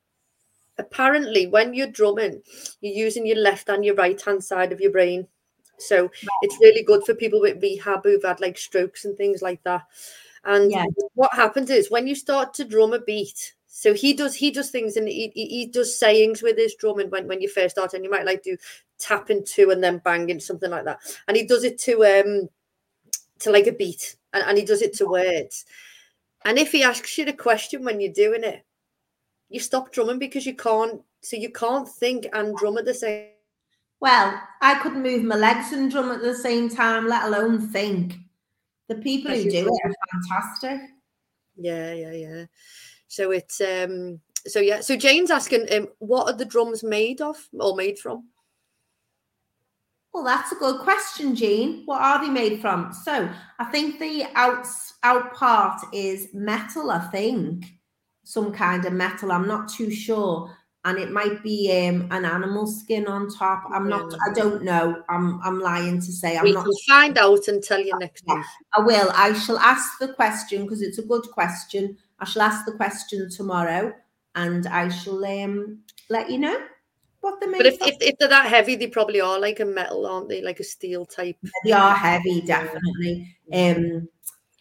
apparently 0.78 1.46
when 1.46 1.74
you're 1.74 1.86
drumming, 1.88 2.42
you're 2.80 2.94
using 2.94 3.26
your 3.26 3.38
left 3.38 3.68
and 3.68 3.84
your 3.84 3.94
right 3.94 4.20
hand 4.20 4.42
side 4.42 4.72
of 4.72 4.80
your 4.80 4.92
brain. 4.92 5.26
So 5.78 6.10
it's 6.42 6.58
really 6.60 6.82
good 6.82 7.04
for 7.04 7.14
people 7.14 7.40
with 7.40 7.62
rehab 7.62 8.04
who've 8.04 8.22
had 8.22 8.40
like 8.40 8.58
strokes 8.58 9.04
and 9.04 9.16
things 9.16 9.42
like 9.42 9.62
that. 9.64 9.82
And 10.44 10.70
Yeah. 10.70 10.86
what 11.14 11.32
happens 11.34 11.70
is 11.70 11.90
when 11.90 12.06
you 12.06 12.14
start 12.14 12.54
to 12.54 12.64
drum 12.64 12.92
a 12.92 13.00
beat, 13.00 13.54
so 13.66 13.94
he 13.94 14.12
does 14.12 14.34
he 14.34 14.50
does 14.50 14.70
things 14.70 14.96
and 14.96 15.06
he, 15.06 15.30
he 15.34 15.46
he 15.46 15.66
does 15.66 15.96
sayings 15.96 16.42
with 16.42 16.56
his 16.56 16.74
drumming 16.74 17.10
when, 17.10 17.28
when 17.28 17.40
you 17.40 17.48
first 17.48 17.76
start 17.76 17.94
and 17.94 18.02
you 18.02 18.10
might 18.10 18.26
like 18.26 18.42
do 18.42 18.56
tapping 18.98 19.44
two 19.44 19.70
and 19.70 19.84
then 19.84 19.98
banging 19.98 20.40
something 20.40 20.70
like 20.70 20.84
that. 20.84 20.98
And 21.28 21.36
he 21.36 21.46
does 21.46 21.62
it 21.62 21.78
to 21.80 22.04
um 22.04 22.48
to 23.40 23.52
like 23.52 23.68
a 23.68 23.72
beat 23.72 24.16
and, 24.32 24.42
and 24.44 24.58
he 24.58 24.64
does 24.64 24.82
it 24.82 24.94
to 24.94 25.06
words. 25.06 25.64
And 26.44 26.58
if 26.58 26.72
he 26.72 26.82
asks 26.82 27.18
you 27.18 27.24
the 27.24 27.32
question 27.32 27.84
when 27.84 28.00
you're 28.00 28.12
doing 28.12 28.42
it, 28.42 28.64
you 29.48 29.60
stop 29.60 29.92
drumming 29.92 30.18
because 30.18 30.46
you 30.46 30.54
can't 30.54 31.02
so 31.22 31.36
you 31.36 31.50
can't 31.50 31.88
think 31.88 32.26
and 32.32 32.56
drum 32.56 32.78
at 32.78 32.84
the 32.84 32.94
same 32.94 33.28
Well, 34.00 34.40
I 34.60 34.76
couldn't 34.76 35.02
move 35.02 35.24
my 35.24 35.36
legs 35.36 35.72
and 35.72 35.90
drum 35.90 36.10
at 36.10 36.20
the 36.20 36.34
same 36.34 36.68
time, 36.68 37.08
let 37.08 37.24
alone 37.24 37.68
think. 37.68 38.14
The 38.88 38.94
people 38.96 39.32
who 39.32 39.50
do 39.50 39.66
it 39.66 39.80
are 39.84 39.94
fantastic. 40.12 40.80
Yeah, 41.56 41.92
yeah, 41.92 42.12
yeah. 42.12 42.44
So 43.08 43.32
it's 43.32 43.60
um 43.60 44.20
so 44.46 44.60
yeah, 44.60 44.80
so 44.80 44.96
Jane's 44.96 45.30
asking 45.30 45.66
um 45.72 45.88
what 45.98 46.26
are 46.26 46.36
the 46.36 46.44
drums 46.44 46.82
made 46.82 47.20
of 47.20 47.36
or 47.58 47.74
made 47.74 47.98
from? 47.98 48.28
Well, 50.12 50.24
that's 50.24 50.52
a 50.52 50.56
good 50.56 50.80
question, 50.80 51.34
Jean. 51.34 51.82
What 51.84 52.00
are 52.00 52.24
they 52.24 52.30
made 52.30 52.60
from? 52.60 52.92
So 52.92 53.28
I 53.58 53.64
think 53.66 53.98
the 53.98 54.24
out 54.34 54.66
out 55.02 55.34
part 55.34 55.80
is 55.92 56.28
metal. 56.32 56.90
I 56.90 57.00
think 57.08 57.66
some 58.28 58.52
kind 58.52 58.84
of 58.84 58.92
metal. 58.92 59.32
I'm 59.32 59.48
not 59.48 59.70
too 59.70 59.90
sure, 59.90 60.54
and 60.84 60.98
it 60.98 61.10
might 61.10 61.42
be 61.42 61.88
um, 61.88 62.06
an 62.10 62.26
animal 62.26 62.66
skin 62.66 63.08
on 63.08 63.30
top. 63.30 63.64
I'm 63.72 63.88
not. 63.88 64.12
I 64.12 64.34
don't 64.34 64.62
know. 64.62 65.02
I'm. 65.08 65.40
I'm 65.42 65.60
lying 65.60 65.96
to 65.96 66.12
say 66.12 66.36
I'm 66.36 66.44
we 66.44 66.52
not. 66.52 66.66
can 66.66 66.74
find 66.86 67.16
out 67.16 67.48
and 67.48 67.62
tell 67.62 67.80
you 67.80 67.98
next 67.98 68.24
week. 68.28 68.44
I 68.76 68.80
will. 68.80 69.10
I 69.14 69.32
shall 69.32 69.58
ask 69.58 69.98
the 69.98 70.08
question 70.08 70.64
because 70.64 70.82
it's 70.82 70.98
a 70.98 71.06
good 71.06 71.24
question. 71.32 71.96
I 72.20 72.26
shall 72.26 72.42
ask 72.42 72.66
the 72.66 72.72
question 72.72 73.30
tomorrow, 73.30 73.94
and 74.34 74.66
I 74.66 74.90
shall 74.90 75.24
um 75.24 75.78
let 76.10 76.30
you 76.30 76.38
know 76.38 76.60
what 77.20 77.40
they're 77.40 77.50
But 77.50 77.64
if, 77.64 77.78
if 77.80 77.96
if 78.02 78.18
they're 78.18 78.28
that 78.28 78.50
heavy, 78.50 78.76
they 78.76 78.88
probably 78.88 79.22
are 79.22 79.40
like 79.40 79.60
a 79.60 79.64
metal, 79.64 80.04
aren't 80.06 80.28
they? 80.28 80.42
Like 80.42 80.60
a 80.60 80.64
steel 80.64 81.06
type. 81.06 81.38
They 81.64 81.72
are 81.72 81.94
heavy, 81.94 82.42
definitely. 82.42 83.34
Um, 83.54 84.06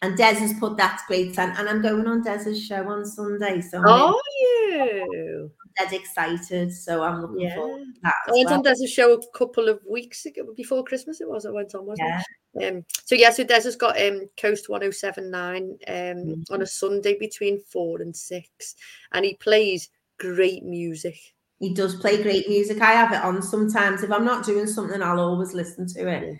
and 0.02 0.16
Des 0.16 0.34
has 0.34 0.52
put 0.54 0.76
that's 0.76 1.04
great, 1.06 1.38
and, 1.38 1.56
and 1.58 1.68
I'm 1.68 1.82
going 1.82 2.06
on 2.06 2.22
Des's 2.22 2.64
show 2.64 2.88
on 2.88 3.04
Sunday, 3.04 3.60
so 3.60 3.80
Are 3.86 4.12
you? 4.40 5.50
dead 5.78 5.92
excited. 5.92 6.72
So 6.72 7.02
I'm 7.02 7.20
looking 7.22 7.40
Yeah. 7.40 7.54
forward 7.54 7.84
to 7.94 8.00
that. 8.02 8.14
I 8.26 8.32
went 8.32 8.46
well. 8.46 8.54
on 8.58 8.62
Des' 8.62 8.86
show 8.86 9.12
a 9.14 9.38
couple 9.38 9.68
of 9.68 9.80
weeks 9.88 10.26
ago 10.26 10.52
before 10.56 10.84
Christmas. 10.84 11.20
It 11.20 11.28
was. 11.28 11.46
I 11.46 11.50
went 11.50 11.74
on, 11.74 11.86
wasn't 11.86 12.08
Yeah. 12.08 12.22
it? 12.54 12.76
Um, 12.76 12.84
so 13.04 13.14
yeah, 13.14 13.30
so 13.30 13.44
Des 13.44 13.62
has 13.62 13.76
got 13.76 14.00
um 14.00 14.28
Coast 14.36 14.68
1079 14.68 15.78
um 15.86 15.94
Mm. 16.16 16.44
on 16.50 16.62
a 16.62 16.66
Sunday 16.66 17.16
between 17.18 17.60
four 17.60 18.00
and 18.02 18.16
six, 18.16 18.74
and 19.12 19.24
he 19.24 19.34
plays 19.34 19.90
great 20.18 20.64
music. 20.64 21.16
He 21.60 21.74
does 21.74 21.96
play 21.96 22.22
great 22.22 22.48
music. 22.48 22.80
I 22.80 22.92
have 22.92 23.12
it 23.12 23.22
on 23.24 23.42
sometimes. 23.42 24.02
If 24.02 24.10
I'm 24.12 24.24
not 24.24 24.44
doing 24.46 24.66
something, 24.66 25.02
I'll 25.02 25.20
always 25.20 25.54
listen 25.54 25.86
to 25.94 26.08
it. 26.08 26.38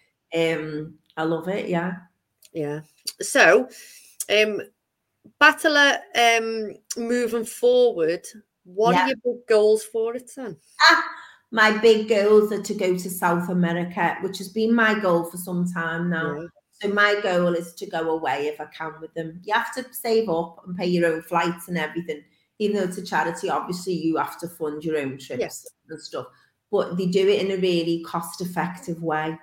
Um, 0.58 0.98
I 1.16 1.24
love 1.24 1.48
it. 1.48 1.68
Yeah. 1.68 1.92
Yeah. 2.58 2.80
So, 3.20 3.68
um, 4.28 4.60
Batala, 5.40 5.98
um, 6.16 6.74
moving 6.96 7.44
forward, 7.44 8.26
what 8.64 8.94
Yeah. 8.94 9.04
are 9.04 9.08
your 9.08 9.16
big 9.24 9.46
goals 9.46 9.84
for 9.84 10.16
it 10.16 10.30
then? 10.34 10.56
My 11.52 11.70
big 11.78 12.08
goals 12.08 12.52
are 12.52 12.60
to 12.62 12.74
go 12.74 12.96
to 12.98 13.10
South 13.10 13.48
America, 13.48 14.16
which 14.22 14.38
has 14.38 14.48
been 14.48 14.74
my 14.74 14.98
goal 14.98 15.24
for 15.30 15.36
some 15.36 15.64
time 15.72 16.10
now. 16.10 16.40
Yeah. 16.40 16.46
So 16.82 16.88
my 16.88 17.20
goal 17.22 17.54
is 17.54 17.74
to 17.74 17.86
go 17.86 18.10
away 18.10 18.48
if 18.48 18.60
I 18.60 18.66
can 18.66 18.92
with 19.00 19.14
them. 19.14 19.40
You 19.44 19.54
have 19.54 19.72
to 19.76 19.84
save 19.92 20.28
up 20.28 20.62
and 20.66 20.76
pay 20.76 20.86
your 20.86 21.06
own 21.12 21.22
flights 21.22 21.68
and 21.68 21.78
everything. 21.78 22.24
Even 22.58 22.76
though 22.76 22.84
it's 22.88 22.98
a 22.98 23.02
charity, 23.04 23.48
obviously 23.48 23.92
you 23.94 24.16
have 24.16 24.38
to 24.40 24.48
fund 24.48 24.84
your 24.84 24.98
own 24.98 25.16
trips 25.18 25.40
Yes. 25.40 25.66
and 25.88 26.00
stuff. 26.00 26.26
But 26.72 26.96
they 26.96 27.06
do 27.06 27.26
it 27.28 27.40
in 27.40 27.52
a 27.52 27.56
really 27.56 28.02
cost-effective 28.04 29.00
way. 29.02 29.38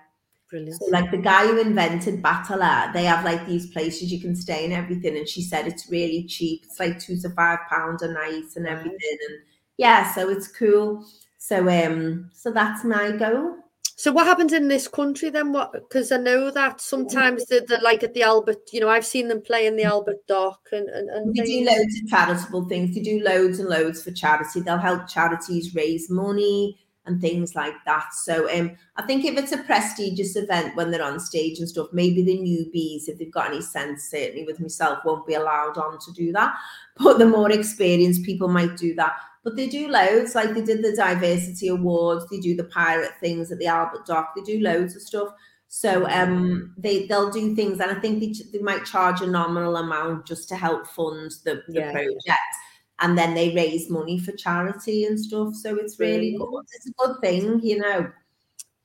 Brilliant. 0.49 0.79
So 0.79 0.85
like 0.91 1.09
the 1.11 1.17
guy 1.17 1.47
who 1.47 1.59
invented 1.59 2.21
Batala, 2.21 2.93
they 2.93 3.05
have 3.05 3.25
like 3.25 3.45
these 3.47 3.67
places 3.71 4.11
you 4.11 4.21
can 4.21 4.35
stay 4.35 4.63
and 4.63 4.73
everything. 4.73 5.17
And 5.17 5.27
she 5.27 5.41
said 5.41 5.67
it's 5.67 5.89
really 5.89 6.25
cheap. 6.25 6.61
It's 6.65 6.79
like 6.79 6.99
two 6.99 7.17
to 7.21 7.29
five 7.31 7.59
pounds 7.69 8.03
a 8.03 8.11
night 8.11 8.45
and 8.55 8.67
everything. 8.67 9.17
And 9.29 9.39
yeah, 9.77 10.13
so 10.13 10.29
it's 10.29 10.47
cool. 10.47 11.05
So 11.37 11.67
um, 11.69 12.29
so 12.33 12.51
that's 12.51 12.83
my 12.83 13.11
goal. 13.11 13.55
So 13.97 14.11
what 14.11 14.27
happens 14.27 14.51
in 14.51 14.67
this 14.67 14.87
country 14.87 15.29
then? 15.29 15.53
What 15.53 15.71
because 15.71 16.11
I 16.11 16.17
know 16.17 16.51
that 16.51 16.81
sometimes 16.81 17.45
they're, 17.45 17.61
they're 17.65 17.79
like 17.81 18.03
at 18.03 18.13
the 18.13 18.23
Albert, 18.23 18.73
you 18.73 18.81
know, 18.81 18.89
I've 18.89 19.05
seen 19.05 19.29
them 19.29 19.41
play 19.41 19.67
in 19.67 19.77
the 19.77 19.83
Albert 19.83 20.27
Dock 20.27 20.67
and 20.71 20.89
and, 20.89 21.09
and 21.09 21.33
They 21.33 21.43
do 21.43 21.65
loads 21.65 22.01
of 22.01 22.09
charitable 22.09 22.67
things. 22.67 22.93
They 22.93 23.01
do 23.01 23.23
loads 23.23 23.59
and 23.59 23.69
loads 23.69 24.03
for 24.03 24.11
charity. 24.11 24.59
They'll 24.59 24.77
help 24.77 25.07
charities 25.07 25.73
raise 25.73 26.09
money. 26.09 26.77
And 27.05 27.21
things 27.21 27.55
like 27.55 27.75
that. 27.85 28.13
So 28.13 28.49
um, 28.57 28.71
I 28.97 29.03
think 29.03 29.25
if 29.25 29.37
it's 29.37 29.51
a 29.51 29.57
prestigious 29.59 30.35
event 30.35 30.75
when 30.75 30.91
they're 30.91 31.03
on 31.03 31.19
stage 31.19 31.59
and 31.59 31.69
stuff, 31.69 31.87
maybe 31.93 32.23
the 32.23 32.37
newbies, 32.37 33.07
if 33.07 33.19
they've 33.19 33.31
got 33.31 33.47
any 33.51 33.61
sense, 33.61 34.09
certainly 34.09 34.43
with 34.43 34.59
myself, 34.59 34.99
won't 35.05 35.27
be 35.27 35.35
allowed 35.35 35.77
on 35.77 35.99
to 35.99 36.11
do 36.13 36.31
that. 36.33 36.55
But 36.97 37.17
the 37.19 37.25
more 37.27 37.51
experienced 37.51 38.23
people 38.23 38.47
might 38.47 38.77
do 38.77 38.95
that. 38.95 39.17
But 39.43 39.57
they 39.57 39.67
do 39.67 39.89
loads, 39.89 40.33
like 40.33 40.53
they 40.53 40.61
did 40.63 40.81
the 40.81 40.95
diversity 40.95 41.67
awards, 41.67 42.25
they 42.29 42.39
do 42.39 42.55
the 42.55 42.63
pirate 42.63 43.11
things 43.19 43.51
at 43.51 43.59
the 43.59 43.67
Albert 43.67 44.05
Dock, 44.05 44.33
they 44.35 44.41
do 44.41 44.59
loads 44.61 44.95
of 44.95 45.01
stuff. 45.01 45.27
So 45.67 46.07
um, 46.09 46.73
they 46.77 47.05
they'll 47.07 47.29
do 47.31 47.53
things, 47.55 47.79
and 47.79 47.91
I 47.91 47.99
think 47.99 48.21
they, 48.21 48.33
they 48.57 48.63
might 48.63 48.85
charge 48.85 49.21
a 49.21 49.27
nominal 49.27 49.75
amount 49.75 50.25
just 50.25 50.47
to 50.49 50.55
help 50.55 50.87
fund 50.87 51.31
the, 51.43 51.63
the 51.67 51.79
Yeah. 51.81 51.91
project, 51.91 52.53
and 52.99 53.17
then 53.17 53.33
they 53.33 53.53
raise 53.53 53.89
money 53.89 54.19
for 54.19 54.31
charity 54.33 55.05
and 55.05 55.19
stuff. 55.19 55.53
So 55.55 55.75
it's 55.75 55.99
really 55.99 56.35
good. 56.37 56.63
It's 56.73 56.87
a 56.87 56.93
good 56.97 57.19
thing, 57.21 57.59
you 57.61 57.79
know. 57.79 58.11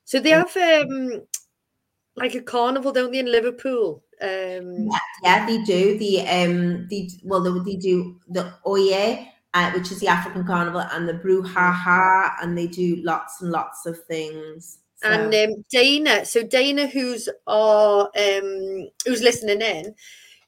So 0.05 0.21
they 0.21 0.31
have 0.31 0.57
um 0.57 1.23
like 2.17 2.35
a 2.35 2.43
carnival, 2.43 2.93
don't 2.93 3.13
they, 3.13 3.21
in 3.21 3.31
Liverpool? 3.31 4.03
Um 4.21 4.89
Yeah, 5.23 5.47
they 5.47 5.63
do. 5.63 5.99
The 5.99 6.21
um, 6.29 6.89
they 6.91 7.09
well, 7.25 7.43
they, 7.43 7.73
they 7.73 7.77
do 7.79 8.19
the 8.29 8.53
Oye, 8.67 9.31
uh, 9.55 9.71
which 9.73 9.93
is 9.93 10.01
the 10.01 10.09
African 10.09 10.45
carnival, 10.45 10.81
and 10.81 11.09
the 11.09 11.15
Brouhaha, 11.15 12.35
and 12.43 12.57
they 12.57 12.67
do 12.67 12.97
lots 13.03 13.41
and 13.41 13.51
lots 13.51 13.87
of 13.87 14.03
things. 14.05 14.79
So, 14.97 15.09
and 15.09 15.35
um, 15.35 15.65
Dana, 15.71 16.25
so 16.25 16.43
Dana, 16.43 16.87
who's 16.87 17.29
our 17.47 18.11
um 18.17 18.89
who's 19.07 19.23
listening 19.23 19.63
in, 19.63 19.95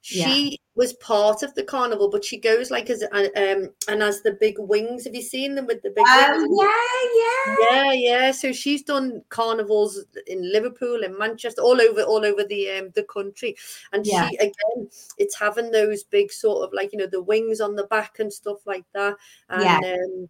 she 0.03 0.59
was 0.75 0.95
part 0.95 1.43
of 1.43 1.55
the 1.55 1.63
carnival, 1.63 2.09
but 2.09 2.25
she 2.25 2.39
goes 2.39 2.71
like 2.71 2.89
as 2.89 3.03
uh, 3.03 3.29
um 3.37 3.71
and 3.89 4.03
as 4.03 4.23
the 4.23 4.37
big 4.41 4.57
wings. 4.59 5.05
Have 5.05 5.15
you 5.15 5.23
seen 5.23 5.55
them 5.55 5.67
with 5.67 5.83
the 5.83 5.91
big 5.91 6.05
wings? 6.07 6.09
oh 6.09 6.57
yeah, 6.61 6.73
yeah. 7.15 7.93
Yeah, 7.93 7.93
yeah. 7.93 8.31
So 8.33 8.53
she's 8.53 8.83
done 8.83 9.23
carnivals 9.29 10.05
in 10.27 10.51
Liverpool 10.53 11.03
and 11.05 11.17
Manchester, 11.19 11.61
all 11.61 11.81
over, 11.81 12.03
all 12.03 12.25
over 12.25 12.45
the 12.45 12.71
um 12.71 12.91
the 12.95 13.05
country. 13.05 13.57
And 13.93 14.07
Yeah. 14.07 14.29
she 14.31 14.37
again, 14.37 14.89
it's 15.19 15.39
having 15.39 15.71
those 15.71 16.05
big 16.05 16.33
sort 16.33 16.67
of 16.67 16.73
like 16.73 16.93
you 16.93 16.99
know 16.99 17.07
the 17.07 17.23
wings 17.23 17.61
on 17.61 17.75
the 17.77 17.85
back 17.85 18.19
and 18.19 18.33
stuff 18.33 18.59
like 18.67 18.85
that. 18.95 19.17
And 19.51 19.63
Yeah. 19.63 19.79
um, 19.79 20.29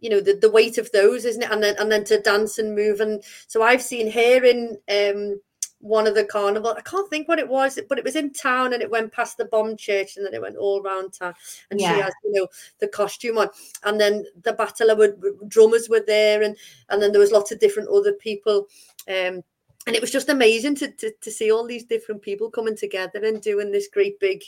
you 0.00 0.10
know 0.10 0.20
the 0.20 0.34
the 0.34 0.50
weight 0.50 0.78
of 0.78 0.90
those, 0.92 1.24
isn't 1.24 1.42
it? 1.42 1.50
And 1.50 1.62
then 1.62 1.76
and 1.78 1.90
then 1.90 2.04
to 2.04 2.20
dance 2.20 2.58
and 2.58 2.74
move. 2.74 3.00
And 3.00 3.22
so 3.48 3.62
I've 3.62 3.82
seen 3.82 4.10
her 4.10 4.44
in 4.44 4.78
um 4.88 5.40
one 5.80 6.06
of 6.06 6.14
the 6.14 6.24
carnival. 6.24 6.74
I 6.76 6.82
can't 6.82 7.08
think 7.08 7.26
what 7.26 7.38
it 7.38 7.48
was, 7.48 7.78
but 7.88 7.98
it 7.98 8.04
was 8.04 8.16
in 8.16 8.32
town 8.32 8.72
and 8.72 8.82
it 8.82 8.90
went 8.90 9.12
past 9.12 9.38
the 9.38 9.46
bomb 9.46 9.76
church 9.76 10.16
and 10.16 10.24
then 10.24 10.34
it 10.34 10.42
went 10.42 10.56
all 10.56 10.82
round 10.82 11.14
town. 11.14 11.34
And 11.70 11.80
she 11.80 11.86
has, 11.86 12.12
you 12.24 12.32
know, 12.32 12.48
the 12.78 12.88
costume 12.88 13.38
on. 13.38 13.48
And 13.84 13.98
then 14.00 14.24
the 14.42 14.52
Batala 14.52 15.48
drummers 15.48 15.88
were 15.88 16.04
there 16.06 16.42
and 16.42 16.56
and 16.90 17.02
then 17.02 17.12
there 17.12 17.20
was 17.20 17.32
lots 17.32 17.50
of 17.50 17.58
different 17.58 17.88
other 17.88 18.12
people. 18.12 18.68
Um 19.08 19.42
and 19.86 19.96
it 19.96 20.02
was 20.02 20.10
just 20.10 20.28
amazing 20.28 20.74
to, 20.76 20.90
to 20.92 21.10
to 21.20 21.30
see 21.30 21.50
all 21.50 21.66
these 21.66 21.84
different 21.84 22.20
people 22.20 22.50
coming 22.50 22.76
together 22.76 23.24
and 23.24 23.40
doing 23.40 23.70
this 23.70 23.88
great 23.88 24.20
big 24.20 24.42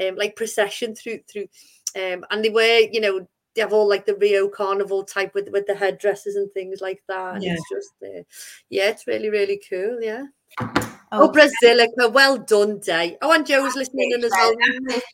um 0.00 0.14
like 0.14 0.36
procession 0.36 0.94
through 0.94 1.18
through 1.28 1.48
um 1.96 2.24
and 2.30 2.44
they 2.44 2.50
were, 2.50 2.80
you 2.92 3.00
know, 3.00 3.26
they 3.56 3.62
have 3.62 3.72
all 3.72 3.88
like 3.88 4.06
the 4.06 4.14
Rio 4.16 4.48
Carnival 4.48 5.02
type 5.02 5.34
with 5.34 5.48
with 5.50 5.66
the 5.66 5.74
headdresses 5.74 6.36
and 6.36 6.52
things 6.52 6.80
like 6.80 7.02
that. 7.08 7.34
And 7.36 7.42
Yeah. 7.42 7.54
It's 7.54 7.68
just 7.70 7.90
uh, 8.04 8.22
yeah, 8.70 8.90
it's 8.90 9.06
really, 9.08 9.30
really 9.30 9.60
cool. 9.68 9.98
Yeah. 10.00 10.24
Oh, 10.60 10.92
Oh, 11.12 11.32
Brazilica, 11.32 12.08
well 12.10 12.36
done, 12.38 12.78
Day. 12.80 13.16
Oh, 13.22 13.32
and 13.32 13.46
Joe's 13.46 13.74
listening 13.76 14.10
in 14.12 14.24
as 14.24 14.30
well. 14.32 14.52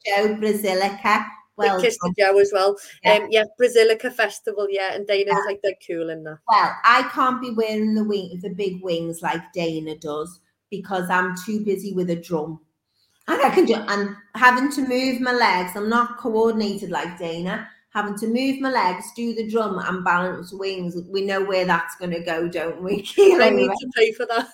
Joe 0.07 0.35
Brazilica. 0.37 1.27
Well, 1.57 1.77
Big 1.77 1.85
kiss 1.85 1.99
to 1.99 2.13
done. 2.17 2.33
Joe 2.35 2.39
as 2.41 2.51
well. 2.53 2.77
Yeah. 3.05 3.13
Um, 3.15 3.27
yeah, 3.31 3.45
Brazilica 3.59 4.11
Festival, 4.11 4.67
yeah, 4.71 4.95
and 4.95 5.07
Dana 5.07 5.33
was 5.35 5.45
like 5.47 5.61
they're 5.63 5.75
cool 5.87 6.09
in 6.11 6.25
that. 6.25 6.39
well, 6.49 6.73
I 6.85 7.09
can't 7.13 7.43
be 7.43 7.51
wearing 7.51 7.95
the 7.95 8.05
wing, 8.05 8.41
the 8.43 8.49
big 8.55 8.83
wings 8.83 9.21
like 9.23 9.43
Dana 9.53 9.97
does 9.99 10.41
because 10.71 11.11
I'm 11.11 11.35
too 11.45 11.63
busy 11.63 11.93
with 11.93 12.09
a 12.09 12.17
drum. 12.17 12.59
And 13.29 13.41
I 13.43 13.51
can 13.51 13.67
do 13.67 13.75
and 13.75 14.17
having 14.35 14.73
to 14.73 14.81
move 14.89 15.21
my 15.21 15.33
legs. 15.33 15.73
I'm 15.77 15.91
not 15.91 16.17
coordinated 16.17 16.91
like 16.91 17.19
Dana. 17.19 17.69
Having 17.93 18.19
to 18.19 18.27
move 18.27 18.61
my 18.61 18.71
legs, 18.71 19.05
do 19.15 19.35
the 19.35 19.47
drum, 19.49 19.79
and 19.79 20.03
balance 20.05 20.53
wings. 20.53 20.97
We 21.09 21.23
know 21.27 21.45
where 21.45 21.67
that's 21.67 21.95
going 21.97 22.13
to 22.13 22.21
go, 22.21 22.49
don't 22.49 22.83
we? 22.83 23.07
I 23.19 23.51
need 23.51 23.69
to 23.71 23.91
pay 23.95 24.13
for 24.13 24.27
that. 24.27 24.49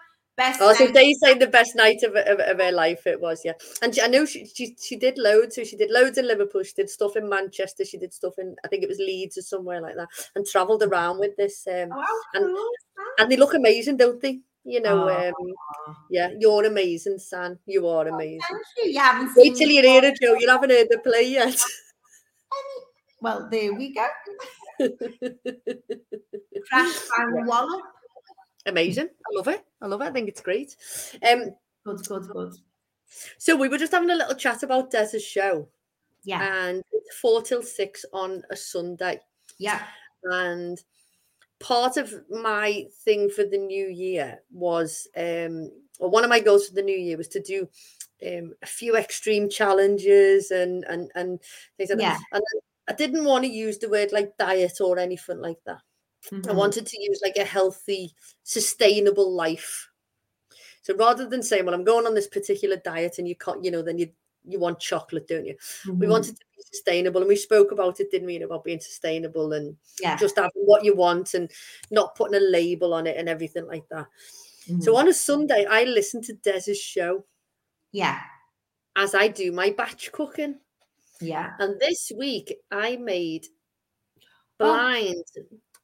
Best 0.36 0.60
Oh, 0.62 0.74
so 0.74 0.92
say 0.92 1.32
the 1.38 1.46
best 1.46 1.74
night 1.76 2.02
of, 2.02 2.14
of, 2.14 2.38
of 2.40 2.58
her 2.60 2.70
life 2.70 3.06
it 3.06 3.18
was, 3.18 3.40
yeah. 3.42 3.54
And 3.80 3.94
she, 3.94 4.02
I 4.02 4.06
know 4.06 4.26
she, 4.26 4.44
she 4.44 4.76
she 4.78 4.96
did 4.96 5.16
loads. 5.16 5.54
So 5.56 5.64
she 5.64 5.76
did 5.76 5.90
loads 5.90 6.18
in 6.18 6.26
Liverpool. 6.26 6.62
She 6.62 6.74
did 6.74 6.90
stuff 6.90 7.16
in 7.16 7.26
Manchester. 7.26 7.86
She 7.86 7.96
did 7.96 8.12
stuff 8.12 8.34
in 8.36 8.54
I 8.62 8.68
think 8.68 8.82
it 8.82 8.88
was 8.90 8.98
Leeds 8.98 9.38
or 9.38 9.42
somewhere 9.42 9.80
like 9.80 9.96
that, 9.96 10.08
and 10.34 10.44
travelled 10.44 10.82
around 10.82 11.20
with 11.20 11.34
this. 11.36 11.66
Um, 11.66 11.88
Wow, 11.88 12.04
and- 12.34 12.54
cool. 12.54 12.68
and 13.18 13.32
they 13.32 13.38
look 13.38 13.54
amazing, 13.54 13.96
don't 13.96 14.20
they? 14.20 14.40
You 14.68 14.80
know, 14.80 15.08
Oh. 15.08 15.28
um, 15.28 15.94
yeah, 16.10 16.30
you're 16.40 16.64
amazing, 16.64 17.18
San. 17.20 17.56
You 17.66 17.86
are 17.86 18.08
amazing. 18.08 18.40
Thank 18.50 18.62
you. 18.78 18.90
You 18.92 18.98
haven't 18.98 19.28
seen 19.34 19.42
Wait 19.52 19.56
till 19.56 19.68
you 19.70 19.80
hear 19.82 20.04
it, 20.04 20.18
Joe. 20.20 20.34
You 20.34 20.48
haven't 20.48 20.70
heard 20.70 20.88
the 20.90 20.98
play 20.98 21.22
yet. 21.28 21.62
Well, 23.20 23.48
there 23.52 23.72
we 23.74 23.94
go. 23.94 24.06
Crash 26.68 26.94
bang 27.16 27.46
wallop. 27.46 27.82
amazing. 28.66 29.08
I 29.08 29.36
love 29.36 29.48
it. 29.48 29.64
I 29.80 29.86
love 29.86 30.00
it. 30.02 30.06
I 30.06 30.10
think 30.10 30.28
it's 30.28 30.40
great. 30.40 30.76
Um, 31.22 31.54
Good, 31.84 32.04
good, 32.08 32.28
good. 32.28 32.52
so 33.38 33.54
we 33.56 33.68
were 33.68 33.78
just 33.78 33.92
having 33.92 34.10
a 34.10 34.14
little 34.16 34.34
chat 34.34 34.64
about 34.64 34.90
Des's 34.90 35.22
show, 35.24 35.68
Yeah, 36.24 36.42
and 36.42 36.82
it's 36.92 37.16
four 37.18 37.40
till 37.42 37.62
six 37.62 38.04
on 38.12 38.42
a 38.50 38.56
Sunday. 38.56 39.20
yeah, 39.58 39.84
And 40.24 40.82
part 41.60 41.96
of 41.96 42.12
my 42.30 42.86
thing 43.04 43.30
for 43.30 43.44
the 43.44 43.58
new 43.58 43.86
year 43.88 44.42
was, 44.50 45.08
um, 45.16 45.70
or 45.98 46.10
one 46.10 46.24
of 46.24 46.30
my 46.30 46.40
goals 46.40 46.68
for 46.68 46.74
the 46.74 46.82
new 46.82 46.96
year 46.96 47.16
was 47.16 47.28
to 47.28 47.40
do 47.42 47.68
um, 48.26 48.54
a 48.62 48.66
few 48.66 48.96
extreme 48.96 49.48
challenges 49.48 50.50
and 50.50 50.84
and 50.84 51.10
and 51.14 51.40
things 51.76 51.90
like 51.90 51.98
Yeah. 51.98 52.16
that. 52.16 52.20
And 52.32 52.42
I 52.88 52.92
didn't 52.94 53.24
want 53.24 53.44
to 53.44 53.50
use 53.50 53.78
the 53.78 53.88
word 53.88 54.12
like 54.12 54.36
diet 54.38 54.80
or 54.80 54.98
anything 54.98 55.38
like 55.40 55.58
that. 55.66 55.82
I 56.48 56.52
mhm. 56.52 56.54
wanted 56.54 56.86
to 56.86 57.02
use 57.02 57.20
like 57.24 57.36
a 57.36 57.44
healthy, 57.44 58.14
sustainable 58.44 59.32
life. 59.32 59.88
So 60.82 60.94
rather 60.96 61.28
than 61.28 61.42
saying, 61.42 61.64
"Well, 61.66 61.74
I'm 61.74 61.84
going 61.84 62.06
on 62.06 62.14
this 62.14 62.28
particular 62.28 62.76
diet," 62.76 63.18
and 63.18 63.28
you 63.28 63.36
can't, 63.36 63.64
you 63.64 63.70
know, 63.70 63.82
then 63.82 63.98
you 63.98 64.12
you 64.46 64.58
want 64.58 64.78
chocolate, 64.80 65.26
don't 65.28 65.46
you? 65.46 65.56
We 65.86 66.06
Mhm. 66.06 66.10
wanted 66.10 66.36
to 66.38 66.44
be 66.56 66.62
sustainable, 66.62 67.20
and 67.20 67.28
we 67.28 67.36
spoke 67.36 67.72
about 67.72 68.00
it, 68.00 68.10
didn't 68.10 68.26
we? 68.26 68.36
About 68.42 68.64
being 68.64 68.80
sustainable 68.80 69.52
and 69.52 69.76
yeah. 70.00 70.16
just 70.16 70.36
having 70.36 70.62
what 70.64 70.84
you 70.84 70.94
want 70.94 71.34
and 71.34 71.50
not 71.90 72.14
putting 72.14 72.36
a 72.36 72.40
label 72.40 72.94
on 72.94 73.06
it 73.06 73.16
and 73.16 73.28
everything 73.28 73.66
like 73.66 73.88
that. 73.88 74.06
So 74.80 74.92
mhm. 74.92 74.96
on 74.96 75.08
a 75.08 75.12
Sunday, 75.12 75.64
I 75.68 75.84
listened 75.84 76.24
to 76.24 76.34
Des's 76.34 76.80
show 76.80 77.24
yeah, 77.92 78.20
as 78.96 79.14
I 79.14 79.28
do 79.28 79.52
my 79.52 79.70
batch 79.70 80.10
cooking. 80.12 80.60
yeah. 81.20 81.54
And 81.58 81.78
this 81.80 82.12
week 82.16 82.54
I 82.70 82.96
made 82.96 83.46
Oh. 84.58 84.64
blind 84.64 85.24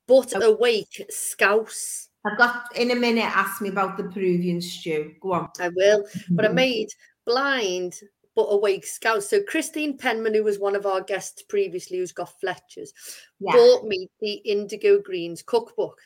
but 0.06 0.34
Oh. 0.34 0.54
awake 0.54 1.06
scouse. 1.10 2.08
I've 2.24 2.38
got 2.38 2.76
in 2.76 2.90
a 2.90 2.94
minute. 2.94 3.24
Ask 3.24 3.60
me 3.62 3.68
about 3.68 3.96
the 3.96 4.04
Peruvian 4.04 4.60
stew. 4.60 5.14
Go 5.20 5.32
on. 5.32 5.50
I 5.58 5.68
will, 5.70 6.06
but 6.30 6.44
I 6.44 6.48
Mhm. 6.48 6.54
made 6.54 6.88
blind 7.24 8.00
but 8.34 8.44
awake 8.44 8.86
scouse. 8.86 9.28
So 9.28 9.42
Christine 9.42 9.96
Penman, 9.98 10.34
who 10.34 10.44
was 10.44 10.58
one 10.58 10.74
of 10.76 10.86
our 10.86 11.00
guests 11.00 11.42
previously, 11.42 11.98
who's 11.98 12.12
got 12.12 12.38
Fletcher's, 12.40 12.92
Yeah, 13.40 13.52
bought 13.52 13.84
me 13.86 14.08
the 14.20 14.32
Indigo 14.44 14.98
Greens 15.00 15.42
cookbook. 15.42 15.98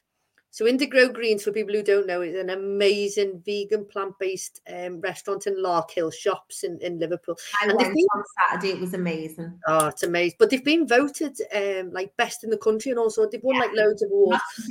So 0.51 0.66
Indigo 0.66 1.09
Greens, 1.12 1.45
for 1.45 1.53
people 1.53 1.74
who 1.74 1.83
don't 1.83 2.07
know, 2.07 2.22
is 2.22 2.35
an 2.35 2.49
amazing 2.49 3.43
vegan 3.45 3.85
plant-based 3.85 4.62
um, 4.74 5.03
restaurant 5.03 5.47
in 5.47 5.62
Lark 5.62 5.91
Hill 5.91 6.11
Shops 6.11 6.64
in, 6.64 6.79
in 6.81 6.99
Liverpool. 6.99 7.37
I 7.61 7.64
and 7.64 7.72
the 7.72 7.77
went 7.77 7.93
thing- 7.95 8.07
on 8.14 8.22
Saturday. 8.51 8.72
It 8.72 8.81
was 8.81 8.95
amazing. 8.95 9.59
Oh, 9.68 9.89
it's 9.89 10.03
amazing. 10.03 10.37
But 10.39 10.49
they've 10.49 10.64
been 10.64 10.89
voted 10.89 11.37
um, 11.55 11.93
like 11.93 12.16
best 12.16 12.43
in 12.43 12.49
the 12.49 12.57
country 12.57 12.91
and 12.91 12.99
also 12.99 13.29
they've 13.29 13.43
won 13.43 13.59
like 13.59 13.72
loads 13.74 14.03
of 14.03 14.11
awards. 14.11 14.41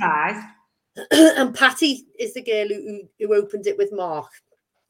And 1.12 1.54
Patty 1.54 2.06
is 2.18 2.32
the 2.32 2.42
girl 2.42 2.66
who, 2.68 2.74
who, 3.18 3.26
who 3.26 3.34
opened 3.34 3.66
it 3.66 3.76
with 3.76 3.92
Mark. 3.92 4.30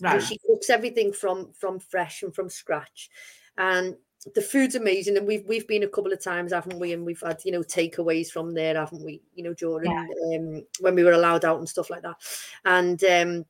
Right. 0.00 0.14
and 0.16 0.22
she 0.22 0.38
cooks 0.46 0.68
everything 0.70 1.12
from 1.12 1.52
from 1.52 1.78
fresh 1.78 2.22
and 2.22 2.34
from 2.34 2.48
scratch 2.50 3.08
and 3.56 3.96
the 4.34 4.42
food's 4.42 4.74
amazing 4.74 5.16
and 5.16 5.26
we've 5.26 5.44
we've 5.46 5.66
been 5.68 5.84
a 5.84 5.88
couple 5.88 6.12
of 6.12 6.20
times 6.22 6.52
haven't 6.52 6.78
we 6.80 6.92
and 6.92 7.04
we've 7.06 7.22
had 7.24 7.38
you 7.44 7.52
know 7.52 7.62
takeaways 7.62 8.28
from 8.28 8.52
there 8.52 8.74
haven't 8.74 9.04
we 9.04 9.22
you 9.34 9.42
know 9.44 9.54
during 9.54 9.90
um, 10.34 10.62
when 10.80 10.94
we 10.94 11.04
were 11.04 11.12
allowed 11.12 11.44
out 11.44 11.58
and 11.58 11.68
stuff 11.68 11.88
like 11.90 12.02
that 12.02 12.16
and 12.64 13.02
um 13.04 13.44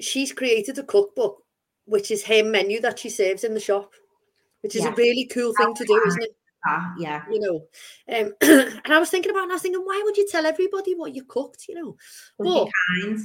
she's 0.00 0.32
created 0.32 0.78
a 0.78 0.82
cookbook 0.84 1.42
which 1.86 2.10
is 2.10 2.24
her 2.24 2.44
menu 2.44 2.80
that 2.80 2.98
she 2.98 3.08
serves 3.08 3.44
in 3.44 3.54
the 3.54 3.60
shop 3.60 3.92
which 4.62 4.76
is 4.76 4.82
Yeah. 4.82 4.92
a 4.92 4.94
really 4.94 5.24
cool 5.26 5.54
thing 5.54 5.74
to 5.74 5.84
do 5.84 6.02
isn't 6.06 6.22
it 6.22 6.36
Ah, 6.68 6.94
yeah. 6.98 7.22
you 7.30 7.40
know 7.40 7.64
um 8.16 8.32
and 8.84 8.92
i 8.92 8.98
was 8.98 9.08
thinking 9.10 9.30
about 9.30 9.40
it 9.40 9.44
and 9.44 9.52
i 9.52 9.54
was 9.54 9.62
thinking 9.62 9.82
why 9.82 10.00
would 10.04 10.16
you 10.16 10.26
tell 10.30 10.44
everybody 10.46 10.94
what 10.94 11.14
you 11.14 11.24
cooked 11.24 11.66
you 11.68 11.74
know 11.76 11.96
But- 12.38 12.68
kind. 13.02 13.20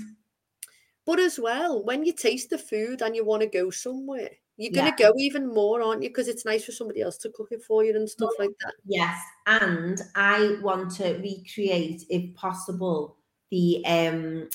But 1.11 1.19
as 1.19 1.37
well, 1.37 1.83
when 1.83 2.05
you 2.05 2.13
taste 2.13 2.51
the 2.51 2.57
food 2.57 3.01
and 3.01 3.13
you 3.13 3.25
want 3.25 3.41
to 3.41 3.47
go 3.49 3.69
somewhere, 3.69 4.29
you're 4.55 4.71
going 4.71 4.89
to 4.89 5.03
go 5.03 5.11
even 5.17 5.53
more, 5.53 5.81
aren't 5.81 6.03
you? 6.03 6.09
Because 6.09 6.29
it's 6.29 6.45
nice 6.45 6.63
for 6.63 6.71
somebody 6.71 7.01
else 7.01 7.17
to 7.17 7.29
cook 7.31 7.49
it 7.51 7.61
for 7.61 7.83
you 7.83 7.93
and 7.93 8.09
stuff 8.09 8.31
like 8.39 8.51
that. 8.61 8.75
Yes, 8.85 9.21
and 9.45 9.99
I 10.15 10.55
want 10.61 10.89
to 10.91 11.17
recreate, 11.17 12.05
if 12.09 12.33
possible, 12.33 13.17
the 13.49 13.83
um 13.85 14.47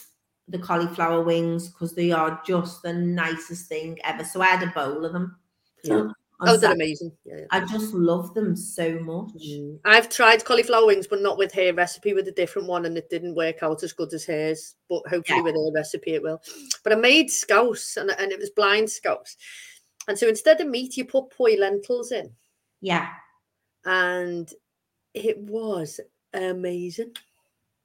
the 0.49 0.59
cauliflower 0.59 1.23
wings 1.23 1.69
because 1.69 1.95
they 1.95 2.11
are 2.11 2.41
just 2.47 2.83
the 2.83 2.95
nicest 2.95 3.69
thing 3.69 3.99
ever. 4.03 4.25
So 4.25 4.41
I 4.41 4.47
had 4.47 4.67
a 4.67 4.73
bowl 4.73 5.05
of 5.05 5.13
them. 5.13 5.37
Yeah. 5.85 6.09
Oh, 6.41 6.57
they're 6.57 6.73
amazing. 6.73 7.13
Yeah, 7.25 7.39
yeah. 7.39 7.47
I 7.51 7.61
just 7.61 7.95
love 7.95 8.35
them 8.35 8.55
so 8.57 8.99
much. 8.99 9.43
Mm. 9.43 9.79
I've 9.87 10.11
tried 10.11 10.45
cauliflower 10.45 10.87
wings, 10.87 11.07
but 11.07 11.23
not 11.23 11.39
with 11.39 11.53
her 11.55 11.73
recipe, 11.73 12.13
with 12.13 12.29
a 12.29 12.33
different 12.33 12.69
one, 12.69 12.85
and 12.85 12.99
it 12.99 13.09
didn't 13.09 13.35
work 13.35 13.63
out 13.63 13.83
as 13.83 13.95
good 13.95 14.13
as 14.13 14.27
hers. 14.27 14.75
But 14.91 15.07
hopefully, 15.09 15.39
yeah. 15.39 15.43
with 15.45 15.55
her 15.55 15.73
recipe, 15.75 16.13
it 16.15 16.23
will. 16.23 16.43
But 16.85 16.93
I 16.93 16.97
made 16.97 17.31
scouse, 17.31 17.97
and, 17.97 18.11
and 18.11 18.33
it 18.33 18.39
was 18.39 18.51
blind 18.51 18.91
scouse. 18.91 19.37
And 20.09 20.19
so 20.19 20.29
instead 20.29 20.61
of 20.61 20.69
meat, 20.69 20.97
you 20.97 21.05
put 21.05 21.31
puy 21.31 21.57
lentils 21.59 22.13
in. 22.13 22.31
Yeah. 22.81 23.09
And 23.87 24.53
it 25.15 25.39
was 25.39 26.01
amazing. 26.35 27.13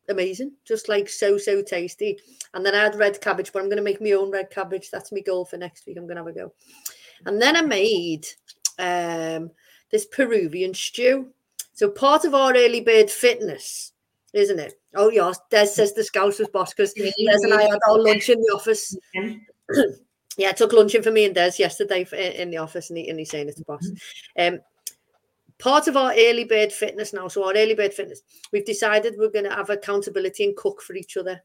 Amazing. 0.10 0.52
Just 0.66 0.90
like 0.90 1.08
so, 1.08 1.38
so 1.38 1.62
tasty. 1.62 2.20
And 2.54 2.66
then 2.66 2.76
I 2.76 2.84
had 2.84 2.96
red 2.96 3.22
cabbage, 3.22 3.54
but 3.54 3.60
I'm 3.60 3.70
going 3.70 3.78
to 3.78 3.84
make 3.84 4.02
my 4.02 4.12
own 4.12 4.30
red 4.30 4.50
cabbage. 4.50 4.92
That's 4.92 5.12
my 5.12 5.22
goal 5.22 5.46
for 5.46 5.58
next 5.58 5.86
week. 5.86 5.98
I'm 5.98 6.06
going 6.06 6.18
to 6.18 6.24
have 6.24 6.28
a 6.28 6.34
go. 6.34 6.54
And 7.26 7.42
then 7.42 7.56
I 7.56 7.62
made 7.62 8.28
um, 8.80 9.52
this 9.92 10.06
Peruvian 10.06 10.74
stew. 10.74 11.28
So 11.74 11.90
part 11.90 12.26
of 12.26 12.34
our 12.34 12.56
early 12.56 12.82
bird 12.82 13.10
fitness, 13.10 13.94
isn't 14.34 14.60
it? 14.60 14.74
Oh, 14.96 15.10
yes. 15.10 15.40
Des 15.50 15.68
says 15.68 15.94
the 15.94 16.04
Scouse 16.04 16.40
was 16.40 16.50
boss 16.50 16.74
because 16.74 16.94
Des 16.94 17.12
and 17.18 17.54
I 17.54 17.64
had 17.64 17.80
our 17.90 18.00
lunch 18.00 18.30
in 18.30 18.40
the 18.40 18.54
office. 18.54 18.96
yeah, 20.38 20.50
I 20.50 20.52
took 20.52 20.74
luncheon 20.74 21.04
for 21.04 21.12
me 21.12 21.26
and 21.26 21.36
Des 21.36 21.54
yesterday 21.58 22.06
in 22.36 22.50
the 22.50 22.58
office, 22.58 22.90
and, 22.90 22.98
he, 22.98 23.10
and 23.10 23.20
he's 23.20 23.30
saying 23.30 23.48
it's 23.48 23.58
the 23.58 23.66
boss. 23.66 23.88
Mm-hmm. 23.88 24.56
Um, 24.56 24.62
part 25.60 25.88
of 25.88 25.96
our 25.96 26.12
early 26.12 26.44
bird 26.44 26.74
fitness 26.74 27.14
now, 27.14 27.28
so 27.28 27.46
our 27.46 27.54
early 27.56 27.76
bird 27.76 27.94
fitness, 27.94 28.22
we've 28.52 28.66
decided 28.66 29.16
we're 29.18 29.30
going 29.30 29.50
to 29.50 29.56
have 29.56 29.70
accountability 29.70 30.44
and 30.44 30.56
cook 30.56 30.82
for 30.82 30.96
each 30.96 31.18
other. 31.18 31.42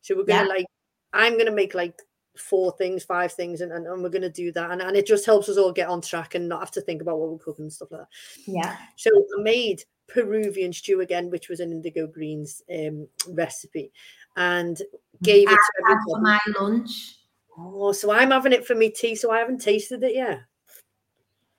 So 0.00 0.16
we're 0.16 0.24
going 0.24 0.44
to 0.44 0.48
yeah. 0.48 0.54
like, 0.54 0.66
I'm 1.12 1.34
going 1.34 1.46
to 1.46 1.52
make 1.52 1.74
like 1.74 2.00
four 2.36 2.72
things, 2.72 3.04
five 3.04 3.32
things, 3.32 3.60
and, 3.60 3.72
and, 3.72 3.86
and 3.86 4.02
we're 4.02 4.08
going 4.08 4.22
to 4.22 4.30
do 4.30 4.52
that. 4.52 4.70
And, 4.70 4.80
and 4.80 4.96
it 4.96 5.06
just 5.06 5.26
helps 5.26 5.48
us 5.48 5.56
all 5.56 5.72
get 5.72 5.88
on 5.88 6.00
track 6.00 6.34
and 6.34 6.48
not 6.48 6.60
have 6.60 6.70
to 6.72 6.80
think 6.80 7.02
about 7.02 7.18
what 7.18 7.30
we're 7.30 7.38
cooking 7.38 7.64
and 7.64 7.72
stuff 7.72 7.90
like 7.90 8.02
that. 8.02 8.08
Yeah. 8.46 8.76
So 8.96 9.10
I 9.10 9.42
made 9.42 9.84
Peruvian 10.08 10.72
stew 10.72 11.00
again, 11.00 11.30
which 11.30 11.48
was 11.48 11.60
an 11.60 11.72
indigo 11.72 12.06
greens 12.06 12.62
um, 12.72 13.06
recipe, 13.28 13.92
and 14.36 14.80
gave 15.22 15.48
it 15.48 15.54
to 15.54 15.82
everybody. 15.84 16.04
for 16.08 16.20
my 16.20 16.38
lunch. 16.58 17.16
Oh, 17.56 17.92
so 17.92 18.10
I'm 18.10 18.30
having 18.30 18.52
it 18.52 18.66
for 18.66 18.74
me 18.74 18.90
tea, 18.90 19.14
so 19.14 19.30
I 19.30 19.38
haven't 19.38 19.60
tasted 19.60 20.02
it 20.02 20.14
yet. 20.14 20.40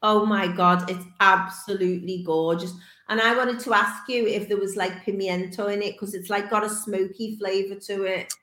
Oh 0.01 0.25
my 0.25 0.47
god, 0.47 0.89
it's 0.89 1.05
absolutely 1.19 2.23
gorgeous. 2.25 2.73
And 3.09 3.21
I 3.21 3.35
wanted 3.35 3.59
to 3.61 3.73
ask 3.73 4.09
you 4.09 4.27
if 4.27 4.47
there 4.47 4.57
was 4.57 4.75
like 4.75 5.05
pimiento 5.05 5.71
in 5.71 5.81
it 5.81 5.93
because 5.93 6.13
it's 6.13 6.29
like 6.29 6.49
got 6.49 6.65
a 6.65 6.69
smoky 6.69 7.37
flavor 7.37 7.75
to 7.75 8.03
it. 8.03 8.33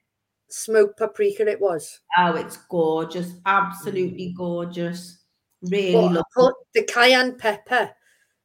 Smoked 0.50 0.98
paprika, 0.98 1.46
it 1.46 1.60
was. 1.60 2.00
Oh, 2.18 2.34
it's 2.34 2.56
gorgeous, 2.56 3.34
absolutely 3.46 4.30
mm. 4.30 4.36
gorgeous. 4.36 5.18
Really 5.62 5.92
love 5.92 6.54
the 6.74 6.82
cayenne 6.84 7.36
pepper. 7.36 7.90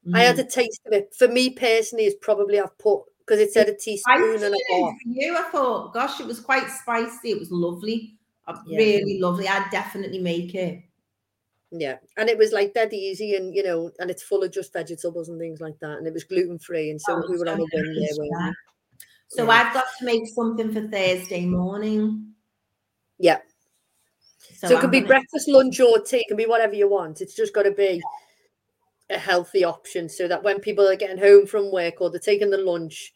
Mm. 0.07 0.15
I 0.15 0.19
had 0.21 0.35
mm. 0.35 0.39
a 0.39 0.43
taste 0.43 0.81
of 0.85 0.93
it. 0.93 1.15
For 1.17 1.27
me 1.27 1.49
personally, 1.51 2.05
it's 2.05 2.17
probably 2.21 2.59
I've 2.59 2.77
put 2.77 3.03
because 3.19 3.39
it 3.39 3.51
said 3.51 3.69
a 3.69 3.75
teaspoon 3.75 4.43
and 4.43 4.53
a 4.53 4.73
half. 4.73 4.93
For 4.93 4.97
you, 5.05 5.35
I 5.35 5.43
thought, 5.51 5.93
gosh, 5.93 6.19
it 6.19 6.27
was 6.27 6.39
quite 6.39 6.69
spicy. 6.69 7.31
It 7.31 7.39
was 7.39 7.51
lovely. 7.51 8.17
Yeah. 8.67 8.77
Really 8.77 9.19
lovely. 9.19 9.47
I'd 9.47 9.71
definitely 9.71 10.19
make 10.19 10.53
it. 10.53 10.83
Yeah, 11.71 11.97
and 12.17 12.29
it 12.29 12.37
was 12.37 12.53
like 12.53 12.73
dead 12.73 12.93
easy, 12.93 13.35
and 13.35 13.53
you 13.53 13.63
know, 13.63 13.91
and 13.99 14.11
it's 14.11 14.23
full 14.23 14.43
of 14.43 14.51
just 14.51 14.71
vegetables 14.71 15.29
and 15.29 15.39
things 15.39 15.59
like 15.59 15.77
that, 15.79 15.97
and 15.97 16.07
it 16.07 16.13
was 16.13 16.23
gluten 16.23 16.59
free, 16.59 16.91
and 16.91 17.01
so 17.01 17.15
oh, 17.15 17.23
we 17.27 17.37
were 17.37 17.49
on 17.49 17.59
a 17.59 17.65
win 17.73 18.07
there. 18.39 18.55
So 19.27 19.43
yeah. 19.45 19.51
I've 19.51 19.73
got 19.73 19.85
to 19.99 20.05
make 20.05 20.27
something 20.27 20.71
for 20.73 20.87
Thursday 20.87 21.45
morning. 21.45 22.33
Yeah. 23.17 23.39
So, 24.57 24.67
so 24.67 24.77
it 24.77 24.81
could 24.81 24.91
be 24.91 25.01
breakfast, 25.01 25.47
lunch, 25.47 25.79
or 25.79 25.99
tea. 25.99 26.17
It 26.17 26.27
can 26.27 26.37
be 26.37 26.45
whatever 26.45 26.75
you 26.75 26.89
want. 26.89 27.21
It's 27.21 27.35
just 27.35 27.53
got 27.53 27.63
to 27.63 27.71
be 27.71 28.01
a 29.09 29.17
healthy 29.17 29.63
option, 29.63 30.07
so 30.09 30.27
that 30.27 30.43
when 30.43 30.59
people 30.59 30.87
are 30.87 30.95
getting 30.95 31.17
home 31.17 31.45
from 31.45 31.71
work 31.71 31.95
or 31.99 32.09
they're 32.09 32.19
taking 32.19 32.49
the 32.51 32.57
lunch, 32.57 33.13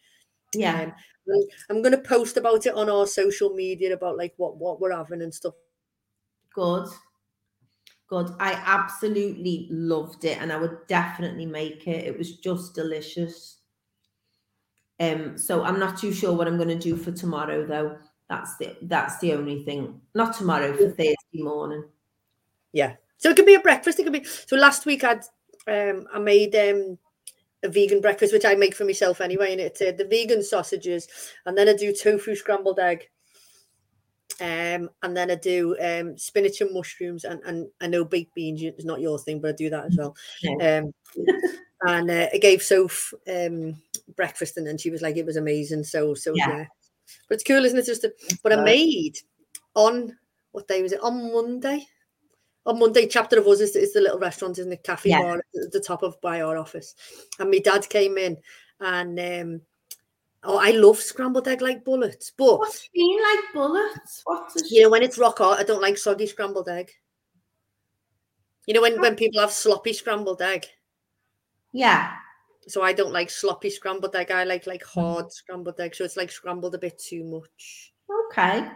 yeah, 0.53 0.91
um, 1.31 1.41
I'm 1.69 1.81
going 1.81 1.93
to 1.93 2.01
post 2.01 2.37
about 2.37 2.65
it 2.65 2.73
on 2.73 2.89
our 2.89 3.07
social 3.07 3.51
media 3.51 3.93
about 3.93 4.17
like 4.17 4.33
what 4.37 4.57
what 4.57 4.81
we're 4.81 4.95
having 4.95 5.21
and 5.21 5.33
stuff. 5.33 5.53
Good. 6.53 6.87
Good. 8.09 8.31
I 8.39 8.53
absolutely 8.53 9.67
loved 9.69 10.25
it 10.25 10.41
and 10.41 10.51
I 10.51 10.57
would 10.57 10.87
definitely 10.87 11.45
make 11.45 11.87
it. 11.87 12.07
It 12.07 12.17
was 12.17 12.37
just 12.37 12.73
delicious. 12.73 13.58
Um, 14.99 15.37
so 15.37 15.63
I'm 15.63 15.79
not 15.79 15.97
too 15.97 16.11
sure 16.11 16.33
what 16.33 16.47
I'm 16.47 16.57
going 16.57 16.69
to 16.69 16.77
do 16.77 16.97
for 16.97 17.11
tomorrow 17.11 17.65
though. 17.65 17.97
That's 18.29 18.57
the 18.57 18.75
that's 18.83 19.17
the 19.19 19.33
only 19.33 19.63
thing. 19.63 20.01
Not 20.13 20.35
tomorrow 20.35 20.73
for 20.73 20.89
Thursday 20.89 21.15
morning. 21.33 21.85
Yeah. 22.73 22.95
So 23.17 23.29
it 23.29 23.35
could 23.35 23.45
be 23.45 23.55
a 23.55 23.59
breakfast. 23.59 23.99
It 23.99 24.03
could 24.03 24.13
be. 24.13 24.23
So 24.23 24.55
last 24.55 24.85
week 24.85 25.03
I'd 25.03 25.23
um 25.67 26.05
I 26.13 26.19
made 26.19 26.55
um 26.55 26.97
a 27.63 27.69
vegan 27.69 28.01
breakfast, 28.01 28.33
which 28.33 28.45
I 28.45 28.55
make 28.55 28.75
for 28.75 28.85
myself 28.85 29.21
anyway, 29.21 29.51
and 29.51 29.61
it's 29.61 29.81
uh, 29.81 29.91
the 29.91 30.05
vegan 30.05 30.43
sausages, 30.43 31.07
and 31.45 31.57
then 31.57 31.67
I 31.67 31.73
do 31.73 31.93
tofu 31.93 32.35
scrambled 32.35 32.79
egg, 32.79 33.09
um, 34.39 34.89
and 35.03 35.15
then 35.15 35.29
I 35.29 35.35
do 35.35 35.75
um, 35.81 36.17
spinach 36.17 36.61
and 36.61 36.73
mushrooms, 36.73 37.25
and, 37.25 37.41
and 37.45 37.67
I 37.81 37.87
know 37.87 38.05
baked 38.05 38.33
beans 38.33 38.61
is 38.61 38.85
not 38.85 39.01
your 39.01 39.19
thing, 39.19 39.41
but 39.41 39.49
I 39.49 39.53
do 39.53 39.69
that 39.69 39.85
as 39.85 39.97
well. 39.97 40.15
Um, 40.61 40.93
and 41.81 42.09
uh, 42.09 42.27
I 42.33 42.37
gave 42.37 42.61
Soph 42.61 43.13
um, 43.27 43.81
breakfast, 44.15 44.57
and 44.57 44.67
then 44.67 44.77
she 44.77 44.89
was 44.89 45.01
like, 45.01 45.17
it 45.17 45.25
was 45.25 45.37
amazing. 45.37 45.83
So, 45.83 46.13
so 46.13 46.33
yeah, 46.35 46.49
yeah. 46.49 46.65
but 47.27 47.35
it's 47.35 47.43
cool, 47.43 47.63
isn't 47.65 47.79
it? 47.79 47.85
Just, 47.85 48.03
a, 48.03 48.13
but 48.43 48.53
I 48.53 48.63
made 48.63 49.17
on 49.75 50.17
what 50.51 50.67
day 50.67 50.81
was 50.81 50.93
it? 50.93 51.01
On 51.01 51.31
Monday 51.33 51.87
on 52.69 52.79
Monday, 52.79 53.07
chapter 53.07 53.39
of 53.39 53.47
us 53.47 53.59
is, 53.61 53.75
is 53.75 53.93
the 53.93 54.01
little 54.01 54.19
restaurant 54.19 54.59
in 54.59 54.69
the 54.69 54.77
cafe 54.77 55.09
yeah. 55.09 55.21
bar 55.21 55.37
at 55.37 55.71
the 55.71 55.79
top 55.79 56.03
of 56.03 56.19
by 56.21 56.41
our 56.41 56.57
office. 56.57 56.95
And 57.39 57.49
my 57.49 57.59
dad 57.59 57.89
came 57.89 58.17
in 58.17 58.37
and 58.79 59.19
um 59.19 59.61
oh 60.43 60.57
I 60.57 60.71
love 60.71 60.99
scrambled 60.99 61.47
egg 61.47 61.61
like 61.61 61.83
bullets. 61.83 62.31
But 62.37 62.59
what's 62.59 62.87
mean 62.93 63.19
like 63.21 63.53
bullets? 63.53 64.21
What's 64.23 64.71
you 64.71 64.83
know 64.83 64.89
when 64.89 65.03
it's 65.03 65.17
rock 65.17 65.39
hard, 65.39 65.59
I 65.59 65.63
don't 65.63 65.81
like 65.81 65.97
soggy 65.97 66.27
scrambled 66.27 66.69
egg. 66.69 66.91
You 68.67 68.75
know 68.75 68.81
when, 68.81 69.01
when 69.01 69.15
people 69.15 69.41
have 69.41 69.51
sloppy 69.51 69.93
scrambled 69.93 70.41
egg. 70.41 70.67
Yeah. 71.71 72.13
So 72.67 72.81
I 72.83 72.93
don't 72.93 73.13
like 73.13 73.29
sloppy 73.29 73.69
scrambled 73.69 74.15
egg. 74.15 74.31
I 74.31 74.43
like 74.43 74.67
like 74.67 74.83
hard 74.83 75.31
scrambled 75.31 75.79
egg. 75.79 75.95
So 75.95 76.03
it's 76.03 76.17
like 76.17 76.31
scrambled 76.31 76.75
a 76.75 76.79
bit 76.79 76.99
too 76.99 77.23
much. 77.23 77.93
Okay. 78.31 78.67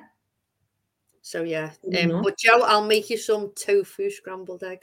So 1.22 1.44
yeah, 1.44 1.72
um, 2.02 2.22
but 2.22 2.38
Joe, 2.38 2.64
I'll 2.64 2.86
make 2.86 3.10
you 3.10 3.18
some 3.18 3.54
tofu 3.56 4.10
scrambled 4.10 4.62
egg, 4.62 4.80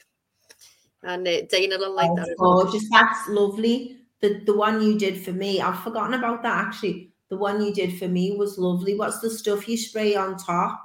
and 1.02 1.28
uh, 1.28 1.42
Dana 1.50 1.76
will 1.76 1.94
like 1.94 2.10
oh, 2.10 2.16
that. 2.16 2.34
Gorgeous, 2.38 2.86
well. 2.90 3.02
that's 3.02 3.28
lovely. 3.28 3.98
The 4.20 4.40
the 4.46 4.56
one 4.56 4.80
you 4.80 4.98
did 4.98 5.22
for 5.22 5.32
me, 5.32 5.60
I've 5.60 5.80
forgotten 5.80 6.14
about 6.14 6.42
that 6.42 6.64
actually. 6.64 7.12
The 7.28 7.36
one 7.36 7.62
you 7.62 7.74
did 7.74 7.98
for 7.98 8.08
me 8.08 8.36
was 8.36 8.56
lovely. 8.56 8.94
What's 8.96 9.20
the 9.20 9.28
stuff 9.28 9.68
you 9.68 9.76
spray 9.76 10.16
on 10.16 10.38
top? 10.38 10.80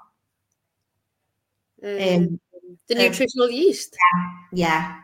Um, 1.82 1.90
um 1.90 2.40
the 2.90 2.96
um, 2.96 3.02
nutritional 3.02 3.48
um, 3.48 3.54
yeast. 3.54 3.96
Yeah. 4.52 4.68
yeah. 4.68 5.00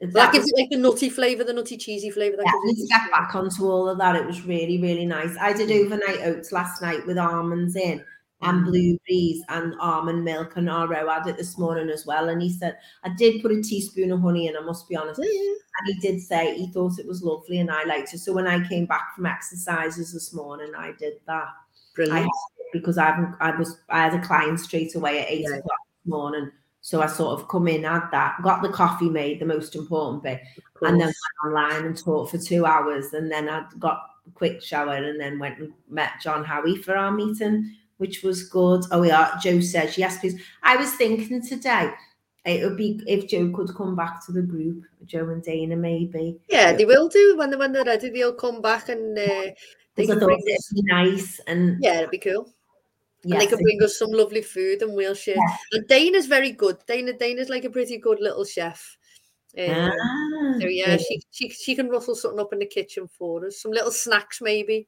That, 0.00 0.32
gives 0.32 0.44
was, 0.44 0.52
it 0.52 0.60
like 0.60 0.70
the 0.70 0.76
nutty 0.76 1.08
flavour, 1.08 1.42
the 1.42 1.52
nutty 1.52 1.76
cheesy 1.76 2.10
flavour. 2.10 2.36
Yeah, 2.44 2.52
let's 2.66 2.86
get 2.88 3.10
back 3.10 3.34
onto 3.34 3.68
all 3.68 3.88
of 3.88 3.98
that. 3.98 4.14
It 4.14 4.26
was 4.26 4.42
really, 4.42 4.80
really 4.80 5.04
nice. 5.04 5.36
I 5.40 5.52
did 5.52 5.72
overnight 5.72 6.20
oats 6.22 6.52
last 6.52 6.80
night 6.80 7.04
with 7.06 7.18
almonds 7.18 7.74
in 7.74 8.04
and 8.42 8.62
mm. 8.62 8.64
blueberries 8.66 9.42
and 9.48 9.74
almond 9.80 10.24
milk 10.24 10.56
and 10.56 10.68
Ro 10.68 11.08
had 11.08 11.26
it 11.26 11.36
this 11.36 11.58
morning 11.58 11.90
as 11.90 12.06
well. 12.06 12.28
And 12.28 12.40
he 12.40 12.50
said, 12.50 12.78
I 13.02 13.10
did 13.16 13.42
put 13.42 13.50
a 13.50 13.60
teaspoon 13.60 14.12
of 14.12 14.20
honey 14.20 14.46
in, 14.46 14.56
I 14.56 14.60
must 14.60 14.88
be 14.88 14.94
honest. 14.94 15.20
Mm. 15.20 15.24
And 15.24 15.86
he 15.86 15.98
did 15.98 16.20
say 16.20 16.56
he 16.56 16.70
thought 16.72 16.98
it 17.00 17.06
was 17.06 17.22
lovely 17.22 17.58
and 17.58 17.70
I 17.70 17.84
liked 17.84 18.14
it. 18.14 18.18
So 18.18 18.32
when 18.32 18.46
I 18.46 18.66
came 18.68 18.86
back 18.86 19.16
from 19.16 19.26
exercises 19.26 20.12
this 20.12 20.32
morning, 20.32 20.72
I 20.76 20.92
did 20.92 21.14
that. 21.26 21.48
Brilliant. 21.96 22.26
I 22.26 22.30
because 22.72 22.98
I 22.98 23.32
I 23.40 23.56
was 23.56 23.80
I 23.88 24.02
had 24.02 24.14
a 24.14 24.20
client 24.20 24.60
straight 24.60 24.94
away 24.94 25.20
at 25.20 25.30
eight 25.30 25.46
yeah. 25.48 25.56
o'clock 25.56 25.78
this 26.04 26.10
morning. 26.10 26.50
So 26.88 27.02
I 27.02 27.06
sort 27.06 27.38
of 27.38 27.48
come 27.48 27.68
in, 27.68 27.84
had 27.84 28.08
that, 28.12 28.40
got 28.42 28.62
the 28.62 28.70
coffee 28.70 29.10
made, 29.10 29.40
the 29.40 29.44
most 29.44 29.74
important 29.74 30.22
bit, 30.22 30.40
and 30.80 30.98
then 30.98 31.08
went 31.08 31.44
online 31.44 31.84
and 31.84 31.94
taught 31.94 32.30
for 32.30 32.38
two 32.38 32.64
hours. 32.64 33.12
And 33.12 33.30
then 33.30 33.46
I 33.46 33.66
got 33.78 33.98
a 34.26 34.30
quick 34.32 34.62
shower 34.62 34.94
and 34.94 35.20
then 35.20 35.38
went 35.38 35.58
and 35.58 35.74
met 35.90 36.12
John 36.22 36.44
Howie 36.44 36.76
for 36.76 36.96
our 36.96 37.12
meeting 37.12 37.76
which 37.98 38.22
was 38.22 38.44
good. 38.44 38.84
Oh, 38.90 39.02
yeah. 39.02 39.36
Joe 39.42 39.60
says, 39.60 39.98
yes, 39.98 40.18
please. 40.18 40.40
I 40.62 40.76
was 40.76 40.92
thinking 40.94 41.42
today, 41.42 41.90
it 42.44 42.64
would 42.64 42.76
be 42.76 43.02
if 43.08 43.28
Joe 43.28 43.52
could 43.52 43.74
come 43.74 43.94
back 43.94 44.24
to 44.26 44.32
the 44.32 44.40
group, 44.40 44.84
Joe 45.04 45.28
and 45.30 45.42
Dana, 45.42 45.74
maybe. 45.74 46.38
Yeah, 46.48 46.72
they 46.72 46.84
will 46.84 47.08
do 47.08 47.36
when, 47.36 47.50
they, 47.50 47.56
when 47.56 47.72
they're 47.72 47.84
ready. 47.84 48.08
They'll 48.10 48.32
come 48.32 48.62
back 48.62 48.88
and 48.88 49.18
uh, 49.18 49.50
they 49.96 50.06
can 50.06 50.20
bring 50.20 50.38
it'd 50.38 50.74
be 50.74 50.82
nice. 50.84 51.40
And 51.48 51.76
yeah, 51.80 51.98
it'd 51.98 52.10
be 52.10 52.18
cool. 52.18 52.48
Yes, 53.24 53.32
and 53.32 53.40
they 53.40 53.46
can 53.46 53.62
bring 53.62 53.82
us 53.82 53.98
some 53.98 54.10
lovely 54.10 54.42
food 54.42 54.82
and 54.82 54.94
we'll 54.94 55.14
share. 55.14 55.36
Yes. 55.36 55.58
And 55.72 55.88
Dana's 55.88 56.26
very 56.26 56.52
good. 56.52 56.78
Dana 56.86 57.12
Dana's 57.12 57.48
like 57.48 57.64
a 57.64 57.70
pretty 57.70 57.98
good 57.98 58.20
little 58.20 58.44
chef. 58.44 58.96
Um, 59.58 59.90
ah, 59.90 60.54
so 60.60 60.66
yeah, 60.66 60.96
she, 60.98 61.20
she 61.30 61.48
she 61.48 61.74
can 61.74 61.88
rustle 61.88 62.14
something 62.14 62.38
up 62.38 62.52
in 62.52 62.60
the 62.60 62.66
kitchen 62.66 63.08
for 63.08 63.46
us. 63.46 63.60
Some 63.60 63.72
little 63.72 63.90
snacks 63.90 64.40
maybe. 64.40 64.86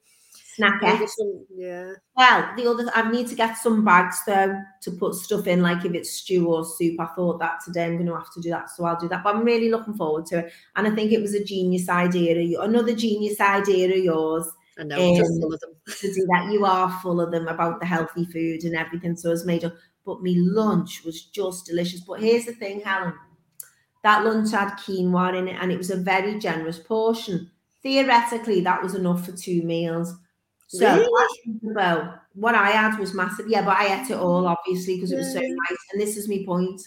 Snackets. 0.59 1.11
yeah. 1.53 1.93
Well, 2.17 2.53
the 2.57 2.71
other 2.71 2.91
I 2.95 3.11
need 3.11 3.27
to 3.29 3.35
get 3.35 3.57
some 3.57 3.85
bags 3.85 4.21
though 4.27 4.61
to 4.83 4.91
put 4.93 5.15
stuff 5.15 5.47
in, 5.47 5.63
like 5.63 5.85
if 5.85 5.95
it's 5.95 6.13
stew 6.13 6.53
or 6.53 6.65
soup. 6.65 7.01
I 7.01 7.07
thought 7.07 7.41
that 7.41 7.61
today 7.65 7.87
I'm 7.87 7.97
going 7.97 8.07
to 8.07 8.15
have 8.15 8.33
to 8.35 8.41
do 8.41 8.51
that, 8.51 8.71
so 8.71 8.85
I'll 8.85 9.01
do 9.01 9.09
that. 9.09 9.25
But 9.25 9.35
I'm 9.35 9.45
really 9.45 9.71
looking 9.71 9.95
forward 9.95 10.27
to 10.27 10.39
it, 10.39 10.53
and 10.77 10.87
I 10.87 10.95
think 10.95 11.13
it 11.13 11.23
was 11.23 11.35
a 11.35 11.43
genius 11.43 11.89
idea. 11.89 12.61
Another 12.61 12.95
genius 12.95 13.41
idea 13.41 13.91
of 13.91 14.05
yours. 14.05 14.47
I 14.79 14.85
know, 14.85 15.11
um, 15.11 15.17
just 15.17 15.41
full 15.41 15.53
of 15.53 15.61
them. 15.61 15.71
to 15.87 16.15
do 16.15 16.27
that, 16.33 16.51
you 16.53 16.65
are 16.65 16.91
full 17.03 17.21
of 17.21 17.31
them 17.31 17.49
about 17.49 17.81
the 17.81 17.87
healthy 17.87 18.25
food 18.27 18.65
and 18.65 18.75
everything. 18.75 19.17
So 19.17 19.31
it's 19.31 19.45
made 19.45 19.65
up. 19.65 19.75
But 20.07 20.23
me 20.23 20.37
lunch 20.37 21.05
was 21.05 21.25
just 21.25 21.67
delicious. 21.67 22.01
But 22.01 22.21
here's 22.21 22.47
the 22.47 22.53
thing, 22.53 22.81
Helen. 22.81 23.15
That 24.03 24.25
lunch 24.25 24.53
had 24.53 24.77
quinoa 24.77 25.37
in 25.37 25.49
it, 25.49 25.57
and 25.61 25.71
it 25.71 25.77
was 25.79 25.91
a 25.91 25.97
very 25.97 26.39
generous 26.39 26.79
portion. 26.79 27.51
Theoretically, 27.83 28.63
that 28.63 28.83
was 28.83 28.95
enough 28.95 29.27
for 29.27 29.33
two 29.33 29.63
meals 29.63 30.17
so 30.71 30.97
really? 30.97 31.73
about 31.73 32.21
what 32.35 32.55
I 32.55 32.71
had 32.71 32.97
was 32.99 33.13
massive. 33.13 33.49
Yeah, 33.49 33.65
but 33.65 33.77
I 33.77 34.01
ate 34.01 34.11
it 34.11 34.19
all 34.19 34.47
obviously 34.47 34.95
because 34.95 35.11
it 35.11 35.17
was 35.17 35.33
so 35.33 35.41
nice. 35.41 35.79
And 35.93 36.01
this 36.01 36.17
is 36.17 36.29
my 36.29 36.45
point. 36.47 36.81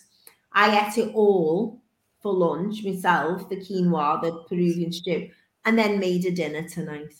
I 0.53 0.87
ate 0.87 0.97
it 0.97 1.13
all 1.13 1.81
for 2.21 2.33
lunch 2.33 2.85
myself, 2.85 3.49
the 3.49 3.57
quinoa, 3.57 4.21
the 4.21 4.43
Peruvian 4.47 4.93
stew, 4.93 5.29
and 5.65 5.77
then 5.77 5.99
made 5.99 6.25
a 6.25 6.31
dinner 6.31 6.67
tonight. 6.67 7.13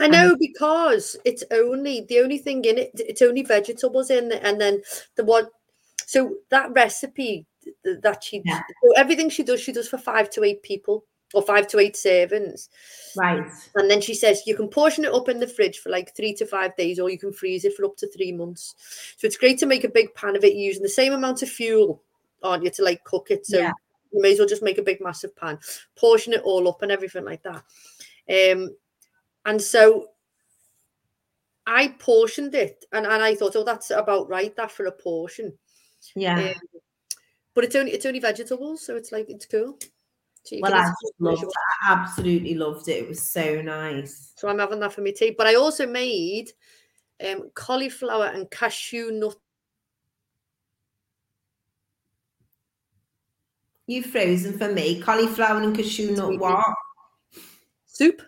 I 0.00 0.08
know 0.08 0.36
because 0.38 1.16
it's 1.24 1.44
only 1.50 2.06
the 2.08 2.20
only 2.20 2.38
thing 2.38 2.64
in 2.64 2.78
it. 2.78 2.90
It's 2.94 3.22
only 3.22 3.42
vegetables 3.42 4.10
in 4.10 4.32
it, 4.32 4.42
and 4.42 4.60
then 4.60 4.82
the 5.16 5.24
one. 5.24 5.48
So 6.06 6.36
that 6.50 6.72
recipe 6.72 7.46
that 7.84 8.24
she, 8.24 8.40
yeah. 8.44 8.60
so 8.60 8.92
everything 8.96 9.28
she 9.28 9.42
does, 9.42 9.60
she 9.60 9.72
does 9.72 9.88
for 9.88 9.98
five 9.98 10.30
to 10.30 10.42
eight 10.42 10.62
people 10.62 11.04
or 11.34 11.42
five 11.42 11.66
to 11.68 11.78
eight 11.78 11.94
servings. 11.94 12.68
Right. 13.16 13.44
And 13.74 13.90
then 13.90 14.00
she 14.00 14.14
says 14.14 14.42
you 14.46 14.56
can 14.56 14.68
portion 14.68 15.04
it 15.04 15.12
up 15.12 15.28
in 15.28 15.40
the 15.40 15.46
fridge 15.46 15.78
for 15.78 15.90
like 15.90 16.16
three 16.16 16.34
to 16.34 16.46
five 16.46 16.74
days, 16.76 16.98
or 16.98 17.10
you 17.10 17.18
can 17.18 17.32
freeze 17.32 17.64
it 17.64 17.74
for 17.74 17.84
up 17.84 17.96
to 17.98 18.08
three 18.08 18.32
months. 18.32 18.74
So 19.18 19.26
it's 19.26 19.36
great 19.36 19.58
to 19.58 19.66
make 19.66 19.84
a 19.84 19.90
big 19.90 20.14
pan 20.14 20.36
of 20.36 20.44
it 20.44 20.54
using 20.54 20.82
the 20.82 20.88
same 20.88 21.12
amount 21.12 21.42
of 21.42 21.48
fuel, 21.48 22.02
aren't 22.42 22.64
you, 22.64 22.70
to 22.70 22.84
like 22.84 23.04
cook 23.04 23.26
it. 23.30 23.46
So 23.46 23.58
yeah. 23.58 23.72
you 24.12 24.22
may 24.22 24.32
as 24.32 24.38
well 24.38 24.48
just 24.48 24.62
make 24.62 24.78
a 24.78 24.82
big 24.82 25.00
massive 25.00 25.36
pan, 25.36 25.58
portion 25.96 26.32
it 26.32 26.42
all 26.42 26.68
up 26.68 26.82
and 26.82 26.92
everything 26.92 27.24
like 27.24 27.42
that. 27.42 27.62
Um, 28.30 28.74
and 29.44 29.60
so 29.60 30.08
I 31.66 31.88
portioned 31.98 32.54
it 32.54 32.84
and, 32.92 33.04
and 33.04 33.22
I 33.22 33.34
thought, 33.34 33.56
oh, 33.56 33.64
that's 33.64 33.90
about 33.90 34.28
right, 34.28 34.54
that 34.56 34.70
for 34.70 34.86
a 34.86 34.92
portion. 34.92 35.52
Yeah. 36.16 36.38
Um, 36.38 36.54
but 37.54 37.64
it's 37.64 37.74
only 37.74 37.92
it's 37.92 38.06
only 38.06 38.20
vegetables, 38.20 38.86
so 38.86 38.96
it's 38.96 39.10
like 39.10 39.26
it's 39.28 39.46
cool. 39.46 39.78
So 40.44 40.56
well, 40.62 40.74
I 40.74 40.90
loved 41.18 41.42
it. 41.42 41.48
I 41.84 41.92
absolutely 41.92 42.54
loved 42.54 42.88
it. 42.88 43.02
It 43.02 43.08
was 43.08 43.30
so 43.30 43.60
nice. 43.60 44.32
So 44.36 44.48
I'm 44.48 44.60
having 44.60 44.80
that 44.80 44.92
for 44.92 45.00
me 45.00 45.12
tea. 45.12 45.34
But 45.36 45.46
I 45.46 45.56
also 45.56 45.86
made 45.86 46.52
um, 47.26 47.50
cauliflower 47.54 48.26
and 48.26 48.50
cashew 48.50 49.10
nut. 49.10 49.34
You 53.86 54.02
frozen 54.02 54.56
for 54.56 54.70
me. 54.72 55.00
Cauliflower 55.00 55.60
and 55.60 55.76
cashew 55.76 56.12
nut 56.12 56.38
what? 56.38 56.64
Soup. 57.86 58.22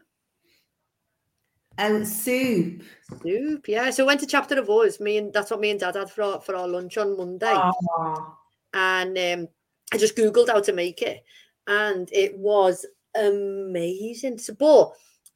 Oh, 1.82 2.04
soup. 2.04 2.82
Soup, 3.22 3.66
yeah. 3.66 3.90
So 3.90 4.04
I 4.04 4.06
went 4.06 4.20
to 4.20 4.26
Chapter 4.26 4.58
of 4.58 4.68
Us. 4.68 5.00
Me 5.00 5.16
and 5.16 5.32
that's 5.32 5.50
what 5.50 5.60
me 5.60 5.70
and 5.70 5.80
Dad 5.80 5.96
had 5.96 6.10
for 6.10 6.22
our, 6.22 6.40
for 6.40 6.54
our 6.54 6.68
lunch 6.68 6.98
on 6.98 7.16
Monday. 7.16 7.52
Oh. 7.52 8.36
And 8.74 9.16
um, 9.16 9.48
I 9.92 9.96
just 9.96 10.14
googled 10.16 10.48
how 10.48 10.60
to 10.60 10.72
make 10.72 11.00
it, 11.02 11.24
and 11.66 12.08
it 12.12 12.36
was 12.38 12.86
amazing. 13.16 14.38
So, 14.38 14.54
but 14.54 14.92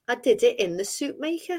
I 0.07 0.17
did 0.17 0.43
it 0.43 0.61
in 0.61 0.77
the 0.77 0.85
soup 0.85 1.19
maker. 1.19 1.59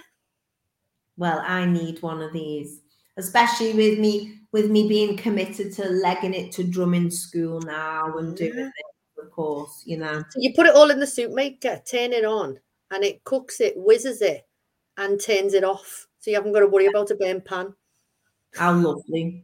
Well, 1.17 1.41
I 1.43 1.65
need 1.65 2.01
one 2.01 2.21
of 2.21 2.31
these, 2.31 2.81
especially 3.17 3.73
with 3.73 3.97
me 3.99 4.39
with 4.51 4.69
me 4.69 4.87
being 4.87 5.17
committed 5.17 5.73
to 5.73 5.89
legging 5.89 6.33
it 6.33 6.51
to 6.53 6.63
drumming 6.63 7.09
school 7.09 7.59
now 7.61 8.17
and 8.17 8.37
doing 8.37 8.57
it, 8.57 9.21
of 9.21 9.31
course, 9.31 9.83
you 9.85 9.97
know. 9.97 10.23
So 10.29 10.39
you 10.39 10.53
put 10.53 10.67
it 10.67 10.75
all 10.75 10.91
in 10.91 10.99
the 10.99 11.07
soup 11.07 11.31
maker, 11.31 11.81
turn 11.89 12.13
it 12.13 12.23
on, 12.23 12.59
and 12.91 13.03
it 13.03 13.23
cooks 13.23 13.59
it, 13.59 13.73
whizzes 13.75 14.21
it, 14.21 14.47
and 14.97 15.21
turns 15.21 15.53
it 15.53 15.63
off. 15.63 16.07
So 16.19 16.31
you 16.31 16.37
haven't 16.37 16.53
got 16.53 16.61
to 16.61 16.67
worry 16.67 16.87
about 16.87 17.11
a 17.11 17.15
burn 17.15 17.41
pan. 17.41 17.73
How 18.55 18.73
lovely. 18.73 19.43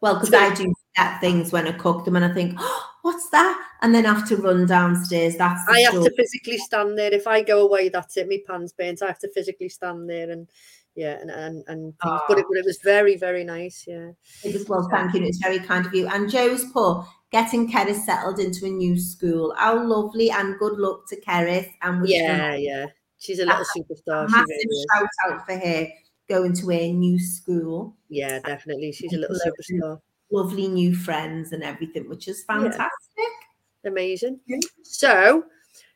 Well, 0.00 0.14
because 0.14 0.32
I 0.32 0.54
do 0.54 0.72
get 0.96 1.20
things 1.20 1.52
when 1.52 1.66
I 1.66 1.72
cook 1.72 2.04
them 2.04 2.16
and 2.16 2.24
I 2.24 2.32
think, 2.32 2.54
oh, 2.58 2.90
what's 3.02 3.28
that? 3.30 3.60
And 3.82 3.94
then 3.94 4.06
I 4.06 4.14
have 4.14 4.28
to 4.28 4.36
run 4.36 4.66
downstairs. 4.66 5.36
That's 5.36 5.60
I 5.68 5.80
have 5.80 5.92
to 5.92 6.12
physically 6.16 6.58
stand 6.58 6.96
there. 6.96 7.12
If 7.12 7.26
I 7.26 7.42
go 7.42 7.64
away, 7.64 7.88
that's 7.88 8.16
it. 8.16 8.28
My 8.28 8.38
pan's 8.46 8.72
burnt. 8.72 9.02
I 9.02 9.06
have 9.06 9.18
to 9.20 9.30
physically 9.32 9.68
stand 9.68 10.08
there 10.08 10.30
and 10.30 10.48
yeah, 10.94 11.18
and 11.20 11.30
and, 11.30 11.64
and 11.68 11.94
oh. 12.04 12.20
but, 12.28 12.38
it, 12.38 12.44
ah. 12.44 12.48
but 12.48 12.58
it 12.58 12.64
was 12.64 12.78
very, 12.82 13.16
very 13.16 13.44
nice. 13.44 13.84
Yeah. 13.86 14.10
It 14.44 14.52
was 14.52 14.68
well, 14.68 14.88
thank 14.90 15.14
you. 15.14 15.22
It's 15.22 15.38
very 15.38 15.60
kind 15.60 15.86
of 15.86 15.94
you. 15.94 16.08
And 16.08 16.30
Joe's 16.30 16.64
poor 16.72 17.06
getting 17.30 17.70
Keris 17.70 18.04
settled 18.04 18.40
into 18.40 18.66
a 18.66 18.70
new 18.70 18.98
school. 18.98 19.54
How 19.56 19.84
lovely 19.84 20.30
and 20.30 20.58
good 20.58 20.78
luck 20.78 21.08
to 21.08 21.20
Keris. 21.20 21.70
And 21.82 22.02
we 22.02 22.14
yeah, 22.14 22.54
yeah. 22.54 22.86
She's 23.18 23.40
a 23.40 23.46
little 23.46 23.64
superstar. 23.64 24.28
massive 24.28 24.46
really 24.48 24.84
shout 24.94 25.08
out 25.26 25.46
for 25.46 25.56
her 25.56 25.88
going 26.28 26.52
to 26.54 26.70
a 26.70 26.92
new 26.92 27.18
school. 27.18 27.96
Yeah, 28.08 28.38
definitely. 28.40 28.92
She's 28.92 29.12
a 29.12 29.18
little 29.18 29.36
superstar 29.36 30.00
lovely 30.30 30.68
new 30.68 30.94
friends 30.94 31.52
and 31.52 31.62
everything, 31.62 32.08
which 32.08 32.28
is 32.28 32.44
fantastic. 32.44 32.90
Yeah. 33.16 33.90
Amazing. 33.90 34.40
Yeah. 34.46 34.58
So, 34.82 35.44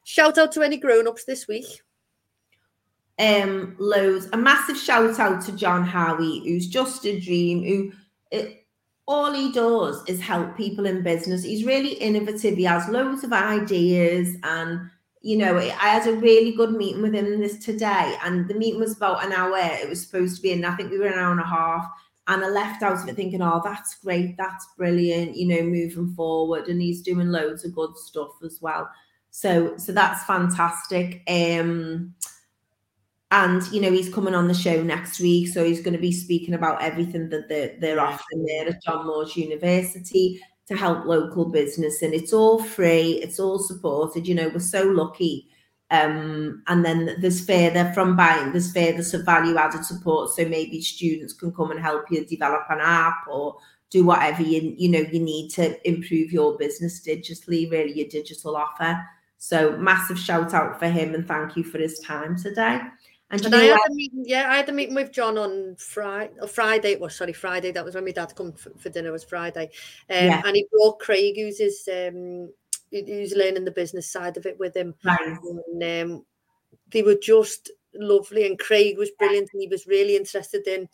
shout 0.05 0.39
out 0.39 0.53
to 0.53 0.63
any 0.63 0.77
grown 0.77 1.07
ups 1.07 1.25
this 1.25 1.49
week. 1.49 1.83
Um, 3.19 3.77
loads. 3.79 4.29
A 4.33 4.37
massive 4.37 4.79
shout 4.79 5.19
out 5.21 5.45
to 5.45 5.53
John 5.53 5.85
Howie, 5.85 6.43
who's 6.45 6.67
just 6.67 7.05
a 7.05 7.21
dream. 7.21 7.63
Who 7.63 7.93
it, 8.31 8.67
all 9.07 9.33
he 9.33 9.53
does 9.53 10.03
is 10.09 10.21
help 10.21 10.57
people 10.57 10.87
in 10.87 11.03
business. 11.03 11.43
He's 11.43 11.65
really 11.65 11.95
innovative. 11.95 12.57
He 12.57 12.65
has 12.65 12.89
loads 12.89 13.25
of 13.25 13.33
ideas, 13.33 14.37
and 14.43 14.91
you 15.23 15.39
know, 15.39 15.57
I 15.57 15.71
had 15.71 16.07
a 16.07 16.13
really 16.13 16.53
good 16.53 16.73
meeting 16.73 17.03
with 17.03 17.15
him 17.15 17.41
this 17.41 17.59
today, 17.59 18.17
and 18.25 18.49
the 18.49 18.55
meeting 18.55 18.81
was 18.81 18.97
about 18.97 19.25
an 19.25 19.33
hour. 19.33 19.57
It 19.57 19.89
was 19.89 20.05
supposed 20.05 20.37
to 20.37 20.43
be, 20.43 20.53
and 20.53 20.67
I 20.67 20.75
think 20.77 20.91
we 20.91 20.99
were 20.99 21.07
an 21.07 21.19
hour 21.19 21.33
and 21.33 21.41
a 21.41 21.47
half 21.47 21.89
and 22.29 22.45
I 22.45 22.49
left 22.49 22.83
out 22.83 23.03
of 23.03 23.09
it 23.09 23.17
thinking, 23.17 23.43
oh, 23.43 23.61
that's 23.65 23.97
great, 23.97 24.37
that's 24.37 24.69
brilliant, 24.77 25.37
you 25.37 25.49
know, 25.49 25.63
moving 25.63 26.15
forward. 26.15 26.69
And 26.69 26.81
he's 26.81 27.03
doing 27.03 27.29
loads 27.29 27.65
of 27.65 27.75
good 27.75 27.97
stuff 27.97 28.31
as 28.45 28.61
well. 28.61 28.89
So, 29.31 29.77
so 29.77 29.93
that's 29.93 30.25
fantastic. 30.25 31.23
Um, 31.29 32.15
and 33.33 33.67
you 33.73 33.81
know, 33.81 33.91
he's 33.91 34.13
coming 34.13 34.35
on 34.35 34.47
the 34.47 34.55
show 34.55 34.83
next 34.83 35.19
week, 35.19 35.49
so 35.49 35.65
he's 35.65 35.81
going 35.81 35.95
to 35.95 36.01
be 36.01 36.13
speaking 36.13 36.55
about 36.55 36.83
everything 36.83 37.29
that 37.31 37.49
they're, 37.49 37.75
they're 37.81 38.01
offering 38.01 38.45
there 38.45 38.69
at 38.69 38.83
John 38.83 39.07
Moores 39.07 39.37
University 39.37 40.41
to 40.69 40.77
help 40.77 41.05
local 41.05 41.47
business. 41.47 42.03
And 42.03 42.15
it's 42.15 42.33
all 42.33 42.63
free, 42.63 43.21
it's 43.23 43.41
all 43.41 43.59
supported. 43.59 44.27
You 44.27 44.35
know, 44.35 44.49
we're 44.49 44.61
so 44.61 44.85
lucky 44.85 45.49
um, 45.93 46.63
and 46.69 46.83
then 46.83 47.17
there's 47.21 47.45
further 47.45 47.93
from 47.93 48.17
buying, 48.17 48.53
there's 48.53 48.73
further 48.73 49.03
some 49.03 49.27
value 49.27 49.59
added 49.59 49.85
support. 49.85 50.31
So 50.31 50.47
maybe 50.47 50.81
students 50.81 51.35
can 51.35 51.53
come 51.53 51.71
and 51.71 51.79
help 51.79 52.11
you 52.11 52.25
develop 52.25 52.63
an 52.71 52.79
app 52.81 53.27
or 53.31 53.59
do 53.91 54.07
whatever 54.07 54.43
you 54.43 54.75
you 54.79 54.89
know 54.89 55.01
you 55.01 55.21
need 55.21 55.51
to 55.51 55.87
improve 55.87 56.33
your 56.33 56.57
business 56.57 57.07
digitally, 57.07 57.71
really 57.71 57.93
your 57.93 58.09
digital 58.09 58.57
offer. 58.57 58.99
So 59.37 59.77
massive 59.77 60.19
shout 60.19 60.55
out 60.55 60.79
for 60.79 60.89
him 60.89 61.15
and 61.15 61.29
thank 61.29 61.59
you 61.59 61.63
for 61.63 61.77
his 61.77 61.99
time 61.99 62.39
today. 62.39 62.81
And, 63.33 63.45
and 63.47 63.55
I 63.55 63.65
had 63.65 63.79
a 63.91 63.95
meeting, 63.95 64.25
yeah, 64.27 64.51
I 64.51 64.57
had 64.57 64.69
a 64.69 64.73
meeting 64.73 64.95
with 64.95 65.11
John 65.11 65.39
on 65.39 65.75
Friday, 65.77 66.35
or 66.41 66.47
Friday, 66.47 66.97
well, 66.97 67.09
sorry, 67.09 67.33
Friday. 67.33 67.73
That 67.73 67.85
was 67.85 67.95
when 67.95 68.05
my 68.05 68.11
dad 68.11 68.35
come 68.37 68.53
for, 68.53 68.71
for 68.79 68.91
dinner. 68.91 69.11
Was 69.11 69.25
Friday, 69.25 69.71
um, 70.11 70.27
yeah. 70.27 70.43
and 70.45 70.55
he 70.55 70.69
brought 70.71 71.01
Craig, 71.01 71.37
who's 71.37 71.59
his 71.59 71.89
um, 71.91 72.53
who's 72.91 73.35
learning 73.35 73.65
the 73.65 73.71
business 73.71 74.13
side 74.13 74.37
of 74.37 74.45
it 74.45 74.59
with 74.59 74.77
him. 74.77 74.95
Right. 75.03 75.19
And 75.23 76.13
um, 76.13 76.27
they 76.91 77.03
were 77.03 77.17
just 77.23 77.71
lovely, 77.95 78.47
and 78.47 78.59
Craig 78.59 78.99
was 78.99 79.11
brilliant, 79.19 79.49
and 79.55 79.63
he 79.63 79.69
was 79.69 79.87
really 79.87 80.15
interested 80.15 80.67
in 80.67 80.87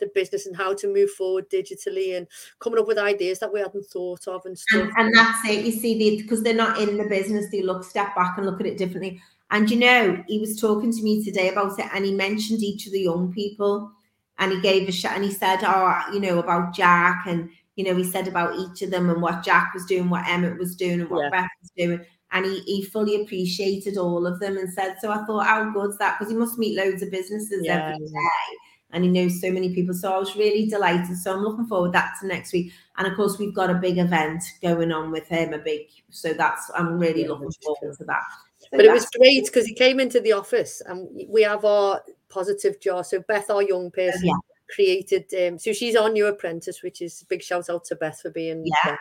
the 0.00 0.10
business 0.12 0.46
and 0.46 0.56
how 0.56 0.74
to 0.74 0.92
move 0.92 1.10
forward 1.10 1.48
digitally 1.50 2.16
and 2.16 2.26
coming 2.58 2.80
up 2.80 2.88
with 2.88 2.98
ideas 2.98 3.38
that 3.38 3.52
we 3.52 3.60
hadn't 3.60 3.86
thought 3.86 4.26
of 4.26 4.44
and 4.44 4.58
stuff. 4.58 4.90
And, 4.96 5.06
and 5.06 5.16
that's 5.16 5.48
it. 5.48 5.64
You 5.64 5.72
see, 5.72 6.20
because 6.20 6.42
they're 6.42 6.52
not 6.52 6.80
in 6.80 6.96
the 6.96 7.08
business, 7.08 7.46
they 7.52 7.62
look 7.62 7.84
step 7.84 8.14
back 8.16 8.36
and 8.36 8.44
look 8.46 8.60
at 8.60 8.66
it 8.66 8.76
differently. 8.76 9.22
And 9.50 9.70
you 9.70 9.78
know, 9.78 10.22
he 10.26 10.40
was 10.40 10.60
talking 10.60 10.92
to 10.92 11.02
me 11.02 11.24
today 11.24 11.50
about 11.50 11.78
it, 11.78 11.86
and 11.94 12.04
he 12.04 12.12
mentioned 12.12 12.62
each 12.62 12.86
of 12.86 12.92
the 12.92 13.00
young 13.00 13.32
people, 13.32 13.92
and 14.38 14.52
he 14.52 14.60
gave 14.60 14.88
a 14.88 14.92
shot, 14.92 15.14
and 15.14 15.24
he 15.24 15.30
said, 15.30 15.60
"Oh, 15.62 16.00
you 16.12 16.20
know, 16.20 16.38
about 16.38 16.74
Jack 16.74 17.24
and." 17.26 17.50
you 17.76 17.84
know, 17.84 17.94
he 17.94 18.04
said 18.04 18.26
about 18.26 18.58
each 18.58 18.82
of 18.82 18.90
them 18.90 19.08
and 19.10 19.22
what 19.22 19.44
Jack 19.44 19.72
was 19.74 19.84
doing, 19.84 20.08
what 20.08 20.26
Emmett 20.26 20.58
was 20.58 20.74
doing, 20.74 21.02
and 21.02 21.10
what 21.10 21.24
yeah. 21.24 21.30
Beth 21.30 21.50
was 21.60 21.70
doing. 21.76 22.00
And 22.32 22.44
he, 22.44 22.60
he 22.60 22.82
fully 22.82 23.22
appreciated 23.22 23.98
all 23.98 24.26
of 24.26 24.40
them 24.40 24.56
and 24.56 24.72
said, 24.72 24.96
So 25.00 25.10
I 25.10 25.24
thought, 25.24 25.46
how 25.46 25.70
good's 25.70 25.98
that? 25.98 26.18
Because 26.18 26.32
he 26.32 26.38
must 26.38 26.58
meet 26.58 26.76
loads 26.76 27.02
of 27.02 27.10
businesses 27.10 27.60
yeah. 27.62 27.92
every 27.92 28.06
day. 28.06 28.56
and 28.90 29.04
he 29.04 29.10
knows 29.10 29.40
so 29.40 29.50
many 29.52 29.74
people. 29.74 29.94
So 29.94 30.12
I 30.12 30.18
was 30.18 30.34
really 30.36 30.66
delighted. 30.66 31.16
So 31.18 31.34
I'm 31.34 31.42
looking 31.42 31.66
forward 31.66 31.92
that 31.92 32.14
to 32.20 32.26
next 32.26 32.52
week. 32.52 32.72
And 32.98 33.06
of 33.06 33.14
course, 33.14 33.38
we've 33.38 33.54
got 33.54 33.70
a 33.70 33.74
big 33.74 33.98
event 33.98 34.42
going 34.62 34.92
on 34.92 35.10
with 35.10 35.28
him, 35.28 35.52
a 35.52 35.58
big. 35.58 35.88
So 36.10 36.32
that's 36.32 36.70
I'm 36.74 36.98
really 36.98 37.22
yeah, 37.22 37.28
looking 37.28 37.50
forward 37.62 37.96
to 37.98 38.04
that. 38.04 38.22
So 38.58 38.68
but 38.72 38.84
it 38.84 38.92
was 38.92 39.08
great 39.10 39.44
because 39.46 39.66
he 39.66 39.74
came 39.74 40.00
into 40.00 40.20
the 40.20 40.32
office 40.32 40.82
and 40.84 41.08
we 41.28 41.42
have 41.42 41.64
our 41.64 42.02
positive 42.28 42.80
jar. 42.80 43.04
So 43.04 43.20
Beth, 43.20 43.50
our 43.50 43.62
young 43.62 43.90
person, 43.90 44.26
yeah. 44.26 44.34
created. 44.74 45.32
Um, 45.34 45.58
so 45.58 45.72
she's 45.72 45.96
our 45.96 46.08
new 46.08 46.26
apprentice, 46.26 46.82
which 46.82 47.02
is 47.02 47.24
big 47.28 47.42
shout 47.42 47.68
out 47.70 47.84
to 47.86 47.96
Beth 47.96 48.20
for 48.20 48.30
being. 48.30 48.64
Yeah. 48.64 48.96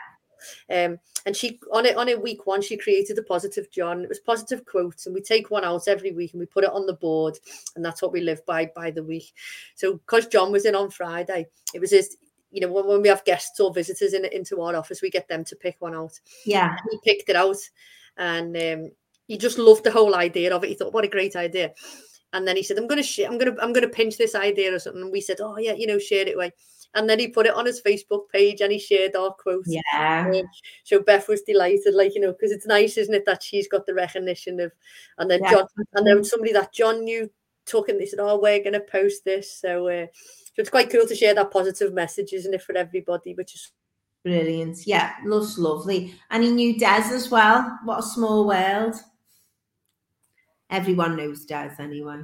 Um, 0.70 1.00
and 1.26 1.36
she 1.36 1.60
on 1.72 1.86
it 1.86 1.98
on 1.98 2.10
a 2.10 2.16
week 2.16 2.46
one, 2.46 2.62
she 2.62 2.78
created 2.78 3.18
a 3.18 3.24
positive 3.24 3.72
John. 3.72 4.02
It 4.02 4.10
was 4.10 4.20
positive 4.20 4.66
quotes, 4.66 5.06
and 5.06 5.16
we 5.16 5.22
take 5.22 5.50
one 5.50 5.64
out 5.64 5.88
every 5.88 6.12
week 6.12 6.34
and 6.34 6.39
we 6.39 6.46
put 6.46 6.64
it 6.64 6.72
on 6.72 6.86
the 6.86 6.93
board, 6.93 7.39
and 7.76 7.84
that's 7.84 8.02
what 8.02 8.12
we 8.12 8.22
live 8.22 8.46
by 8.46 8.72
by 8.76 8.91
the 8.91 9.04
week. 9.04 9.34
So 9.76 9.93
because 9.93 10.28
John 10.28 10.52
was 10.52 10.66
in 10.66 10.76
on 10.76 10.91
Friday, 10.91 11.48
it 11.74 11.80
was 11.80 11.91
his. 11.91 12.18
You 12.52 12.62
know, 12.62 12.72
when, 12.72 12.88
when 12.88 13.02
we 13.02 13.10
have 13.10 13.26
guests 13.26 13.60
or 13.60 13.74
visitors 13.74 14.14
in 14.14 14.26
into 14.26 14.62
our 14.62 14.76
office, 14.76 15.02
we 15.02 15.10
get 15.10 15.28
them 15.28 15.43
to 15.46 15.56
pick 15.56 15.76
one 15.80 15.96
out. 15.96 16.20
Yeah, 16.46 16.76
he 16.91 17.00
picked 17.04 17.30
it 17.30 17.36
out, 17.36 17.58
and 18.18 18.56
um, 18.56 18.91
he 19.28 19.38
just 19.38 19.58
loved 19.58 19.84
the 19.84 19.91
whole 19.91 20.16
idea 20.16 20.56
of 20.56 20.64
it. 20.64 20.70
He 20.70 20.76
thought, 20.76 20.93
"What 20.93 21.06
a 21.06 21.10
great 21.10 21.36
idea!" 21.36 21.74
And 22.34 22.48
then 22.48 22.56
he 22.56 22.64
said, 22.64 22.78
"I'm 22.78 22.88
going 22.88 23.02
to 23.02 23.08
share. 23.08 23.30
I'm 23.30 23.38
going 23.38 23.54
to. 23.56 23.62
I'm 23.62 23.74
going 23.74 23.88
to 23.88 23.93
pinch 23.93 24.18
this 24.18 24.36
idea 24.36 24.74
or 24.74 24.80
something." 24.80 25.02
And 25.02 25.12
we 25.12 25.22
said, 25.22 25.38
"Oh 25.41 25.58
yeah, 25.58 25.74
you 25.74 25.88
know, 25.88 26.00
share 26.00 26.28
it 26.28 26.36
away." 26.36 26.52
And 26.96 27.10
then 27.10 27.20
he 27.20 27.28
put 27.28 27.46
it 27.46 27.54
on 27.54 27.66
his 27.66 27.82
Facebook 27.82 28.30
page 28.32 28.62
and 28.62 28.72
he 28.72 28.80
shared 28.80 29.18
our 29.18 29.34
quote. 29.34 29.66
Yeah. 29.68 30.32
Um, 30.34 30.43
so 30.86 31.02
Beth 31.02 31.28
was 31.28 31.41
delighted, 31.41 31.93
like, 31.93 32.16
you 32.16 32.22
know, 32.22 32.32
because 32.32 32.54
it's 32.54 32.66
nice, 32.66 32.98
isn't 32.98 33.14
it, 33.14 33.26
that 33.26 33.43
she's 33.43 33.68
got 33.68 33.86
the 33.86 33.93
recognition 33.93 34.62
of, 34.62 34.72
and 35.18 35.30
then 35.30 35.41
yeah. 35.43 35.52
John, 35.52 35.68
and 35.93 36.08
then 36.08 36.24
somebody 36.24 36.54
that 36.54 36.74
John 36.74 37.04
knew 37.04 37.30
took 37.66 37.89
and 37.89 38.00
they 38.00 38.06
said, 38.06 38.20
oh, 38.22 38.39
we're 38.39 38.64
going 38.64 38.74
to 38.74 38.80
post 38.80 39.26
this. 39.26 39.52
So, 39.60 39.89
uh, 39.89 40.06
so 40.56 40.62
it's 40.62 40.70
quite 40.70 40.89
cool 40.89 41.06
to 41.06 41.16
share 41.16 41.34
that 41.36 41.51
positive 41.51 41.93
message, 41.93 42.32
isn't 42.32 42.53
it, 42.53 42.64
for 42.64 42.78
everybody, 42.78 43.34
which 43.34 43.56
is 43.56 43.74
brilliant. 44.24 44.88
Yeah, 44.88 45.12
looks 45.26 45.58
lovely. 45.58 46.16
And 46.30 46.45
he 46.45 46.49
knew 46.49 46.80
Des 46.80 47.14
as 47.14 47.30
well. 47.30 47.78
What 47.84 47.99
a 47.99 48.03
small 48.03 48.47
world. 48.47 48.95
Everyone 50.70 51.18
knows 51.18 51.43
Des 51.43 51.76
anyway. 51.78 52.22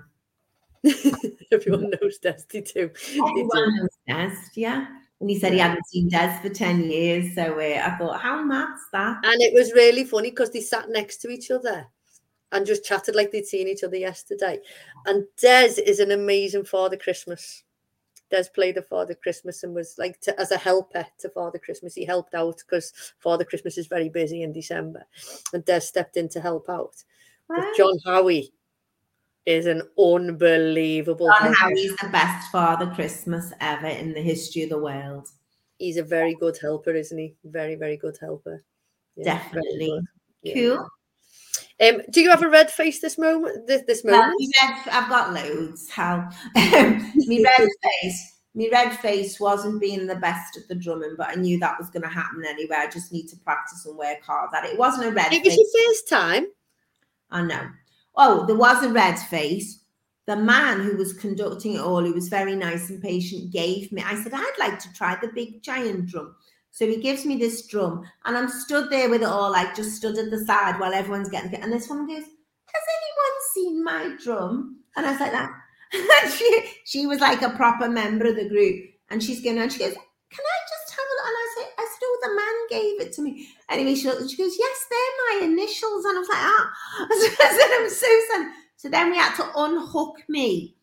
Everyone 1.51 1.91
knows 2.01 2.19
Dusty 2.19 2.61
too. 2.61 2.89
Everyone 3.11 3.75
knows 3.75 3.89
Dusty, 4.07 4.61
yeah. 4.61 4.87
And 5.19 5.29
he 5.29 5.37
said 5.37 5.51
he 5.51 5.59
hadn't 5.59 5.85
seen 5.87 6.07
Des 6.07 6.39
for 6.41 6.49
10 6.49 6.89
years. 6.89 7.35
So 7.35 7.59
uh, 7.59 7.81
I 7.85 7.97
thought, 7.97 8.21
how 8.21 8.41
mad's 8.43 8.81
that? 8.93 9.17
And 9.25 9.41
it 9.41 9.53
was 9.53 9.73
really 9.73 10.05
funny 10.05 10.29
because 10.29 10.51
they 10.51 10.61
sat 10.61 10.89
next 10.89 11.17
to 11.17 11.29
each 11.29 11.51
other 11.51 11.85
and 12.53 12.65
just 12.65 12.85
chatted 12.85 13.13
like 13.13 13.31
they'd 13.31 13.45
seen 13.45 13.67
each 13.67 13.83
other 13.83 13.97
yesterday. 13.97 14.59
And 15.05 15.25
Des 15.41 15.81
is 15.85 15.99
an 15.99 16.11
amazing 16.11 16.63
Father 16.63 16.95
Christmas. 16.95 17.63
Des 18.31 18.45
played 18.53 18.75
the 18.75 18.81
Father 18.81 19.13
Christmas 19.13 19.63
and 19.63 19.75
was 19.75 19.97
like 19.97 20.19
to, 20.21 20.39
as 20.39 20.51
a 20.51 20.57
helper 20.57 21.05
to 21.19 21.29
Father 21.29 21.59
Christmas. 21.59 21.93
He 21.93 22.05
helped 22.05 22.33
out 22.33 22.57
because 22.57 23.13
Father 23.19 23.43
Christmas 23.43 23.77
is 23.77 23.87
very 23.87 24.09
busy 24.09 24.41
in 24.41 24.53
December. 24.53 25.05
And 25.53 25.63
Des 25.65 25.81
stepped 25.81 26.17
in 26.17 26.29
to 26.29 26.41
help 26.41 26.69
out. 26.69 27.03
But 27.47 27.75
John 27.75 27.97
Howie 28.05 28.53
is 29.45 29.65
an 29.65 29.81
unbelievable. 29.99 31.29
John 31.41 31.53
Howie's 31.53 31.95
the 31.97 32.09
best 32.09 32.49
Father 32.51 32.91
Christmas 32.95 33.51
ever 33.59 33.87
in 33.87 34.13
the 34.13 34.21
history 34.21 34.63
of 34.63 34.69
the 34.69 34.79
world. 34.79 35.27
He's 35.77 35.97
a 35.97 36.03
very 36.03 36.35
good 36.35 36.57
helper, 36.61 36.91
isn't 36.91 37.17
he? 37.17 37.35
Very, 37.43 37.75
very 37.75 37.97
good 37.97 38.17
helper. 38.21 38.63
Yeah, 39.15 39.25
Definitely. 39.25 39.99
Yeah. 40.43 40.53
Cool. 40.53 40.89
Um, 41.81 42.01
do 42.11 42.21
you 42.21 42.29
have 42.29 42.43
a 42.43 42.49
red 42.49 42.69
face 42.69 43.01
this 43.01 43.17
moment? 43.17 43.65
This, 43.65 43.81
this 43.87 44.05
moment? 44.05 44.33
Red, 44.61 44.87
I've 44.91 45.09
got 45.09 45.33
loads. 45.33 45.89
How 45.89 46.29
me 46.55 47.43
red 47.43 47.67
face. 47.83 48.37
My 48.53 48.67
red 48.71 48.93
face 48.97 49.39
wasn't 49.39 49.81
being 49.81 50.05
the 50.05 50.15
best 50.15 50.57
at 50.57 50.67
the 50.67 50.75
drumming, 50.75 51.15
but 51.17 51.29
I 51.29 51.35
knew 51.35 51.57
that 51.59 51.79
was 51.79 51.89
going 51.89 52.03
to 52.03 52.09
happen 52.09 52.43
anyway. 52.45 52.75
I 52.77 52.87
just 52.87 53.11
need 53.11 53.27
to 53.29 53.37
practice 53.37 53.85
and 53.85 53.97
work 53.97 54.21
hard 54.23 54.49
at 54.53 54.65
it. 54.65 54.73
It 54.73 54.79
wasn't 54.79 55.07
a 55.07 55.11
red. 55.11 55.33
It 55.33 55.43
was 55.43 55.53
face. 55.53 55.73
your 55.73 55.87
first 55.87 56.09
time. 56.09 56.45
I 57.31 57.41
know. 57.41 57.69
Oh, 58.15 58.45
there 58.45 58.57
was 58.57 58.83
a 58.83 58.89
red 58.89 59.15
face. 59.17 59.79
The 60.27 60.35
man 60.35 60.81
who 60.81 60.97
was 60.97 61.13
conducting 61.13 61.75
it 61.75 61.81
all, 61.81 62.03
who 62.03 62.13
was 62.13 62.27
very 62.27 62.55
nice 62.55 62.89
and 62.89 63.01
patient, 63.01 63.51
gave 63.51 63.91
me. 63.91 64.03
I 64.05 64.21
said, 64.21 64.33
I'd 64.35 64.55
like 64.59 64.79
to 64.79 64.93
try 64.93 65.17
the 65.19 65.29
big 65.29 65.63
giant 65.63 66.07
drum. 66.07 66.35
So 66.71 66.87
he 66.87 66.97
gives 67.01 67.25
me 67.25 67.35
this 67.35 67.67
drum, 67.67 68.03
and 68.25 68.37
I'm 68.37 68.47
stood 68.47 68.89
there 68.89 69.09
with 69.09 69.21
it 69.21 69.27
all, 69.27 69.51
like 69.51 69.75
just 69.75 69.97
stood 69.97 70.17
at 70.17 70.31
the 70.31 70.45
side 70.45 70.79
while 70.79 70.93
everyone's 70.93 71.29
getting. 71.29 71.53
And 71.55 71.71
this 71.71 71.89
one 71.89 72.07
goes, 72.07 72.23
Has 72.23 72.85
anyone 72.97 73.37
seen 73.53 73.83
my 73.83 74.15
drum? 74.23 74.79
And 74.95 75.05
I 75.05 75.11
was 75.11 75.19
like 75.19 75.33
that. 75.33 75.51
And 75.93 76.31
she 76.37 76.63
she 76.85 77.05
was 77.05 77.19
like 77.19 77.41
a 77.41 77.49
proper 77.51 77.89
member 77.89 78.27
of 78.27 78.37
the 78.37 78.47
group. 78.47 78.85
And 79.09 79.21
she's 79.21 79.41
going, 79.41 79.57
and 79.59 79.71
she 79.71 79.79
goes, 79.79 79.93
Can 79.93 80.45
I 80.45 80.59
just 80.69 80.91
have 80.91 81.05
a 81.05 81.15
look? 81.17 81.27
And 81.27 81.37
I 81.37 81.53
said, 81.55 81.67
I 81.77 81.83
said, 81.83 82.03
Oh, 82.03 82.19
the 82.23 82.35
man 82.35 82.81
gave 82.81 83.01
it 83.01 83.13
to 83.13 83.21
me. 83.21 83.47
Anyway, 83.69 83.95
she, 83.95 84.09
she 84.29 84.37
goes, 84.37 84.55
Yes, 84.57 84.85
they're 84.89 85.39
my 85.39 85.45
initials. 85.47 86.05
And 86.05 86.15
I 86.15 86.19
was 86.19 86.29
like, 86.29 86.39
Ah. 86.39 86.71
I 86.99 87.57
said, 87.59 87.71
I'm 87.79 87.89
so. 87.89 88.51
So 88.81 88.89
then 88.89 89.11
we 89.11 89.17
had 89.17 89.35
to 89.35 89.45
unhook 89.57 90.23
me, 90.27 90.75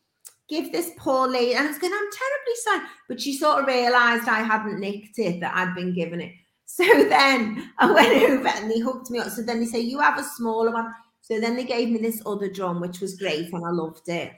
give 0.49 0.72
this 0.72 0.90
poor 0.96 1.28
lady, 1.28 1.55
and 1.55 1.66
I 1.66 1.70
was 1.70 1.78
going, 1.78 1.92
I'm 1.92 2.11
terribly 2.11 2.55
sorry. 2.62 2.80
But 3.09 3.20
she 3.20 3.36
sort 3.36 3.61
of 3.61 3.66
realized 3.66 4.28
I 4.28 4.40
hadn't 4.40 4.80
nicked 4.80 5.18
it, 5.18 5.40
that 5.40 5.55
I'd 5.55 5.74
been 5.74 5.94
given 5.94 6.20
it. 6.20 6.32
So 6.70 6.84
then 6.84 7.72
I 7.78 7.90
went 7.90 8.22
over 8.30 8.46
and 8.46 8.70
they 8.70 8.78
hooked 8.78 9.11
me 9.11 9.18
up. 9.20 9.30
So 9.30 9.40
then 9.40 9.59
they 9.59 9.64
say, 9.64 9.80
You 9.80 10.01
have 10.01 10.18
a 10.18 10.22
smaller 10.22 10.70
one. 10.70 10.92
So 11.22 11.40
then 11.40 11.57
they 11.57 11.64
gave 11.64 11.88
me 11.88 11.99
this 11.99 12.20
other 12.26 12.51
drum, 12.51 12.80
which 12.82 13.01
was 13.01 13.16
great, 13.16 13.51
and 13.53 13.64
I 13.64 13.70
loved 13.70 14.07
it. 14.09 14.32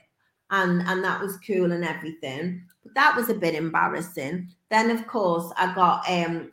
And, 0.49 0.81
and 0.81 1.03
that 1.03 1.21
was 1.21 1.37
cool 1.45 1.73
and 1.73 1.83
everything. 1.83 2.63
But 2.83 2.95
that 2.95 3.17
was 3.17 3.29
a 3.29 3.33
bit 3.33 3.53
embarrassing. 3.53 4.49
Then, 4.69 4.91
of 4.91 5.07
course, 5.07 5.51
I 5.57 5.75
got 5.75 6.09
um 6.09 6.51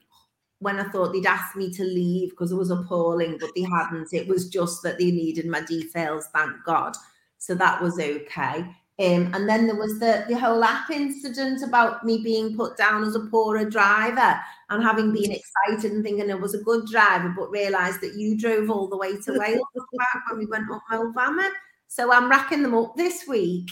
when 0.60 0.80
I 0.80 0.88
thought 0.90 1.12
they'd 1.12 1.26
asked 1.26 1.56
me 1.56 1.70
to 1.74 1.84
leave 1.84 2.30
because 2.30 2.50
it 2.50 2.56
was 2.56 2.70
appalling, 2.70 3.38
but 3.38 3.50
they 3.54 3.62
hadn't. 3.62 4.12
It 4.12 4.26
was 4.26 4.48
just 4.48 4.82
that 4.82 4.98
they 4.98 5.10
needed 5.10 5.46
my 5.46 5.60
details, 5.60 6.26
thank 6.34 6.52
God. 6.64 6.96
So 7.38 7.54
that 7.54 7.80
was 7.80 8.00
okay. 8.00 8.66
Um, 9.00 9.32
and 9.32 9.48
then 9.48 9.68
there 9.68 9.76
was 9.76 10.00
the, 10.00 10.24
the 10.28 10.36
whole 10.36 10.64
app 10.64 10.90
incident 10.90 11.62
about 11.62 12.04
me 12.04 12.18
being 12.18 12.56
put 12.56 12.76
down 12.76 13.04
as 13.04 13.14
a 13.14 13.20
poorer 13.20 13.64
driver 13.64 14.40
and 14.70 14.82
having 14.82 15.12
been 15.12 15.30
excited 15.30 15.92
and 15.92 16.02
thinking 16.02 16.28
it 16.28 16.40
was 16.40 16.54
a 16.54 16.62
good 16.62 16.84
driver, 16.86 17.32
but 17.36 17.50
realised 17.50 18.00
that 18.00 18.16
you 18.16 18.36
drove 18.36 18.70
all 18.70 18.88
the 18.88 18.96
way 18.96 19.12
to 19.12 19.32
Wales 19.38 19.62
back 19.96 20.22
when 20.28 20.40
we 20.40 20.46
went 20.46 20.68
up 20.70 20.82
Moel 20.90 21.12
Famau. 21.14 21.48
So 21.86 22.12
I'm 22.12 22.28
racking 22.28 22.62
them 22.62 22.74
up 22.74 22.96
this 22.96 23.24
week. 23.28 23.70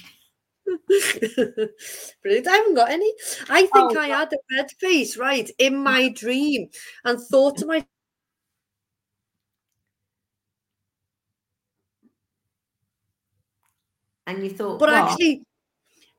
Brilliant. 2.23 2.47
I 2.49 2.57
haven't 2.57 2.75
got 2.75 2.91
any. 2.91 3.13
I 3.49 3.63
think 3.63 3.73
oh, 3.75 3.99
I 3.99 4.09
had 4.09 4.33
a 4.33 4.57
red 4.57 4.71
face, 4.79 5.17
right, 5.17 5.51
in 5.59 5.77
my 5.77 6.09
dream 6.09 6.69
and 7.05 7.21
thought 7.21 7.59
to 7.59 7.67
myself, 7.67 7.89
and 14.27 14.43
you 14.43 14.51
thought, 14.51 14.79
but 14.79 14.91
what? 14.91 14.95
actually, 14.95 15.43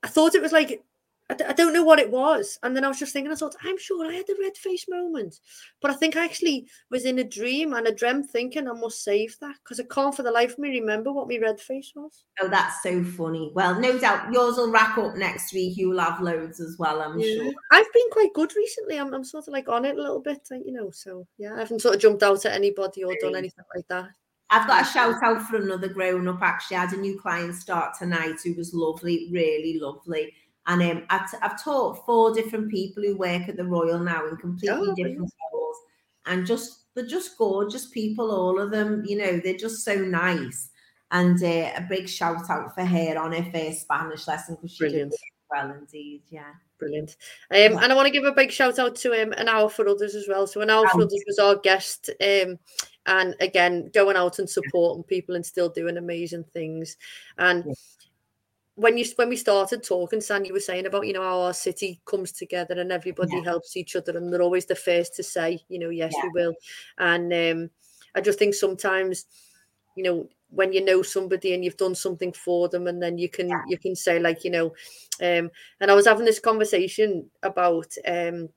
I 0.03 0.07
thought 0.07 0.35
it 0.35 0.41
was 0.41 0.51
like 0.51 0.81
I 1.29 1.33
d- 1.33 1.43
I 1.43 1.53
don't 1.53 1.73
know 1.73 1.83
what 1.83 1.99
it 1.99 2.09
was. 2.09 2.57
And 2.63 2.75
then 2.75 2.85
I 2.85 2.87
was 2.87 2.99
just 2.99 3.11
thinking, 3.11 3.31
I 3.31 3.35
thought, 3.35 3.55
I'm 3.61 3.77
sure 3.77 4.09
I 4.09 4.13
had 4.13 4.29
a 4.29 4.41
red 4.41 4.55
face 4.55 4.85
moment. 4.87 5.39
But 5.81 5.91
I 5.91 5.95
think 5.95 6.15
I 6.15 6.23
actually 6.23 6.67
was 6.89 7.03
in 7.03 7.19
a 7.19 7.23
dream 7.23 7.73
and 7.73 7.85
I 7.85 7.91
dreamt 7.91 8.29
thinking 8.29 8.67
I 8.67 8.73
must 8.73 9.03
save 9.03 9.35
that 9.41 9.55
because 9.61 9.79
I 9.79 9.83
can't 9.83 10.15
for 10.15 10.23
the 10.23 10.31
life 10.31 10.53
of 10.53 10.59
me 10.59 10.79
remember 10.79 11.11
what 11.11 11.27
my 11.27 11.37
red 11.37 11.59
face 11.59 11.91
was. 11.95 12.23
Oh, 12.41 12.47
that's 12.47 12.81
so 12.81 13.03
funny. 13.03 13.51
Well, 13.53 13.79
no 13.79 13.97
doubt 13.97 14.31
yours 14.31 14.55
will 14.55 14.71
rack 14.71 14.97
up 14.97 15.15
next 15.15 15.53
week. 15.53 15.75
You'll 15.75 15.99
have 15.99 16.21
loads 16.21 16.61
as 16.61 16.77
well, 16.79 17.01
I'm 17.01 17.19
yeah. 17.19 17.35
sure. 17.35 17.53
I've 17.71 17.93
been 17.93 18.09
quite 18.11 18.33
good 18.33 18.55
recently. 18.55 18.97
I'm, 18.97 19.13
I'm 19.13 19.25
sort 19.25 19.47
of 19.47 19.53
like 19.53 19.67
on 19.67 19.83
it 19.83 19.97
a 19.97 20.01
little 20.01 20.21
bit, 20.21 20.47
uh, 20.51 20.55
you 20.55 20.71
know. 20.71 20.91
So 20.91 21.27
yeah, 21.37 21.55
I 21.55 21.59
haven't 21.59 21.81
sort 21.81 21.95
of 21.95 22.01
jumped 22.01 22.23
out 22.23 22.45
at 22.45 22.53
anybody 22.53 23.03
or 23.03 23.13
done 23.19 23.35
anything 23.35 23.65
like 23.75 23.87
that. 23.89 24.11
I've 24.49 24.67
got 24.67 24.83
a 24.83 24.91
shout 24.91 25.21
out 25.21 25.41
for 25.43 25.57
another 25.57 25.89
grown 25.89 26.27
up 26.27 26.41
actually. 26.41 26.77
I 26.77 26.85
had 26.85 26.93
a 26.93 27.01
new 27.01 27.19
client 27.19 27.55
start 27.55 27.95
tonight 27.97 28.37
who 28.43 28.53
was 28.53 28.73
lovely, 28.73 29.29
really 29.31 29.79
lovely 29.79 30.33
and 30.67 30.81
um, 30.81 31.03
I've, 31.09 31.29
I've 31.41 31.63
taught 31.63 32.05
four 32.05 32.33
different 32.33 32.69
people 32.69 33.01
who 33.01 33.17
work 33.17 33.47
at 33.47 33.55
the 33.55 33.63
Royal 33.63 33.99
now 33.99 34.27
in 34.27 34.35
completely 34.35 34.89
oh, 34.89 34.95
different 34.95 35.31
roles, 35.53 35.77
and 36.25 36.45
just 36.45 36.93
they're 36.93 37.05
just 37.05 37.37
gorgeous 37.37 37.87
people, 37.87 38.31
all 38.31 38.59
of 38.59 38.69
them. 38.69 39.03
You 39.05 39.17
know, 39.17 39.39
they're 39.39 39.55
just 39.55 39.85
so 39.85 39.95
nice. 39.95 40.69
And 41.11 41.41
uh, 41.41 41.71
a 41.77 41.85
big 41.87 42.09
shout 42.09 42.49
out 42.49 42.75
for 42.75 42.83
her 42.83 43.17
on 43.17 43.31
her 43.31 43.49
first 43.53 43.81
Spanish 43.81 44.27
lesson 44.27 44.55
because 44.55 44.71
she 44.71 44.79
Brilliant. 44.79 45.11
did 45.11 45.19
well 45.49 45.71
indeed. 45.71 46.23
Yeah. 46.29 46.51
Brilliant. 46.79 47.17
Um. 47.51 47.77
And 47.77 47.91
I 47.91 47.95
want 47.95 48.05
to 48.05 48.11
give 48.11 48.23
a 48.23 48.31
big 48.31 48.51
shout 48.51 48.79
out 48.79 48.95
to 48.97 49.21
um, 49.21 49.33
an 49.33 49.47
hour 49.47 49.69
for 49.69 49.87
others 49.87 50.15
as 50.15 50.27
well. 50.27 50.45
So 50.45 50.61
an 50.61 50.69
hour 50.69 50.87
for 50.89 51.01
others 51.01 51.23
was 51.25 51.39
our 51.39 51.55
guest. 51.55 52.09
Um, 52.21 52.59
and 53.07 53.35
again, 53.39 53.89
going 53.93 54.17
out 54.17 54.39
and 54.39 54.49
supporting 54.49 55.03
people 55.03 55.35
and 55.35 55.45
still 55.45 55.69
doing 55.69 55.97
amazing 55.97 56.43
things. 56.53 56.97
And 57.37 57.73
when 58.75 58.95
you 58.95 59.05
when 59.15 59.29
we 59.29 59.35
started 59.35 59.81
talking, 59.81 60.21
San, 60.21 60.45
you 60.45 60.53
were 60.53 60.59
saying 60.59 60.85
about 60.85 61.07
you 61.07 61.13
know 61.13 61.23
how 61.23 61.39
our 61.41 61.53
city 61.53 61.99
comes 62.05 62.31
together 62.31 62.79
and 62.79 62.91
everybody 62.91 63.37
yeah. 63.37 63.43
helps 63.43 63.75
each 63.75 63.95
other, 63.95 64.15
and 64.15 64.31
they're 64.31 64.41
always 64.43 64.67
the 64.67 64.75
first 64.75 65.15
to 65.15 65.23
say, 65.23 65.59
you 65.67 65.79
know, 65.79 65.89
yes, 65.89 66.13
yeah. 66.15 66.23
we 66.23 66.41
will. 66.41 66.53
And 66.99 67.33
um, 67.33 67.69
I 68.13 68.21
just 68.21 68.37
think 68.37 68.53
sometimes, 68.53 69.25
you 69.95 70.03
know, 70.03 70.29
when 70.49 70.71
you 70.71 70.83
know 70.83 71.01
somebody 71.01 71.53
and 71.53 71.63
you've 71.63 71.77
done 71.77 71.95
something 71.95 72.31
for 72.31 72.69
them 72.69 72.87
and 72.87 73.01
then 73.01 73.17
you 73.17 73.29
can 73.29 73.49
yeah. 73.49 73.61
you 73.67 73.77
can 73.77 73.95
say 73.95 74.19
like 74.19 74.43
you 74.43 74.51
know 74.51 74.67
um 75.21 75.49
and 75.81 75.91
i 75.91 75.93
was 75.93 76.07
having 76.07 76.25
this 76.25 76.39
conversation 76.39 77.29
about 77.43 77.93
um 78.07 78.49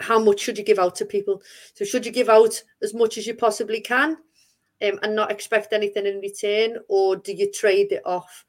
how 0.00 0.18
much 0.18 0.40
should 0.40 0.58
you 0.58 0.64
give 0.64 0.78
out 0.78 0.94
to 0.94 1.04
people 1.04 1.42
so 1.74 1.84
should 1.84 2.04
you 2.04 2.12
give 2.12 2.28
out 2.28 2.62
as 2.82 2.94
much 2.94 3.18
as 3.18 3.26
you 3.26 3.34
possibly 3.34 3.80
can 3.80 4.16
um, 4.82 4.98
and 5.02 5.14
not 5.14 5.30
expect 5.30 5.72
anything 5.72 6.06
in 6.06 6.20
return 6.20 6.76
or 6.88 7.16
do 7.16 7.32
you 7.32 7.50
trade 7.50 7.92
it 7.92 8.02
off 8.04 8.44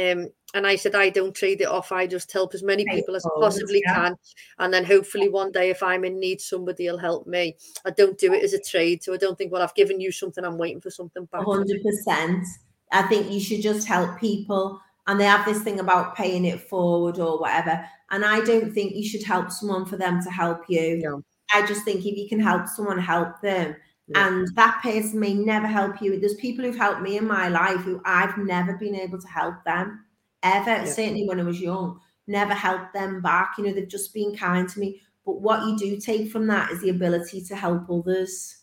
um, 0.00 0.28
and 0.54 0.66
I 0.66 0.76
said, 0.76 0.94
I 0.94 1.08
don't 1.08 1.34
trade 1.34 1.60
it 1.60 1.68
off. 1.68 1.92
I 1.92 2.06
just 2.06 2.30
help 2.32 2.54
as 2.54 2.62
many 2.62 2.84
people 2.84 3.16
as 3.16 3.24
I 3.24 3.30
possibly 3.40 3.82
yeah. 3.86 3.94
can. 3.94 4.16
And 4.58 4.72
then 4.72 4.84
hopefully 4.84 5.28
one 5.28 5.50
day, 5.50 5.70
if 5.70 5.82
I'm 5.82 6.04
in 6.04 6.20
need, 6.20 6.40
somebody 6.40 6.90
will 6.90 6.98
help 6.98 7.26
me. 7.26 7.56
I 7.86 7.90
don't 7.90 8.18
do 8.18 8.32
it 8.34 8.44
as 8.44 8.52
a 8.52 8.60
trade. 8.60 9.02
So 9.02 9.14
I 9.14 9.16
don't 9.16 9.38
think, 9.38 9.52
well, 9.52 9.62
I've 9.62 9.74
given 9.74 10.00
you 10.00 10.12
something, 10.12 10.44
I'm 10.44 10.58
waiting 10.58 10.80
for 10.80 10.90
something 10.90 11.24
back. 11.26 11.42
100%. 11.42 12.44
I 12.92 13.02
think 13.04 13.32
you 13.32 13.40
should 13.40 13.62
just 13.62 13.88
help 13.88 14.18
people. 14.18 14.78
And 15.06 15.18
they 15.18 15.24
have 15.24 15.46
this 15.46 15.62
thing 15.62 15.80
about 15.80 16.14
paying 16.14 16.44
it 16.44 16.60
forward 16.60 17.18
or 17.18 17.40
whatever. 17.40 17.84
And 18.10 18.24
I 18.24 18.44
don't 18.44 18.72
think 18.72 18.94
you 18.94 19.08
should 19.08 19.24
help 19.24 19.50
someone 19.50 19.86
for 19.86 19.96
them 19.96 20.22
to 20.22 20.30
help 20.30 20.64
you. 20.68 21.24
I 21.52 21.66
just 21.66 21.84
think 21.84 22.00
if 22.00 22.16
you 22.16 22.28
can 22.28 22.40
help 22.40 22.68
someone, 22.68 22.98
help 22.98 23.40
them. 23.40 23.74
Yeah. 24.08 24.28
And 24.28 24.48
that 24.54 24.80
person 24.82 25.18
may 25.18 25.32
never 25.32 25.66
help 25.66 26.02
you. 26.02 26.20
There's 26.20 26.34
people 26.34 26.64
who've 26.64 26.76
helped 26.76 27.00
me 27.00 27.16
in 27.16 27.26
my 27.26 27.48
life 27.48 27.80
who 27.80 28.02
I've 28.04 28.36
never 28.36 28.76
been 28.76 28.94
able 28.94 29.20
to 29.20 29.28
help 29.28 29.54
them 29.64 30.04
ever. 30.42 30.70
Yeah. 30.70 30.84
Certainly 30.84 31.26
when 31.26 31.40
I 31.40 31.44
was 31.44 31.60
young, 31.60 32.00
never 32.26 32.54
helped 32.54 32.94
them 32.94 33.20
back. 33.20 33.54
You 33.58 33.64
know, 33.64 33.72
they've 33.72 33.88
just 33.88 34.14
been 34.14 34.36
kind 34.36 34.68
to 34.68 34.80
me. 34.80 35.00
But 35.24 35.40
what 35.40 35.66
you 35.66 35.76
do 35.78 36.00
take 36.00 36.30
from 36.30 36.46
that 36.48 36.70
is 36.70 36.80
the 36.80 36.90
ability 36.90 37.42
to 37.42 37.56
help 37.56 37.88
others. 37.88 38.58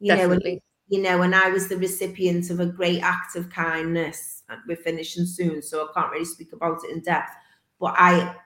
You 0.00 0.14
Definitely. 0.14 0.44
know, 0.44 0.50
and, 0.50 0.60
you 0.88 1.02
know, 1.02 1.22
and 1.22 1.34
I 1.34 1.48
was 1.48 1.68
the 1.68 1.78
recipient 1.78 2.50
of 2.50 2.60
a 2.60 2.66
great 2.66 3.00
act 3.00 3.36
of 3.36 3.48
kindness. 3.48 4.42
We're 4.68 4.76
finishing 4.76 5.24
soon, 5.24 5.62
so 5.62 5.82
I 5.82 5.92
can't 5.94 6.12
really 6.12 6.26
speak 6.26 6.52
about 6.52 6.84
it 6.84 6.90
in 6.90 7.00
depth. 7.00 7.32
But 7.80 7.94
I 7.96 8.36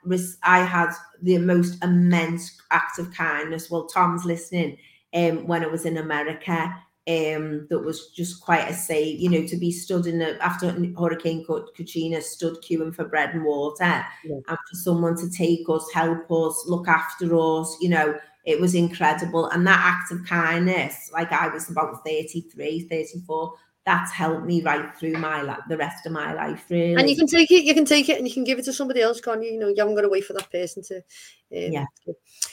I 0.44 0.60
had 0.60 0.90
the 1.20 1.38
most 1.38 1.82
immense 1.82 2.60
act 2.70 2.98
of 2.98 3.12
kindness. 3.12 3.70
Well, 3.70 3.86
Tom's 3.86 4.24
listening 4.24 4.78
um, 5.14 5.46
when 5.46 5.64
I 5.64 5.66
was 5.66 5.84
in 5.84 5.96
America. 5.96 6.74
Um, 7.08 7.66
that 7.70 7.78
was 7.78 8.08
just 8.08 8.42
quite 8.42 8.68
a 8.68 8.74
save, 8.74 9.18
you 9.18 9.30
know, 9.30 9.46
to 9.46 9.56
be 9.56 9.72
stood 9.72 10.06
in 10.06 10.18
the 10.18 10.36
after 10.44 10.70
Hurricane 10.98 11.42
Katrina, 11.74 12.20
stood 12.20 12.56
queuing 12.56 12.94
for 12.94 13.06
bread 13.06 13.30
and 13.34 13.44
water, 13.44 14.04
yeah. 14.24 14.34
and 14.46 14.58
for 14.68 14.74
someone 14.74 15.16
to 15.16 15.30
take 15.30 15.66
us, 15.70 15.90
help 15.94 16.30
us, 16.30 16.64
look 16.66 16.86
after 16.86 17.34
us, 17.38 17.74
you 17.80 17.88
know, 17.88 18.14
it 18.44 18.60
was 18.60 18.74
incredible. 18.74 19.46
And 19.46 19.66
that 19.66 19.80
act 19.80 20.12
of 20.12 20.26
kindness, 20.26 21.10
like 21.12 21.32
I 21.32 21.48
was 21.48 21.70
about 21.70 22.04
33, 22.04 22.88
34, 22.88 23.54
that's 23.84 24.12
helped 24.12 24.44
me 24.44 24.62
right 24.62 24.94
through 24.96 25.14
my 25.14 25.40
life, 25.40 25.60
the 25.68 25.76
rest 25.78 26.04
of 26.04 26.12
my 26.12 26.34
life, 26.34 26.66
really. 26.68 26.94
And 26.94 27.08
you 27.08 27.16
can 27.16 27.26
take 27.26 27.50
it, 27.50 27.64
you 27.64 27.72
can 27.72 27.86
take 27.86 28.10
it, 28.10 28.18
and 28.18 28.28
you 28.28 28.34
can 28.34 28.44
give 28.44 28.58
it 28.58 28.66
to 28.66 28.72
somebody 28.72 29.00
else, 29.00 29.20
can't 29.20 29.42
you? 29.42 29.52
You 29.52 29.58
know, 29.58 29.68
you 29.68 29.76
haven't 29.78 29.94
got 29.94 30.02
to 30.02 30.10
wait 30.10 30.24
for 30.24 30.34
that 30.34 30.50
person 30.52 30.82
to. 30.84 30.96
Um, 30.96 31.72
yeah. 31.72 31.84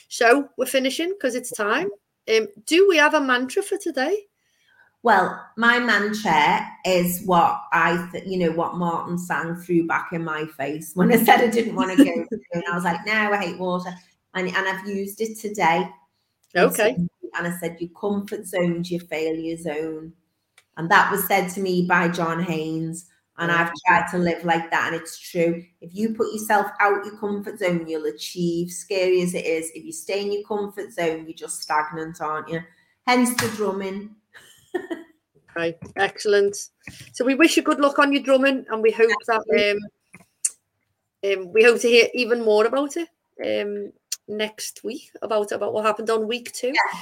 So 0.08 0.50
we're 0.58 0.66
finishing 0.66 1.10
because 1.10 1.36
it's 1.36 1.52
time. 1.52 1.90
Um, 2.34 2.48
do 2.66 2.88
we 2.88 2.98
have 2.98 3.14
a 3.14 3.22
mantra 3.22 3.64
for 3.64 3.78
today? 3.78 4.28
Well, 5.06 5.40
my 5.56 5.78
mantra 5.78 6.68
is 6.84 7.22
what 7.26 7.62
I, 7.72 8.10
th- 8.12 8.26
you 8.26 8.40
know, 8.40 8.50
what 8.54 8.74
Martin 8.74 9.20
sang 9.20 9.56
through 9.56 9.86
back 9.86 10.14
in 10.14 10.24
my 10.24 10.48
face 10.58 10.94
when 10.96 11.14
I 11.14 11.24
said 11.24 11.42
I 11.42 11.48
didn't 11.48 11.76
want 11.76 11.96
to 11.96 12.04
go. 12.04 12.12
and 12.54 12.64
I 12.72 12.74
was 12.74 12.86
like, 12.86 13.06
no, 13.06 13.14
I 13.14 13.38
hate 13.38 13.60
water, 13.60 13.92
and 14.34 14.48
and 14.48 14.68
I've 14.68 14.88
used 14.88 15.22
it 15.22 15.38
today. 15.38 15.88
Okay. 16.58 16.96
And 17.38 17.48
I 17.48 17.56
said, 17.60 17.78
your 17.80 17.92
comfort 17.92 18.48
zone's 18.48 18.90
your 18.90 19.02
failure 19.02 19.56
zone, 19.58 20.12
and 20.76 20.90
that 20.90 21.12
was 21.12 21.28
said 21.28 21.50
to 21.50 21.60
me 21.60 21.86
by 21.86 22.08
John 22.08 22.42
Haynes. 22.42 23.06
And 23.38 23.52
I've 23.52 23.74
tried 23.86 24.08
to 24.10 24.18
live 24.18 24.44
like 24.44 24.72
that, 24.72 24.92
and 24.92 25.00
it's 25.00 25.20
true. 25.20 25.64
If 25.82 25.94
you 25.94 26.16
put 26.16 26.34
yourself 26.34 26.72
out 26.80 27.06
your 27.06 27.20
comfort 27.20 27.60
zone, 27.60 27.88
you'll 27.88 28.08
achieve. 28.08 28.72
Scary 28.72 29.22
as 29.22 29.36
it 29.36 29.46
is, 29.46 29.70
if 29.76 29.86
you 29.86 29.92
stay 29.92 30.24
in 30.24 30.32
your 30.32 30.48
comfort 30.48 30.92
zone, 30.94 31.26
you're 31.28 31.38
just 31.38 31.62
stagnant, 31.62 32.22
aren't 32.22 32.50
you? 32.50 32.62
Hence 33.06 33.36
the 33.36 33.50
drumming. 33.56 34.16
Right, 35.56 35.78
excellent. 35.96 36.56
So 37.14 37.26
we 37.26 37.36
wish 37.36 37.58
you 37.58 37.64
good 37.64 37.80
luck 37.80 38.00
on 38.00 38.14
your 38.14 38.24
drumming, 38.24 38.66
and 38.70 38.82
we 38.82 38.92
hope 38.92 39.12
that 39.28 39.78
um, 41.24 41.32
um, 41.32 41.54
we 41.54 41.64
hope 41.64 41.80
to 41.82 41.88
hear 41.88 42.08
even 42.14 42.44
more 42.44 42.66
about 42.66 42.96
it 42.98 43.10
um, 43.46 43.92
next 44.28 44.84
week 44.84 45.12
about 45.22 45.52
about 45.52 45.74
what 45.74 45.86
happened 45.86 46.10
on 46.10 46.28
week 46.28 46.52
two. 46.54 46.74
Yeah. 46.74 47.00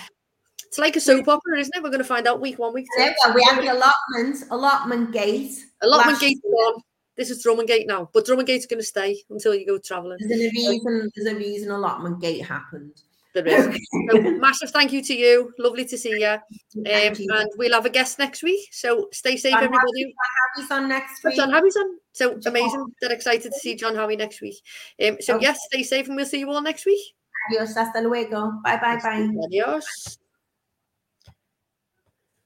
It's 0.65 0.79
like 0.79 0.95
a 0.95 0.99
soap 0.99 1.27
opera, 1.27 1.59
isn't 1.59 1.75
it? 1.75 1.83
We're 1.83 1.89
going 1.89 1.99
to 1.99 2.03
find 2.03 2.27
out 2.27 2.41
week 2.41 2.57
one, 2.57 2.73
week 2.73 2.87
two. 2.97 3.03
Yeah, 3.03 3.35
we 3.35 3.43
have 3.43 3.61
the 3.61 3.73
allotment, 3.73 4.43
allotment 4.49 5.11
gate. 5.11 5.51
Allotment 5.83 6.19
gate 6.19 6.39
one. 6.41 6.81
This 7.15 7.29
is 7.29 7.43
Drummond 7.43 7.67
Gate 7.67 7.85
now, 7.85 8.09
but 8.11 8.25
Drummond 8.25 8.47
Gate's 8.47 8.65
going 8.65 8.79
to 8.79 8.85
stay 8.85 9.21
until 9.29 9.53
you 9.53 9.67
go 9.67 9.77
travelling. 9.77 10.17
There's 10.19 10.41
a 10.41 10.49
reason. 10.49 11.11
There's 11.15 11.27
a 11.27 11.37
reason 11.37 11.69
allotment 11.69 12.19
gate 12.19 12.43
happened. 12.43 13.03
There 13.33 13.47
is. 13.47 13.65
so, 14.11 14.21
massive 14.37 14.69
thank 14.69 14.91
you 14.93 15.01
to 15.03 15.13
you. 15.13 15.51
Lovely 15.57 15.85
to 15.85 15.97
see 15.97 16.19
you. 16.19 16.27
Um, 16.27 16.39
you. 16.85 17.27
And 17.33 17.49
we'll 17.57 17.73
have 17.73 17.85
a 17.85 17.89
guest 17.89 18.19
next 18.19 18.43
week. 18.43 18.69
So 18.71 19.07
stay 19.11 19.37
safe, 19.37 19.53
John 19.53 19.63
everybody. 19.63 20.13
Harry's 20.55 20.71
on 20.71 20.87
next 20.87 21.23
week. 21.23 21.35
John 21.35 21.51
Harry's 21.51 21.75
on. 21.75 21.97
So 22.13 22.39
amazing. 22.45 22.85
They're 23.01 23.11
excited 23.11 23.51
to 23.51 23.59
see 23.59 23.75
John 23.75 23.95
Harry 23.95 24.15
next 24.15 24.41
week. 24.41 24.61
Um, 25.03 25.17
so 25.19 25.35
okay. 25.35 25.43
yes, 25.43 25.59
stay 25.71 25.83
safe, 25.83 26.07
and 26.07 26.15
we'll 26.15 26.25
see 26.25 26.39
you 26.39 26.49
all 26.51 26.61
next 26.61 26.85
week. 26.85 27.01
Adios. 27.49 27.75
Hasta 27.75 28.01
luego. 28.01 28.51
Bye 28.63 28.77
bye 28.77 28.97
bye. 29.01 29.29
Adios. 29.45 30.17